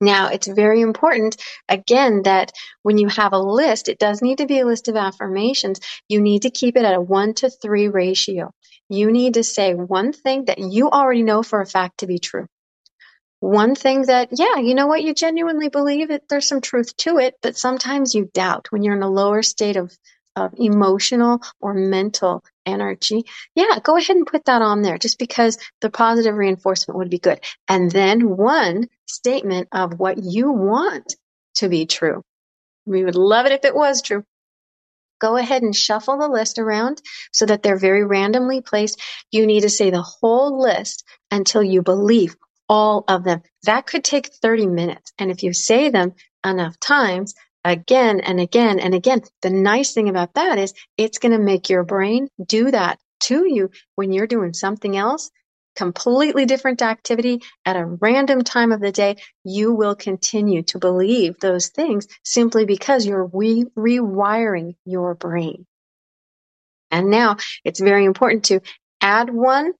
Now, 0.00 0.28
it's 0.28 0.46
very 0.46 0.82
important, 0.82 1.36
again, 1.68 2.22
that 2.24 2.52
when 2.82 2.98
you 2.98 3.08
have 3.08 3.32
a 3.32 3.38
list, 3.38 3.88
it 3.88 3.98
does 3.98 4.20
need 4.20 4.38
to 4.38 4.46
be 4.46 4.60
a 4.60 4.66
list 4.66 4.88
of 4.88 4.96
affirmations. 4.96 5.80
You 6.08 6.20
need 6.20 6.42
to 6.42 6.50
keep 6.50 6.76
it 6.76 6.84
at 6.84 6.94
a 6.94 7.00
one 7.00 7.32
to 7.34 7.48
three 7.48 7.88
ratio. 7.88 8.50
You 8.88 9.10
need 9.10 9.34
to 9.34 9.44
say 9.44 9.74
one 9.74 10.12
thing 10.12 10.46
that 10.46 10.58
you 10.58 10.90
already 10.90 11.22
know 11.22 11.42
for 11.42 11.60
a 11.60 11.66
fact 11.66 11.98
to 11.98 12.06
be 12.06 12.18
true. 12.18 12.46
One 13.40 13.74
thing 13.74 14.02
that, 14.02 14.30
yeah, 14.32 14.56
you 14.56 14.74
know 14.74 14.86
what, 14.86 15.02
you 15.02 15.14
genuinely 15.14 15.68
believe 15.68 16.10
it, 16.10 16.28
there's 16.28 16.48
some 16.48 16.60
truth 16.60 16.96
to 16.98 17.18
it, 17.18 17.34
but 17.42 17.56
sometimes 17.56 18.14
you 18.14 18.30
doubt 18.32 18.68
when 18.70 18.82
you're 18.82 18.96
in 18.96 19.02
a 19.02 19.10
lower 19.10 19.42
state 19.42 19.76
of, 19.76 19.96
of 20.36 20.54
emotional 20.56 21.42
or 21.60 21.74
mental 21.74 22.42
energy. 22.64 23.24
Yeah, 23.54 23.78
go 23.82 23.96
ahead 23.96 24.16
and 24.16 24.26
put 24.26 24.46
that 24.46 24.62
on 24.62 24.82
there 24.82 24.98
just 24.98 25.18
because 25.18 25.58
the 25.80 25.90
positive 25.90 26.34
reinforcement 26.34 26.98
would 26.98 27.10
be 27.10 27.18
good. 27.18 27.40
And 27.68 27.90
then 27.90 28.36
one 28.36 28.88
statement 29.06 29.68
of 29.72 29.98
what 29.98 30.18
you 30.22 30.50
want 30.50 31.14
to 31.56 31.68
be 31.68 31.86
true. 31.86 32.22
We 32.86 33.04
would 33.04 33.16
love 33.16 33.46
it 33.46 33.52
if 33.52 33.64
it 33.64 33.74
was 33.74 34.00
true. 34.02 34.24
Go 35.20 35.36
ahead 35.36 35.62
and 35.62 35.74
shuffle 35.74 36.18
the 36.18 36.28
list 36.28 36.58
around 36.58 37.00
so 37.32 37.46
that 37.46 37.62
they're 37.62 37.78
very 37.78 38.04
randomly 38.04 38.60
placed. 38.60 39.00
You 39.30 39.46
need 39.46 39.62
to 39.62 39.70
say 39.70 39.90
the 39.90 40.02
whole 40.02 40.60
list 40.60 41.04
until 41.30 41.62
you 41.62 41.82
believe 41.82 42.36
all 42.68 43.04
of 43.08 43.24
them. 43.24 43.42
That 43.64 43.86
could 43.86 44.04
take 44.04 44.34
30 44.34 44.66
minutes. 44.66 45.12
And 45.18 45.30
if 45.30 45.42
you 45.42 45.52
say 45.52 45.90
them 45.90 46.14
enough 46.44 46.78
times, 46.80 47.34
again 47.66 48.20
and 48.20 48.40
again 48.40 48.78
and 48.78 48.94
again. 48.94 49.22
The 49.42 49.50
nice 49.50 49.92
thing 49.92 50.08
about 50.08 50.34
that 50.34 50.58
is 50.58 50.72
it's 50.96 51.18
going 51.18 51.32
to 51.32 51.38
make 51.38 51.68
your 51.68 51.84
brain 51.84 52.28
do 52.44 52.70
that 52.70 52.98
to 53.22 53.44
you 53.46 53.70
when 53.96 54.12
you're 54.12 54.26
doing 54.26 54.52
something 54.52 54.96
else, 54.96 55.30
completely 55.76 56.46
different 56.46 56.82
activity 56.82 57.42
at 57.64 57.76
a 57.76 57.84
random 57.84 58.42
time 58.42 58.72
of 58.72 58.80
the 58.80 58.92
day. 58.92 59.16
You 59.44 59.74
will 59.74 59.94
continue 59.94 60.62
to 60.64 60.78
believe 60.78 61.38
those 61.38 61.68
things 61.68 62.08
simply 62.24 62.64
because 62.64 63.06
you're 63.06 63.30
re- 63.32 63.66
rewiring 63.76 64.74
your 64.84 65.14
brain. 65.14 65.66
And 66.90 67.10
now 67.10 67.36
it's 67.64 67.80
very 67.80 68.04
important 68.04 68.44
to 68.46 68.60
add 69.00 69.30
one 69.30 69.72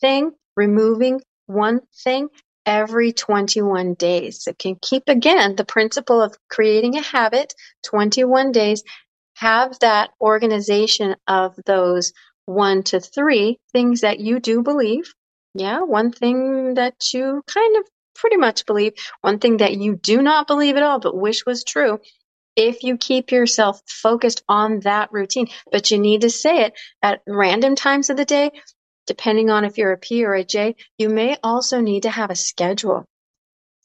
thing, 0.00 0.32
removing 0.56 1.20
one 1.46 1.80
thing, 2.04 2.28
every 2.66 3.12
21 3.12 3.94
days. 3.94 4.46
It 4.46 4.58
can 4.58 4.76
keep 4.80 5.04
again 5.08 5.56
the 5.56 5.64
principle 5.64 6.22
of 6.22 6.36
creating 6.48 6.96
a 6.96 7.02
habit, 7.02 7.54
21 7.84 8.52
days, 8.52 8.82
have 9.34 9.78
that 9.80 10.10
organization 10.20 11.16
of 11.26 11.56
those 11.66 12.12
one 12.44 12.82
to 12.84 13.00
three 13.00 13.58
things 13.72 14.02
that 14.02 14.20
you 14.20 14.38
do 14.40 14.62
believe. 14.62 15.14
Yeah, 15.54 15.82
one 15.82 16.12
thing 16.12 16.74
that 16.74 17.12
you 17.12 17.42
kind 17.46 17.76
of 17.76 17.84
pretty 18.14 18.36
much 18.36 18.66
believe, 18.66 18.94
one 19.22 19.38
thing 19.38 19.58
that 19.58 19.76
you 19.76 19.96
do 19.96 20.22
not 20.22 20.46
believe 20.46 20.76
at 20.76 20.82
all 20.82 21.00
but 21.00 21.16
wish 21.16 21.44
was 21.46 21.64
true. 21.64 22.00
If 22.56 22.84
you 22.84 22.98
keep 22.98 23.32
yourself 23.32 23.80
focused 23.88 24.42
on 24.48 24.80
that 24.80 25.12
routine, 25.12 25.48
but 25.72 25.90
you 25.90 25.98
need 25.98 26.22
to 26.22 26.30
say 26.30 26.64
it 26.64 26.74
at 27.02 27.22
random 27.26 27.76
times 27.76 28.10
of 28.10 28.16
the 28.16 28.24
day, 28.24 28.50
depending 29.06 29.50
on 29.50 29.64
if 29.64 29.78
you're 29.78 29.92
a 29.92 29.98
P 29.98 30.24
or 30.24 30.34
a 30.34 30.44
J, 30.44 30.76
you 30.98 31.08
may 31.08 31.36
also 31.42 31.80
need 31.80 32.04
to 32.04 32.10
have 32.10 32.30
a 32.30 32.36
schedule 32.36 33.06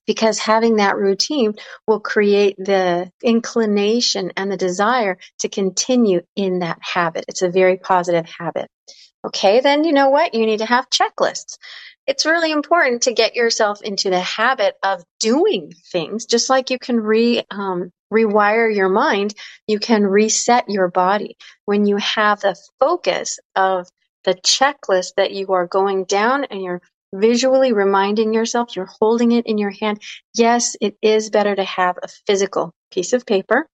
because 0.07 0.39
having 0.39 0.77
that 0.77 0.97
routine 0.97 1.55
will 1.87 2.01
create 2.01 2.57
the 2.57 3.11
inclination 3.23 4.31
and 4.37 4.51
the 4.51 4.57
desire 4.57 5.17
to 5.39 5.49
continue 5.49 6.21
in 6.35 6.59
that 6.59 6.79
habit. 6.81 7.25
It's 7.27 7.41
a 7.43 7.49
very 7.49 7.77
positive 7.77 8.27
habit. 8.39 8.67
Okay, 9.25 9.59
then 9.59 9.83
you 9.83 9.91
know 9.91 10.09
what? 10.09 10.35
You 10.35 10.45
need 10.45 10.59
to 10.59 10.65
have 10.65 10.89
checklists. 10.89 11.57
It's 12.05 12.27
really 12.27 12.51
important 12.51 13.03
to 13.03 13.13
get 13.13 13.35
yourself 13.35 13.81
into 13.81 14.11
the 14.11 14.19
habit 14.19 14.75
of 14.83 15.03
doing 15.19 15.73
things, 15.91 16.25
just 16.27 16.47
like 16.47 16.69
you 16.69 16.77
can 16.77 16.99
re 16.99 17.43
um, 17.49 17.91
rewire 18.13 18.73
your 18.73 18.89
mind. 18.89 19.33
You 19.67 19.79
can 19.79 20.03
reset 20.03 20.69
your 20.69 20.89
body 20.89 21.37
when 21.65 21.87
you 21.87 21.97
have 21.97 22.41
the 22.41 22.55
focus 22.79 23.39
of 23.55 23.87
the 24.25 24.35
checklist 24.35 25.13
that 25.17 25.31
you 25.31 25.53
are 25.53 25.65
going 25.65 26.03
down 26.03 26.43
and 26.43 26.61
you're 26.61 26.81
visually 27.11 27.73
reminding 27.73 28.33
yourself, 28.33 28.75
you're 28.75 28.85
holding 28.99 29.31
it 29.31 29.47
in 29.47 29.57
your 29.57 29.71
hand. 29.71 29.99
Yes, 30.35 30.75
it 30.81 30.97
is 31.01 31.31
better 31.31 31.55
to 31.55 31.63
have 31.63 31.97
a 32.03 32.07
physical 32.27 32.73
piece 32.91 33.13
of 33.13 33.25
paper 33.25 33.67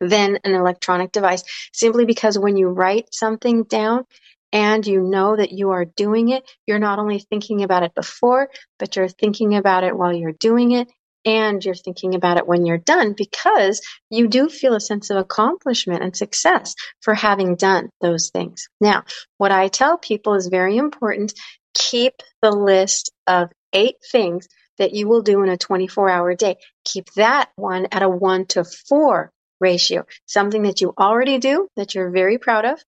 than 0.00 0.38
an 0.44 0.54
electronic 0.54 1.12
device 1.12 1.42
simply 1.72 2.04
because 2.04 2.38
when 2.38 2.56
you 2.56 2.68
write 2.68 3.12
something 3.12 3.64
down, 3.64 4.04
and 4.52 4.86
you 4.86 5.00
know 5.00 5.36
that 5.36 5.52
you 5.52 5.70
are 5.70 5.84
doing 5.84 6.30
it, 6.30 6.48
you're 6.66 6.78
not 6.78 6.98
only 6.98 7.18
thinking 7.18 7.62
about 7.62 7.82
it 7.82 7.94
before, 7.94 8.48
but 8.78 8.96
you're 8.96 9.08
thinking 9.08 9.54
about 9.54 9.84
it 9.84 9.96
while 9.96 10.12
you're 10.12 10.32
doing 10.32 10.72
it 10.72 10.88
and 11.24 11.64
you're 11.64 11.74
thinking 11.74 12.14
about 12.14 12.38
it 12.38 12.46
when 12.46 12.64
you're 12.64 12.78
done 12.78 13.14
because 13.16 13.82
you 14.10 14.28
do 14.28 14.48
feel 14.48 14.74
a 14.74 14.80
sense 14.80 15.10
of 15.10 15.16
accomplishment 15.16 16.02
and 16.02 16.16
success 16.16 16.74
for 17.00 17.14
having 17.14 17.56
done 17.56 17.90
those 18.00 18.30
things. 18.30 18.68
Now, 18.80 19.04
what 19.36 19.52
I 19.52 19.68
tell 19.68 19.98
people 19.98 20.34
is 20.34 20.46
very 20.46 20.76
important. 20.76 21.34
Keep 21.74 22.14
the 22.40 22.50
list 22.50 23.12
of 23.26 23.50
eight 23.72 23.96
things 24.10 24.48
that 24.78 24.94
you 24.94 25.08
will 25.08 25.22
do 25.22 25.42
in 25.42 25.48
a 25.48 25.56
24 25.56 26.08
hour 26.08 26.34
day. 26.34 26.56
Keep 26.84 27.12
that 27.14 27.50
one 27.56 27.88
at 27.92 28.02
a 28.02 28.08
one 28.08 28.46
to 28.46 28.64
four 28.64 29.32
ratio, 29.60 30.06
something 30.26 30.62
that 30.62 30.80
you 30.80 30.94
already 30.96 31.38
do 31.38 31.68
that 31.76 31.94
you're 31.94 32.10
very 32.10 32.38
proud 32.38 32.64
of, 32.64 32.80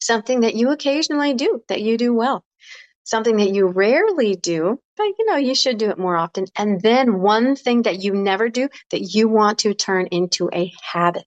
something 0.00 0.40
that 0.40 0.54
you 0.54 0.70
occasionally 0.70 1.34
do 1.34 1.62
that 1.68 1.80
you 1.80 1.98
do 1.98 2.14
well 2.14 2.44
something 3.04 3.38
that 3.38 3.50
you 3.50 3.66
rarely 3.66 4.36
do, 4.36 4.78
but 4.96 5.04
you 5.18 5.26
know, 5.26 5.36
you 5.36 5.54
should 5.54 5.78
do 5.78 5.90
it 5.90 5.98
more 5.98 6.16
often. 6.16 6.46
And 6.56 6.80
then 6.80 7.20
one 7.20 7.56
thing 7.56 7.82
that 7.82 8.02
you 8.02 8.14
never 8.14 8.48
do 8.48 8.68
that 8.90 9.00
you 9.00 9.28
want 9.28 9.60
to 9.60 9.74
turn 9.74 10.06
into 10.06 10.48
a 10.52 10.72
habit. 10.92 11.26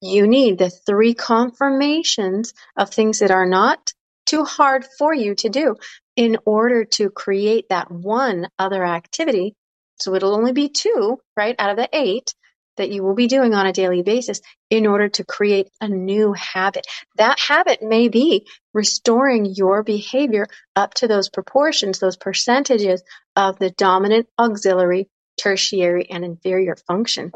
You 0.00 0.26
need 0.26 0.58
the 0.58 0.70
three 0.70 1.14
confirmations 1.14 2.54
of 2.76 2.90
things 2.90 3.18
that 3.18 3.30
are 3.30 3.46
not 3.46 3.92
too 4.26 4.44
hard 4.44 4.86
for 4.98 5.12
you 5.12 5.34
to 5.36 5.48
do 5.48 5.76
in 6.16 6.38
order 6.46 6.84
to 6.84 7.10
create 7.10 7.66
that 7.68 7.90
one 7.90 8.48
other 8.58 8.84
activity. 8.84 9.54
So 9.98 10.14
it'll 10.14 10.34
only 10.34 10.52
be 10.52 10.68
two, 10.68 11.18
right, 11.36 11.56
out 11.58 11.70
of 11.70 11.76
the 11.76 11.88
eight 11.92 12.34
that 12.76 12.90
you 12.90 13.02
will 13.02 13.14
be 13.14 13.26
doing 13.26 13.54
on 13.54 13.66
a 13.66 13.72
daily 13.72 14.02
basis 14.02 14.40
in 14.70 14.86
order 14.86 15.08
to 15.08 15.24
create 15.24 15.68
a 15.80 15.88
new 15.88 16.32
habit. 16.32 16.86
That 17.16 17.38
habit 17.38 17.82
may 17.82 18.08
be 18.08 18.46
restoring 18.72 19.46
your 19.46 19.82
behavior 19.82 20.46
up 20.74 20.94
to 20.94 21.08
those 21.08 21.28
proportions, 21.28 21.98
those 21.98 22.16
percentages 22.16 23.02
of 23.36 23.58
the 23.58 23.70
dominant, 23.70 24.28
auxiliary, 24.38 25.08
tertiary, 25.40 26.08
and 26.10 26.24
inferior 26.24 26.76
function. 26.86 27.32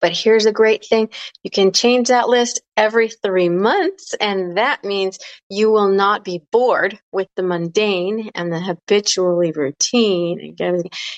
But 0.00 0.12
here's 0.12 0.46
a 0.46 0.52
great 0.52 0.84
thing. 0.84 1.08
You 1.42 1.50
can 1.50 1.72
change 1.72 2.08
that 2.08 2.28
list 2.28 2.60
every 2.76 3.08
three 3.08 3.48
months, 3.48 4.14
and 4.20 4.58
that 4.58 4.84
means 4.84 5.18
you 5.48 5.70
will 5.70 5.88
not 5.88 6.24
be 6.24 6.42
bored 6.52 6.98
with 7.12 7.28
the 7.36 7.42
mundane 7.42 8.30
and 8.34 8.52
the 8.52 8.60
habitually 8.60 9.52
routine. 9.52 10.56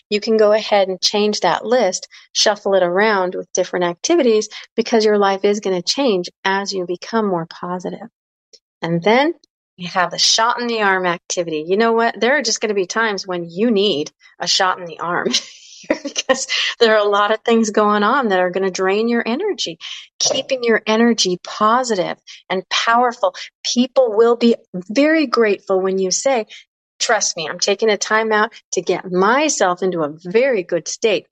You 0.09 0.21
can 0.21 0.37
go 0.37 0.53
ahead 0.53 0.89
and 0.89 1.01
change 1.01 1.41
that 1.41 1.65
list, 1.65 2.09
shuffle 2.33 2.75
it 2.75 2.83
around 2.83 3.35
with 3.35 3.53
different 3.53 3.87
activities 3.87 4.49
because 4.77 5.05
your 5.05 5.19
life 5.19 5.45
is 5.45 5.61
going 5.61 5.77
to 5.77 5.83
change 5.83 6.29
as 6.45 6.73
you 6.73 6.87
become 6.87 7.27
more 7.27 7.47
positive. 7.47 8.09
And 8.83 9.03
then 9.03 9.35
you 9.77 9.89
have 9.89 10.11
the 10.11 10.19
shot 10.19 10.61
in 10.61 10.69
the 10.69 10.83
arm 10.83 11.07
activity. 11.07 11.65
You 11.67 11.77
know 11.77 11.93
what? 11.93 12.19
There 12.21 12.37
are 12.39 12.43
just 12.43 12.61
going 12.61 12.69
to 12.69 12.75
be 12.75 12.87
times 12.87 13.27
when 13.27 13.45
you 13.49 13.71
need 13.71 14.11
a 14.39 14.47
shot 14.47 14.79
in 14.79 14.87
the 14.87 15.01
arm. 15.01 15.29
because 16.03 16.47
there 16.79 16.95
are 16.95 17.07
a 17.07 17.09
lot 17.09 17.33
of 17.33 17.41
things 17.41 17.71
going 17.71 18.03
on 18.03 18.29
that 18.29 18.41
are 18.41 18.51
going 18.51 18.65
to 18.65 18.71
drain 18.71 19.09
your 19.09 19.23
energy. 19.27 19.79
Keeping 20.19 20.63
your 20.63 20.83
energy 20.87 21.39
positive 21.45 22.19
and 22.49 22.69
powerful. 22.69 23.35
People 23.65 24.17
will 24.17 24.37
be 24.37 24.57
very 24.73 25.27
grateful 25.27 25.81
when 25.81 25.99
you 25.99 26.11
say, 26.11 26.47
Trust 26.99 27.37
me, 27.37 27.47
I'm 27.47 27.59
taking 27.59 27.91
a 27.91 27.99
time 27.99 28.33
out 28.33 28.55
to 28.73 28.81
get 28.81 29.11
myself 29.13 29.83
into 29.83 30.03
a 30.03 30.15
very 30.25 30.63
good 30.63 30.89
state. 30.89 31.27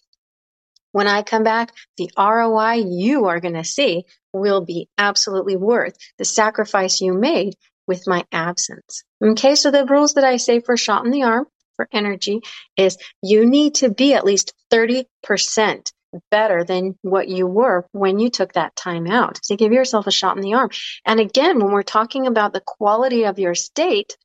When 0.92 1.08
I 1.08 1.22
come 1.22 1.42
back, 1.42 1.72
the 1.96 2.10
ROI 2.16 2.84
you 2.86 3.24
are 3.24 3.40
going 3.40 3.54
to 3.54 3.64
see 3.64 4.04
will 4.32 4.60
be 4.60 4.88
absolutely 4.98 5.56
worth 5.56 5.96
the 6.18 6.24
sacrifice 6.24 7.00
you 7.00 7.14
made 7.14 7.54
with 7.86 8.06
my 8.06 8.24
absence. 8.30 9.04
Okay, 9.22 9.54
so 9.54 9.70
the 9.70 9.86
rules 9.86 10.14
that 10.14 10.24
I 10.24 10.36
say 10.36 10.60
for 10.60 10.76
shot 10.76 11.04
in 11.04 11.10
the 11.10 11.24
arm 11.24 11.46
for 11.76 11.88
energy 11.92 12.40
is 12.76 12.98
you 13.22 13.46
need 13.46 13.76
to 13.76 13.90
be 13.90 14.14
at 14.14 14.24
least 14.24 14.52
30% 14.72 15.92
better 16.30 16.64
than 16.64 16.96
what 17.02 17.28
you 17.28 17.46
were 17.46 17.86
when 17.92 18.18
you 18.18 18.30
took 18.30 18.52
that 18.52 18.76
time 18.76 19.06
out. 19.06 19.40
So 19.42 19.56
give 19.56 19.72
yourself 19.72 20.06
a 20.06 20.12
shot 20.12 20.36
in 20.36 20.42
the 20.42 20.54
arm. 20.54 20.70
And 21.04 21.20
again, 21.20 21.58
when 21.58 21.72
we're 21.72 21.82
talking 21.82 22.26
about 22.26 22.52
the 22.52 22.62
quality 22.64 23.24
of 23.24 23.38
your 23.38 23.54
state, 23.54 24.16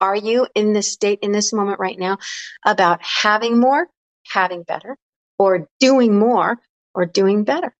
are 0.00 0.16
you 0.16 0.46
in 0.54 0.72
this 0.72 0.92
state 0.92 1.20
in 1.22 1.32
this 1.32 1.52
moment 1.52 1.78
right 1.78 1.98
now 1.98 2.18
about 2.64 3.00
having 3.02 3.60
more, 3.60 3.86
having 4.32 4.62
better, 4.62 4.96
or 5.38 5.68
doing 5.78 6.18
more 6.18 6.58
or 6.94 7.06
doing 7.06 7.44
better? 7.44 7.74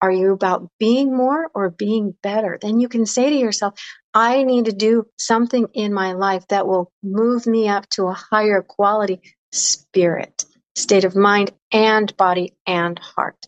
Are 0.00 0.10
you 0.10 0.32
about 0.32 0.68
being 0.78 1.16
more 1.16 1.50
or 1.54 1.70
being 1.70 2.14
better? 2.22 2.58
Then 2.60 2.80
you 2.80 2.88
can 2.88 3.06
say 3.06 3.30
to 3.30 3.36
yourself, 3.36 3.78
I 4.12 4.44
need 4.44 4.66
to 4.66 4.72
do 4.72 5.06
something 5.18 5.66
in 5.74 5.94
my 5.94 6.12
life 6.12 6.46
that 6.48 6.66
will 6.66 6.92
move 7.02 7.46
me 7.46 7.68
up 7.68 7.88
to 7.90 8.04
a 8.04 8.12
higher 8.12 8.62
quality 8.62 9.20
spirit, 9.52 10.44
state 10.76 11.04
of 11.04 11.16
mind 11.16 11.52
and 11.72 12.14
body 12.16 12.54
and 12.66 12.98
heart. 12.98 13.46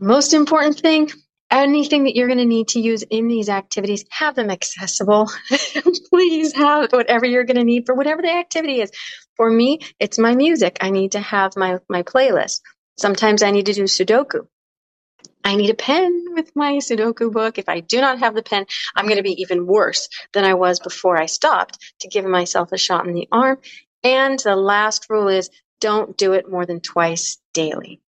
Most 0.00 0.34
important 0.34 0.78
thing, 0.80 1.10
anything 1.50 2.04
that 2.04 2.16
you're 2.16 2.26
going 2.28 2.38
to 2.38 2.46
need 2.46 2.68
to 2.68 2.80
use 2.80 3.02
in 3.02 3.28
these 3.28 3.48
activities, 3.48 4.04
have 4.10 4.34
them 4.34 4.50
accessible. 4.50 5.30
Please 6.10 6.54
have 6.54 6.92
whatever 6.92 7.26
you're 7.26 7.44
going 7.44 7.56
to 7.56 7.64
need 7.64 7.86
for 7.86 7.94
whatever 7.94 8.22
the 8.22 8.32
activity 8.32 8.80
is. 8.80 8.90
For 9.36 9.50
me, 9.50 9.80
it's 9.98 10.18
my 10.18 10.34
music. 10.34 10.78
I 10.80 10.90
need 10.90 11.12
to 11.12 11.20
have 11.20 11.56
my, 11.56 11.78
my 11.88 12.02
playlist. 12.02 12.60
Sometimes 12.98 13.42
I 13.42 13.50
need 13.50 13.66
to 13.66 13.74
do 13.74 13.84
Sudoku. 13.84 14.46
I 15.44 15.56
need 15.56 15.70
a 15.70 15.74
pen 15.74 16.26
with 16.34 16.54
my 16.54 16.74
Sudoku 16.74 17.32
book. 17.32 17.58
If 17.58 17.68
I 17.68 17.80
do 17.80 18.00
not 18.00 18.18
have 18.18 18.34
the 18.34 18.42
pen, 18.42 18.66
I'm 18.94 19.06
going 19.06 19.16
to 19.16 19.22
be 19.22 19.40
even 19.42 19.66
worse 19.66 20.08
than 20.32 20.44
I 20.44 20.54
was 20.54 20.80
before 20.80 21.16
I 21.16 21.26
stopped 21.26 21.78
to 22.00 22.08
give 22.08 22.24
myself 22.24 22.72
a 22.72 22.78
shot 22.78 23.06
in 23.06 23.14
the 23.14 23.28
arm. 23.32 23.58
And 24.02 24.38
the 24.38 24.56
last 24.56 25.06
rule 25.08 25.28
is 25.28 25.50
don't 25.80 26.16
do 26.16 26.32
it 26.32 26.50
more 26.50 26.66
than 26.66 26.80
twice 26.80 27.38
daily 27.54 28.00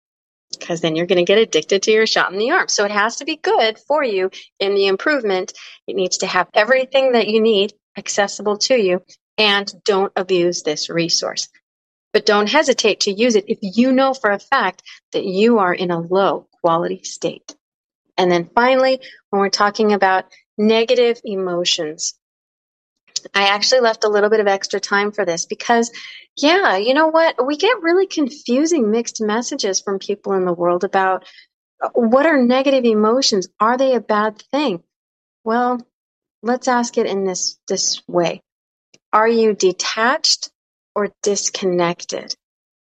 because 0.51 0.81
then 0.81 0.95
you're 0.95 1.05
going 1.05 1.25
to 1.25 1.29
get 1.29 1.37
addicted 1.37 1.83
to 1.83 1.91
your 1.91 2.05
shot 2.05 2.31
in 2.31 2.37
the 2.37 2.51
arm. 2.51 2.67
So 2.67 2.83
it 2.85 2.91
has 2.91 3.17
to 3.17 3.25
be 3.25 3.37
good 3.37 3.79
for 3.79 4.03
you 4.03 4.29
in 4.59 4.75
the 4.75 4.87
improvement. 4.87 5.53
It 5.87 5.95
needs 5.95 6.19
to 6.19 6.27
have 6.27 6.49
everything 6.53 7.13
that 7.13 7.27
you 7.27 7.41
need 7.41 7.73
accessible 7.97 8.57
to 8.57 8.75
you 8.75 9.01
and 9.37 9.71
don't 9.85 10.11
abuse 10.15 10.63
this 10.63 10.89
resource. 10.89 11.47
But 12.13 12.25
don't 12.25 12.49
hesitate 12.49 13.01
to 13.01 13.11
use 13.11 13.35
it 13.35 13.45
if 13.47 13.59
you 13.61 13.91
know 13.91 14.13
for 14.13 14.31
a 14.31 14.39
fact 14.39 14.83
that 15.13 15.23
you 15.23 15.59
are 15.59 15.73
in 15.73 15.91
a 15.91 15.99
low 15.99 16.47
quality 16.61 17.03
state. 17.03 17.55
And 18.17 18.31
then 18.31 18.49
finally, 18.53 18.99
when 19.29 19.39
we're 19.39 19.49
talking 19.49 19.93
about 19.93 20.25
negative 20.57 21.19
emotions, 21.23 22.13
I 23.33 23.47
actually 23.47 23.81
left 23.81 24.03
a 24.03 24.09
little 24.09 24.29
bit 24.29 24.39
of 24.39 24.47
extra 24.47 24.79
time 24.79 25.11
for 25.11 25.25
this 25.25 25.45
because, 25.45 25.91
yeah, 26.35 26.77
you 26.77 26.93
know 26.93 27.07
what? 27.07 27.45
We 27.45 27.57
get 27.57 27.81
really 27.81 28.07
confusing 28.07 28.91
mixed 28.91 29.21
messages 29.21 29.81
from 29.81 29.99
people 29.99 30.33
in 30.33 30.45
the 30.45 30.53
world 30.53 30.83
about 30.83 31.25
uh, 31.81 31.89
what 31.93 32.25
are 32.25 32.41
negative 32.41 32.85
emotions? 32.85 33.47
Are 33.59 33.77
they 33.77 33.95
a 33.95 34.01
bad 34.01 34.41
thing? 34.51 34.83
Well, 35.43 35.85
let's 36.43 36.67
ask 36.67 36.97
it 36.97 37.05
in 37.05 37.25
this, 37.25 37.57
this 37.67 38.01
way. 38.07 38.41
Are 39.13 39.27
you 39.27 39.53
detached 39.53 40.51
or 40.95 41.09
disconnected? 41.21 42.35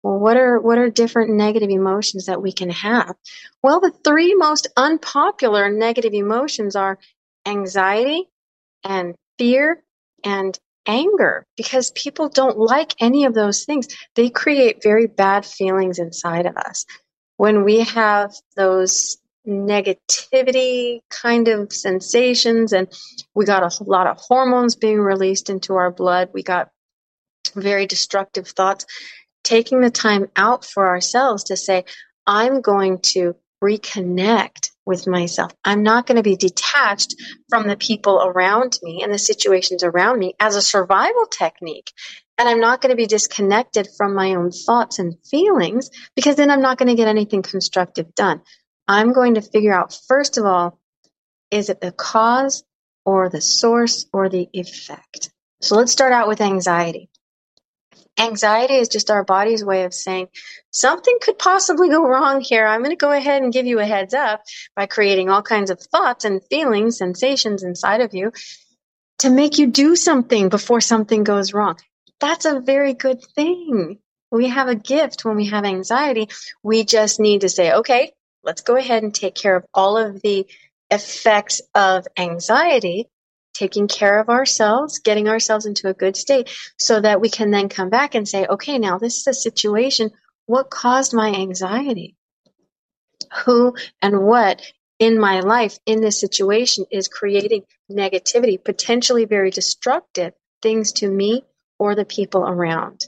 Well, 0.04 0.20
what 0.20 0.38
are 0.38 0.60
what 0.60 0.78
are 0.78 0.90
different 0.90 1.32
negative 1.32 1.70
emotions 1.70 2.28
that 2.28 2.42
we 2.42 2.52
can 2.54 2.70
have? 2.70 3.16
Well, 3.62 3.80
the 3.80 3.92
three 4.04 4.34
most 4.34 4.68
unpopular 4.78 5.70
negative 5.70 6.14
emotions 6.14 6.76
are 6.76 7.00
anxiety 7.46 8.30
and 8.84 9.16
fear 9.38 9.84
and 10.24 10.58
anger 10.88 11.46
because 11.58 11.92
people 11.92 12.30
don't 12.30 12.58
like 12.58 12.96
any 13.00 13.26
of 13.26 13.34
those 13.34 13.66
things. 13.66 13.88
They 14.16 14.30
create 14.30 14.82
very 14.82 15.08
bad 15.08 15.46
feelings 15.46 16.00
inside 16.00 16.46
of 16.46 16.56
us. 16.58 16.86
When 17.38 17.64
we 17.64 17.82
have 17.82 18.34
those 18.56 19.18
negativity 19.48 21.02
kind 21.10 21.48
of 21.48 21.72
sensations 21.74 22.74
and 22.74 22.88
we 23.34 23.46
got 23.46 23.64
a 23.64 23.84
lot 23.84 24.08
of 24.08 24.18
hormones 24.20 24.76
being 24.76 25.00
released 25.00 25.50
into 25.50 25.76
our 25.76 25.92
blood, 25.92 26.30
we 26.34 26.44
got 26.44 26.70
very 27.56 27.86
destructive 27.86 28.48
thoughts, 28.48 28.86
taking 29.44 29.82
the 29.82 29.90
time 29.90 30.28
out 30.36 30.66
for 30.66 30.88
ourselves 30.88 31.46
to 31.46 31.58
say, 31.58 31.86
I'm 32.26 32.62
going 32.62 33.00
to 33.14 33.36
reconnect 33.64 34.72
with 34.86 35.08
myself. 35.08 35.52
I'm 35.64 35.84
not 35.84 36.08
going 36.08 36.16
to 36.16 36.24
be 36.24 36.36
detached 36.36 37.16
from 37.50 37.68
the 37.68 37.78
people 37.78 38.22
around 38.24 38.80
me 38.82 39.04
and 39.04 39.14
the 39.14 39.20
situations 39.20 39.84
around 39.84 40.20
me 40.20 40.34
as 40.40 40.56
a 40.56 40.62
survival 40.62 41.26
technique. 41.26 41.92
And 42.38 42.48
I'm 42.48 42.62
not 42.62 42.82
going 42.82 42.92
to 42.92 42.96
be 42.96 43.06
disconnected 43.06 43.88
from 43.98 44.16
my 44.16 44.36
own 44.36 44.52
thoughts 44.52 44.98
and 45.00 45.16
feelings 45.30 45.90
because 46.16 46.38
then 46.38 46.50
I'm 46.50 46.62
not 46.62 46.78
going 46.78 46.88
to 46.88 46.96
get 46.96 47.08
anything 47.08 47.42
constructive 47.42 48.16
done. 48.16 48.42
I'm 48.88 49.14
going 49.14 49.36
to 49.36 49.42
figure 49.42 49.74
out, 49.74 49.98
first 50.08 50.38
of 50.38 50.46
all, 50.46 50.80
is 51.52 51.70
it 51.70 51.82
the 51.82 51.92
cause 51.92 52.64
or 53.06 53.30
the 53.30 53.42
source 53.42 54.06
or 54.14 54.30
the 54.30 54.48
effect? 54.54 55.32
So 55.62 55.76
let's 55.76 55.92
start 55.92 56.14
out 56.14 56.28
with 56.28 56.42
anxiety. 56.42 57.10
Anxiety 58.20 58.76
is 58.76 58.90
just 58.90 59.10
our 59.10 59.24
body's 59.24 59.64
way 59.64 59.86
of 59.86 59.94
saying 59.94 60.28
something 60.72 61.18
could 61.22 61.40
possibly 61.40 61.88
go 61.88 62.06
wrong 62.06 62.42
here. 62.42 62.66
I'm 62.66 62.82
going 62.82 62.92
to 62.92 62.98
go 62.98 63.12
ahead 63.12 63.42
and 63.42 63.54
give 63.54 63.66
you 63.66 63.80
a 63.80 63.86
heads 63.86 64.14
up 64.14 64.44
by 64.76 64.88
creating 64.88 65.30
all 65.30 65.42
kinds 65.42 65.72
of 65.72 65.80
thoughts 65.80 66.26
and 66.26 66.44
feelings, 66.50 66.98
sensations 66.98 67.64
inside 67.64 68.02
of 68.02 68.14
you 68.14 68.34
to 69.20 69.30
make 69.30 69.58
you 69.58 69.68
do 69.68 69.96
something 69.96 70.50
before 70.50 70.82
something 70.82 71.24
goes 71.24 71.54
wrong. 71.54 71.78
That's 72.20 72.46
a 72.46 72.60
very 72.60 72.94
good 72.94 73.24
thing. 73.24 74.00
We 74.32 74.50
have 74.50 74.68
a 74.68 74.76
gift 74.76 75.24
when 75.24 75.38
we 75.38 75.48
have 75.48 75.64
anxiety. 75.64 76.28
We 76.62 76.84
just 76.84 77.20
need 77.20 77.42
to 77.42 77.50
say, 77.50 77.72
okay, 77.72 78.12
let's 78.44 78.62
go 78.62 78.76
ahead 78.76 79.04
and 79.04 79.16
take 79.16 79.36
care 79.36 79.56
of 79.56 79.66
all 79.74 79.98
of 79.98 80.22
the 80.22 80.46
effects 80.92 81.62
of 81.74 82.06
anxiety 82.18 83.08
taking 83.60 83.90
care 83.90 84.20
of 84.20 84.30
ourselves, 84.30 85.00
getting 85.00 85.28
ourselves 85.28 85.66
into 85.66 85.90
a 85.90 85.94
good 85.94 86.16
state 86.16 86.50
so 86.78 87.02
that 87.02 87.20
we 87.20 87.30
can 87.30 87.52
then 87.52 87.68
come 87.68 87.90
back 87.90 88.16
and 88.16 88.28
say, 88.28 88.46
okay, 88.46 88.80
now 88.80 88.98
this 88.98 89.18
is 89.18 89.28
a 89.28 89.34
situation. 89.34 90.12
What 90.46 90.70
caused 90.70 91.14
my 91.14 91.30
anxiety? 91.30 92.16
Who 93.44 93.76
and 94.02 94.24
what 94.24 94.62
in 94.98 95.20
my 95.20 95.42
life 95.42 95.78
in 95.86 96.00
this 96.00 96.20
situation 96.20 96.86
is 96.90 97.10
creating 97.10 97.64
negativity, 97.92 98.64
potentially 98.64 99.26
very 99.26 99.52
destructive 99.52 100.34
things 100.62 100.94
to 100.94 101.10
me 101.10 101.44
or 101.78 101.96
the 101.96 102.06
people 102.06 102.48
around? 102.48 103.06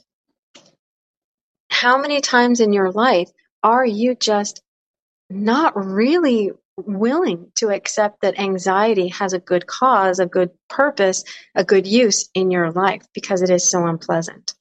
How 1.70 1.98
many 1.98 2.20
times 2.20 2.60
in 2.60 2.74
your 2.74 2.92
life 2.92 3.30
are 3.64 3.86
you 3.86 4.16
just 4.16 4.62
not 5.30 5.74
really 5.76 6.52
willing 6.78 7.52
to 7.56 7.70
accept 7.70 8.22
that 8.22 8.40
anxiety 8.40 9.10
has 9.10 9.34
a 9.34 9.40
good 9.40 9.68
cause, 9.68 10.20
a 10.20 10.26
good 10.26 10.52
purpose, 10.70 11.24
a 11.56 11.64
good 11.64 11.88
use 11.88 12.30
in 12.34 12.52
your 12.52 12.72
life 12.72 13.04
because 13.14 13.42
it 13.42 13.50
is 13.50 13.68
so 13.68 13.86
unpleasant. 13.86 14.54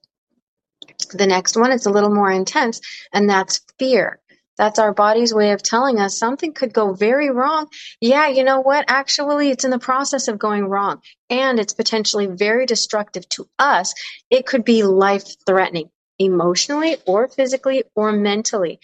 The 1.13 1.27
next 1.27 1.57
one 1.57 1.73
is 1.73 1.87
a 1.87 1.91
little 1.91 2.15
more 2.15 2.31
intense, 2.31 2.81
and 3.13 3.29
that's 3.29 3.61
fear. 3.79 4.21
That's 4.59 4.79
our 4.79 4.93
body's 4.93 5.33
way 5.33 5.53
of 5.53 5.63
telling 5.63 5.99
us 5.99 6.19
something 6.19 6.53
could 6.53 6.75
go 6.75 6.93
very 6.93 7.31
wrong. 7.31 7.69
Yeah, 8.01 8.29
you 8.29 8.45
know 8.45 8.61
what? 8.61 8.85
Actually, 8.89 9.51
it's 9.51 9.65
in 9.65 9.71
the 9.71 9.79
process 9.79 10.29
of 10.29 10.39
going 10.39 10.67
wrong, 10.67 11.01
and 11.31 11.59
it's 11.59 11.73
potentially 11.73 12.27
very 12.27 12.67
destructive 12.67 13.27
to 13.31 13.49
us. 13.59 13.95
It 14.29 14.45
could 14.45 14.65
be 14.65 14.83
life 14.83 15.25
threatening 15.47 15.91
emotionally 16.19 16.99
or 17.07 17.29
physically 17.29 17.85
or 17.97 18.13
mentally 18.13 18.79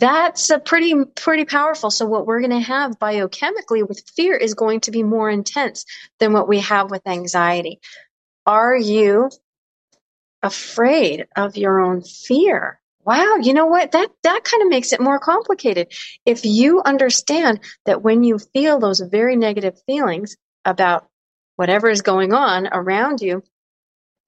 that's 0.00 0.48
a 0.50 0.58
pretty 0.58 0.94
pretty 1.14 1.44
powerful. 1.44 1.90
So 1.90 2.06
what 2.06 2.26
we're 2.26 2.40
going 2.40 2.50
to 2.50 2.60
have 2.60 2.98
biochemically 2.98 3.86
with 3.86 4.02
fear 4.16 4.34
is 4.34 4.54
going 4.54 4.80
to 4.80 4.90
be 4.90 5.02
more 5.02 5.30
intense 5.30 5.84
than 6.18 6.32
what 6.32 6.48
we 6.48 6.60
have 6.60 6.90
with 6.90 7.06
anxiety. 7.06 7.80
Are 8.46 8.76
you 8.76 9.30
afraid 10.42 11.26
of 11.36 11.56
your 11.56 11.80
own 11.80 12.02
fear? 12.02 12.80
Wow 13.04 13.36
you 13.42 13.52
know 13.52 13.66
what? 13.66 13.92
That 13.92 14.10
that 14.22 14.44
kind 14.44 14.62
of 14.62 14.70
makes 14.70 14.92
it 14.92 15.00
more 15.00 15.18
complicated. 15.18 15.92
If 16.24 16.44
you 16.44 16.82
understand 16.82 17.60
that 17.84 18.02
when 18.02 18.24
you 18.24 18.38
feel 18.38 18.78
those 18.78 19.00
very 19.00 19.36
negative 19.36 19.80
feelings 19.86 20.36
about 20.64 21.06
whatever 21.56 21.90
is 21.90 22.00
going 22.00 22.32
on 22.32 22.68
around 22.72 23.20
you 23.20 23.42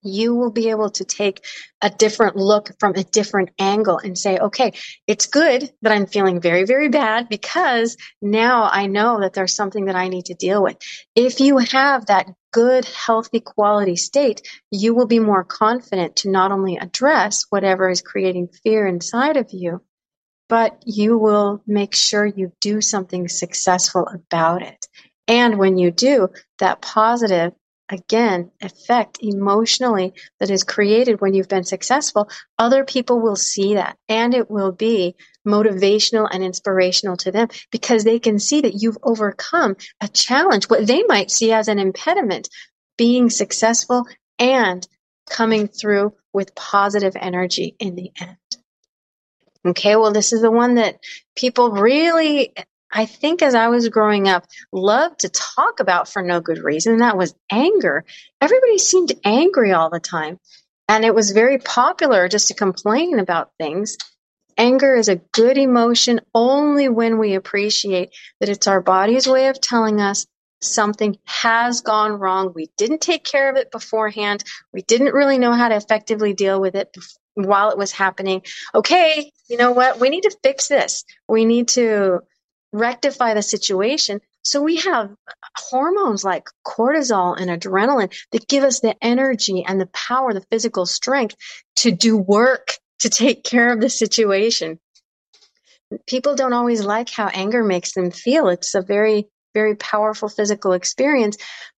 you 0.02 0.34
will 0.34 0.50
be 0.50 0.70
able 0.70 0.90
to 0.90 1.04
take 1.04 1.44
a 1.80 1.90
different 1.90 2.36
look 2.36 2.70
from 2.78 2.94
a 2.94 3.04
different 3.04 3.50
angle 3.58 3.98
and 3.98 4.16
say, 4.16 4.38
okay, 4.38 4.72
it's 5.06 5.26
good 5.26 5.70
that 5.82 5.92
I'm 5.92 6.06
feeling 6.06 6.40
very, 6.40 6.64
very 6.64 6.88
bad 6.88 7.28
because 7.28 7.96
now 8.20 8.68
I 8.70 8.86
know 8.86 9.20
that 9.20 9.32
there's 9.32 9.54
something 9.54 9.86
that 9.86 9.96
I 9.96 10.08
need 10.08 10.26
to 10.26 10.34
deal 10.34 10.62
with. 10.62 10.76
If 11.14 11.40
you 11.40 11.58
have 11.58 12.06
that 12.06 12.28
good, 12.52 12.84
healthy 12.84 13.40
quality 13.40 13.96
state, 13.96 14.42
you 14.70 14.94
will 14.94 15.06
be 15.06 15.18
more 15.18 15.44
confident 15.44 16.16
to 16.16 16.30
not 16.30 16.52
only 16.52 16.76
address 16.76 17.46
whatever 17.50 17.88
is 17.88 18.02
creating 18.02 18.48
fear 18.62 18.86
inside 18.86 19.36
of 19.36 19.52
you, 19.52 19.82
but 20.48 20.82
you 20.84 21.16
will 21.16 21.62
make 21.66 21.94
sure 21.94 22.26
you 22.26 22.52
do 22.60 22.80
something 22.80 23.26
successful 23.28 24.06
about 24.06 24.62
it. 24.62 24.86
And 25.26 25.58
when 25.58 25.78
you 25.78 25.90
do, 25.90 26.28
that 26.58 26.82
positive 26.82 27.52
again, 27.88 28.50
effect 28.60 29.18
emotionally 29.20 30.14
that 30.40 30.50
is 30.50 30.64
created 30.64 31.20
when 31.20 31.34
you've 31.34 31.48
been 31.48 31.64
successful, 31.64 32.28
other 32.58 32.84
people 32.84 33.20
will 33.20 33.36
see 33.36 33.74
that 33.74 33.96
and 34.08 34.34
it 34.34 34.50
will 34.50 34.72
be 34.72 35.14
motivational 35.46 36.28
and 36.30 36.42
inspirational 36.42 37.16
to 37.18 37.32
them 37.32 37.48
because 37.70 38.04
they 38.04 38.18
can 38.18 38.38
see 38.38 38.60
that 38.62 38.80
you've 38.80 38.98
overcome 39.02 39.76
a 40.00 40.08
challenge, 40.08 40.68
what 40.68 40.86
they 40.86 41.02
might 41.04 41.30
see 41.30 41.52
as 41.52 41.68
an 41.68 41.78
impediment, 41.78 42.48
being 42.96 43.30
successful 43.30 44.06
and 44.38 44.86
coming 45.28 45.68
through 45.68 46.14
with 46.32 46.54
positive 46.54 47.14
energy 47.16 47.76
in 47.78 47.94
the 47.94 48.10
end. 48.20 48.36
Okay, 49.64 49.94
well, 49.94 50.12
this 50.12 50.32
is 50.32 50.42
the 50.42 50.50
one 50.50 50.74
that 50.74 50.98
people 51.36 51.70
really 51.70 52.52
I 52.92 53.06
think 53.06 53.42
as 53.42 53.54
I 53.54 53.68
was 53.68 53.88
growing 53.88 54.28
up, 54.28 54.44
loved 54.70 55.20
to 55.20 55.30
talk 55.30 55.80
about 55.80 56.08
for 56.08 56.22
no 56.22 56.40
good 56.40 56.58
reason. 56.58 56.92
And 56.92 57.02
that 57.02 57.16
was 57.16 57.34
anger. 57.50 58.04
Everybody 58.40 58.78
seemed 58.78 59.12
angry 59.24 59.72
all 59.72 59.88
the 59.88 60.00
time. 60.00 60.38
And 60.88 61.04
it 61.04 61.14
was 61.14 61.30
very 61.30 61.58
popular 61.58 62.28
just 62.28 62.48
to 62.48 62.54
complain 62.54 63.18
about 63.18 63.52
things. 63.58 63.96
Anger 64.58 64.94
is 64.94 65.08
a 65.08 65.16
good 65.32 65.56
emotion 65.56 66.20
only 66.34 66.88
when 66.90 67.18
we 67.18 67.34
appreciate 67.34 68.10
that 68.40 68.50
it's 68.50 68.66
our 68.66 68.82
body's 68.82 69.26
way 69.26 69.48
of 69.48 69.60
telling 69.60 70.00
us 70.00 70.26
something 70.60 71.16
has 71.24 71.80
gone 71.80 72.12
wrong. 72.12 72.52
We 72.54 72.68
didn't 72.76 73.00
take 73.00 73.24
care 73.24 73.50
of 73.50 73.56
it 73.56 73.70
beforehand. 73.70 74.44
We 74.72 74.82
didn't 74.82 75.14
really 75.14 75.38
know 75.38 75.52
how 75.52 75.68
to 75.68 75.76
effectively 75.76 76.34
deal 76.34 76.60
with 76.60 76.74
it 76.74 76.94
while 77.34 77.70
it 77.70 77.78
was 77.78 77.92
happening. 77.92 78.42
Okay, 78.74 79.32
you 79.48 79.56
know 79.56 79.72
what? 79.72 79.98
We 79.98 80.10
need 80.10 80.22
to 80.22 80.36
fix 80.42 80.68
this. 80.68 81.04
We 81.26 81.46
need 81.46 81.68
to 81.68 82.20
rectify 82.72 83.34
the 83.34 83.42
situation. 83.42 84.20
So 84.44 84.62
we 84.62 84.76
have 84.76 85.10
hormones 85.56 86.24
like 86.24 86.48
cortisol 86.66 87.36
and 87.38 87.50
adrenaline 87.50 88.12
that 88.32 88.48
give 88.48 88.64
us 88.64 88.80
the 88.80 88.96
energy 89.02 89.64
and 89.66 89.80
the 89.80 89.86
power, 89.86 90.32
the 90.32 90.44
physical 90.50 90.86
strength 90.86 91.36
to 91.76 91.92
do 91.92 92.16
work 92.16 92.72
to 93.00 93.10
take 93.10 93.44
care 93.44 93.72
of 93.72 93.80
the 93.80 93.90
situation. 93.90 94.78
People 96.06 96.34
don't 96.34 96.54
always 96.54 96.82
like 96.82 97.10
how 97.10 97.28
anger 97.28 97.62
makes 97.62 97.92
them 97.92 98.10
feel. 98.10 98.48
It's 98.48 98.74
a 98.74 98.82
very, 98.82 99.28
very 99.54 99.76
powerful 99.76 100.28
physical 100.28 100.72
experience. 100.72 101.36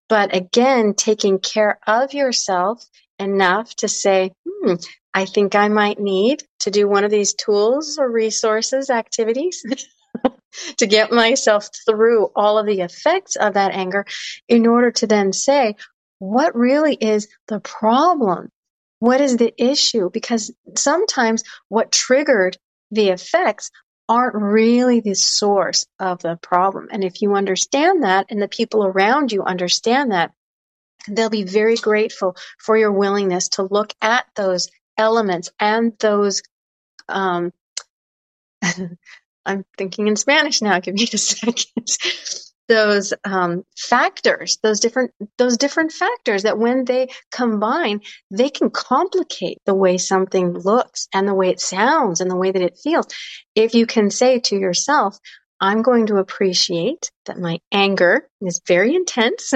But 0.09 0.35
again, 0.35 0.95
taking 0.95 1.39
care 1.39 1.79
of 1.87 2.15
yourself 2.15 2.85
enough 3.19 3.75
to 3.77 3.89
say, 3.89 4.33
hmm, 4.49 4.75
I 5.13 5.25
think 5.25 5.55
I 5.55 5.69
might 5.69 5.99
need 5.99 6.43
to 6.61 6.71
do 6.71 6.89
one 6.89 7.05
of 7.05 7.11
these 7.11 7.35
tools 7.35 7.99
or 7.99 8.11
resources, 8.11 8.91
activities. 8.91 9.65
to 10.79 10.87
get 10.87 11.13
myself 11.13 11.69
through 11.87 12.31
all 12.35 12.59
of 12.59 12.67
the 12.67 12.81
effects 12.81 13.37
of 13.37 13.55
that 13.55 13.73
anger 13.73 14.07
in 14.49 14.67
order 14.67 14.91
to 14.93 15.07
then 15.07 15.33
say, 15.33 15.77
what 16.19 16.55
really 16.55 16.95
is 16.95 17.29
the 17.49 17.61
problem? 17.61 18.51
What 18.99 19.21
is 19.21 19.37
the 19.37 19.53
issue? 19.63 20.11
Because 20.11 20.53
sometimes 20.77 21.45
what 21.69 21.93
triggered 21.93 22.57
the 22.91 23.09
effects 23.09 23.71
aren't 24.09 24.35
really 24.35 25.01
the 25.01 25.15
source 25.15 25.87
of 25.99 26.21
the 26.21 26.37
problem. 26.37 26.89
And 26.91 27.03
if 27.03 27.23
you 27.23 27.35
understand 27.35 28.03
that 28.03 28.27
and 28.31 28.41
the 28.41 28.49
people 28.49 28.85
around 28.85 29.33
you 29.33 29.43
understand 29.43 30.13
that, 30.13 30.33
they'll 31.09 31.31
be 31.31 31.45
very 31.45 31.77
grateful 31.77 32.37
for 32.59 32.77
your 32.77 32.93
willingness 32.93 33.49
to 33.51 33.63
look 33.63 33.93
at 34.01 34.27
those 34.37 34.69
elements 34.97 35.51
and 35.59 35.93
those 35.99 36.43
um, 37.09 37.53
I'm 39.47 39.65
thinking 39.77 40.09
in 40.09 40.17
Spanish 40.17 40.63
now. 40.63 40.81
Give 40.81 40.95
me 40.95 41.09
a 41.13 41.19
second. 41.19 41.67
those 42.69 43.13
um, 43.25 43.65
factors, 43.77 44.59
those 44.63 44.81
different 44.81 45.13
those 45.39 45.57
different 45.57 45.93
factors 45.93 46.45
that 46.45 46.59
when 46.59 46.85
they 46.85 47.09
combine, 47.31 48.01
they 48.31 48.49
can 48.49 48.71
complicate 48.71 49.59
the 49.67 49.75
way 49.75 49.99
something 49.99 50.53
looks 50.53 51.09
and 51.13 51.29
the 51.29 51.35
way 51.35 51.51
it 51.51 51.61
sounds 51.61 52.21
and 52.21 52.31
the 52.31 52.37
way 52.37 52.51
that 52.51 52.63
it 52.63 52.79
feels. 52.83 53.07
If 53.55 53.75
you 53.75 53.87
can 53.87 54.11
say 54.11 54.41
to 54.41 54.57
yourself, 54.57 55.19
I'm 55.65 55.81
going 55.81 56.09
to 56.09 56.17
appreciate 56.17 57.11
that 57.25 57.39
my 57.39 57.59
anger 57.73 58.29
is 58.43 58.61
very 58.67 58.95
intense 58.95 59.51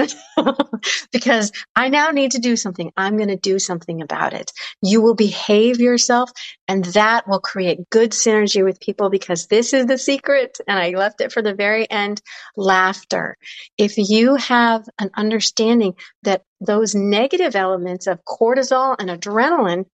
because 1.11 1.51
I 1.75 1.89
now 1.89 2.09
need 2.09 2.31
to 2.31 2.39
do 2.39 2.55
something. 2.55 2.91
I'm 2.97 3.15
going 3.15 3.29
to 3.29 3.35
do 3.35 3.59
something 3.59 4.01
about 4.01 4.33
it. 4.33 4.51
You 4.81 5.03
will 5.03 5.13
behave 5.13 5.79
yourself 5.79 6.31
and 6.67 6.83
that 6.85 7.27
will 7.27 7.39
create 7.39 7.91
good 7.91 8.09
synergy 8.13 8.63
with 8.63 8.79
people 8.79 9.11
because 9.11 9.45
this 9.45 9.71
is 9.71 9.85
the 9.85 9.99
secret. 9.99 10.57
And 10.67 10.79
I 10.79 10.97
left 10.97 11.21
it 11.21 11.31
for 11.31 11.43
the 11.43 11.53
very 11.53 11.87
end 11.91 12.23
laughter. 12.57 13.37
If 13.77 13.99
you 13.99 14.33
have 14.33 14.85
an 14.97 15.11
understanding 15.15 15.93
that 16.23 16.41
those 16.59 16.95
negative 16.95 17.55
elements 17.55 18.07
of 18.07 18.25
cortisol 18.25 18.95
and 18.97 19.11
adrenaline 19.11 19.85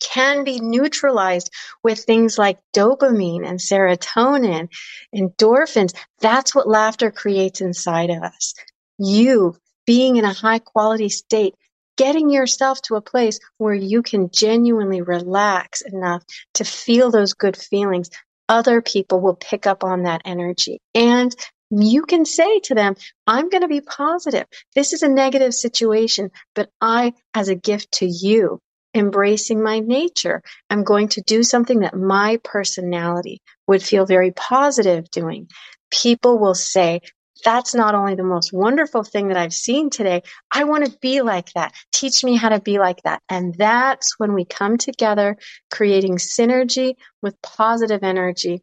can 0.00 0.44
be 0.44 0.60
neutralized 0.60 1.50
with 1.82 2.00
things 2.00 2.38
like 2.38 2.58
dopamine 2.74 3.46
and 3.46 3.58
serotonin, 3.58 4.68
endorphins. 5.14 5.94
That's 6.20 6.54
what 6.54 6.68
laughter 6.68 7.10
creates 7.10 7.60
inside 7.60 8.10
of 8.10 8.22
us. 8.22 8.54
You 8.98 9.56
being 9.86 10.16
in 10.16 10.24
a 10.24 10.32
high 10.32 10.58
quality 10.58 11.08
state, 11.08 11.54
getting 11.96 12.30
yourself 12.30 12.80
to 12.82 12.94
a 12.94 13.00
place 13.00 13.40
where 13.58 13.74
you 13.74 14.02
can 14.02 14.30
genuinely 14.30 15.02
relax 15.02 15.80
enough 15.80 16.22
to 16.54 16.64
feel 16.64 17.10
those 17.10 17.34
good 17.34 17.56
feelings. 17.56 18.10
Other 18.48 18.80
people 18.80 19.20
will 19.20 19.36
pick 19.36 19.66
up 19.66 19.84
on 19.84 20.04
that 20.04 20.22
energy 20.24 20.80
and 20.94 21.34
you 21.70 22.02
can 22.02 22.24
say 22.24 22.60
to 22.60 22.74
them, 22.74 22.94
I'm 23.26 23.50
going 23.50 23.62
to 23.62 23.68
be 23.68 23.80
positive. 23.80 24.46
This 24.74 24.92
is 24.92 25.02
a 25.02 25.08
negative 25.08 25.52
situation, 25.52 26.30
but 26.54 26.70
I, 26.80 27.12
as 27.34 27.48
a 27.48 27.54
gift 27.54 27.92
to 27.92 28.06
you, 28.06 28.60
embracing 28.98 29.62
my 29.62 29.78
nature. 29.80 30.42
I'm 30.68 30.84
going 30.84 31.08
to 31.08 31.22
do 31.22 31.42
something 31.42 31.80
that 31.80 31.96
my 31.96 32.38
personality 32.44 33.40
would 33.66 33.82
feel 33.82 34.06
very 34.06 34.32
positive 34.32 35.10
doing. 35.10 35.48
People 35.90 36.38
will 36.38 36.54
say, 36.54 37.00
that's 37.44 37.74
not 37.74 37.94
only 37.94 38.14
the 38.14 38.24
most 38.24 38.52
wonderful 38.52 39.04
thing 39.04 39.28
that 39.28 39.36
I've 39.36 39.54
seen 39.54 39.90
today, 39.90 40.22
I 40.50 40.64
want 40.64 40.86
to 40.86 40.98
be 41.00 41.22
like 41.22 41.52
that. 41.52 41.72
Teach 41.92 42.24
me 42.24 42.36
how 42.36 42.48
to 42.48 42.60
be 42.60 42.78
like 42.78 43.02
that. 43.02 43.22
And 43.28 43.54
that's 43.54 44.18
when 44.18 44.34
we 44.34 44.44
come 44.44 44.76
together, 44.76 45.36
creating 45.70 46.16
synergy 46.16 46.94
with 47.22 47.40
positive 47.40 48.02
energy, 48.02 48.62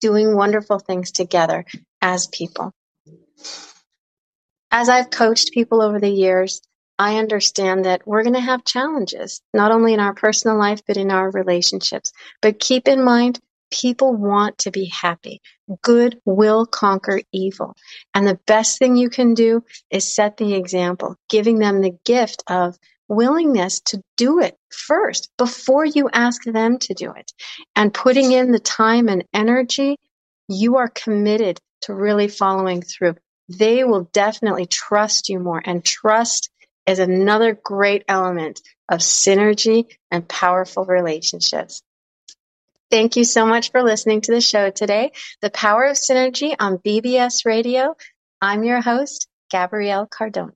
doing 0.00 0.36
wonderful 0.36 0.78
things 0.78 1.10
together 1.10 1.64
as 2.00 2.28
people. 2.28 2.72
As 4.70 4.88
I've 4.88 5.10
coached 5.10 5.52
people 5.52 5.82
over 5.82 6.00
the 6.00 6.10
years, 6.10 6.60
I 6.98 7.16
understand 7.16 7.84
that 7.84 8.06
we're 8.06 8.22
going 8.22 8.34
to 8.34 8.40
have 8.40 8.64
challenges, 8.64 9.42
not 9.52 9.72
only 9.72 9.94
in 9.94 10.00
our 10.00 10.14
personal 10.14 10.58
life, 10.58 10.82
but 10.86 10.96
in 10.96 11.10
our 11.10 11.30
relationships. 11.30 12.12
But 12.40 12.60
keep 12.60 12.86
in 12.86 13.02
mind, 13.02 13.40
people 13.72 14.14
want 14.14 14.58
to 14.58 14.70
be 14.70 14.86
happy. 14.86 15.40
Good 15.82 16.20
will 16.24 16.66
conquer 16.66 17.20
evil. 17.32 17.74
And 18.14 18.26
the 18.26 18.38
best 18.46 18.78
thing 18.78 18.96
you 18.96 19.08
can 19.08 19.34
do 19.34 19.64
is 19.90 20.12
set 20.12 20.36
the 20.36 20.54
example, 20.54 21.16
giving 21.28 21.58
them 21.58 21.80
the 21.80 21.98
gift 22.04 22.44
of 22.48 22.78
willingness 23.08 23.80
to 23.80 24.00
do 24.16 24.40
it 24.40 24.56
first 24.70 25.30
before 25.36 25.84
you 25.84 26.08
ask 26.12 26.44
them 26.44 26.78
to 26.78 26.94
do 26.94 27.12
it. 27.12 27.32
And 27.74 27.92
putting 27.92 28.32
in 28.32 28.52
the 28.52 28.60
time 28.60 29.08
and 29.08 29.24
energy, 29.34 29.96
you 30.48 30.76
are 30.76 30.88
committed 30.88 31.58
to 31.82 31.94
really 31.94 32.28
following 32.28 32.82
through. 32.82 33.16
They 33.48 33.84
will 33.84 34.08
definitely 34.12 34.66
trust 34.66 35.28
you 35.28 35.38
more 35.38 35.62
and 35.64 35.84
trust 35.84 36.50
is 36.86 36.98
another 36.98 37.54
great 37.54 38.04
element 38.08 38.60
of 38.88 39.00
synergy 39.00 39.86
and 40.10 40.28
powerful 40.28 40.84
relationships. 40.84 41.82
Thank 42.90 43.16
you 43.16 43.24
so 43.24 43.46
much 43.46 43.70
for 43.70 43.82
listening 43.82 44.20
to 44.22 44.32
the 44.32 44.40
show 44.40 44.70
today, 44.70 45.12
The 45.40 45.50
Power 45.50 45.84
of 45.86 45.96
Synergy 45.96 46.54
on 46.58 46.78
BBS 46.78 47.44
Radio. 47.44 47.96
I'm 48.40 48.62
your 48.62 48.80
host, 48.80 49.26
Gabrielle 49.50 50.06
Cardona. 50.06 50.52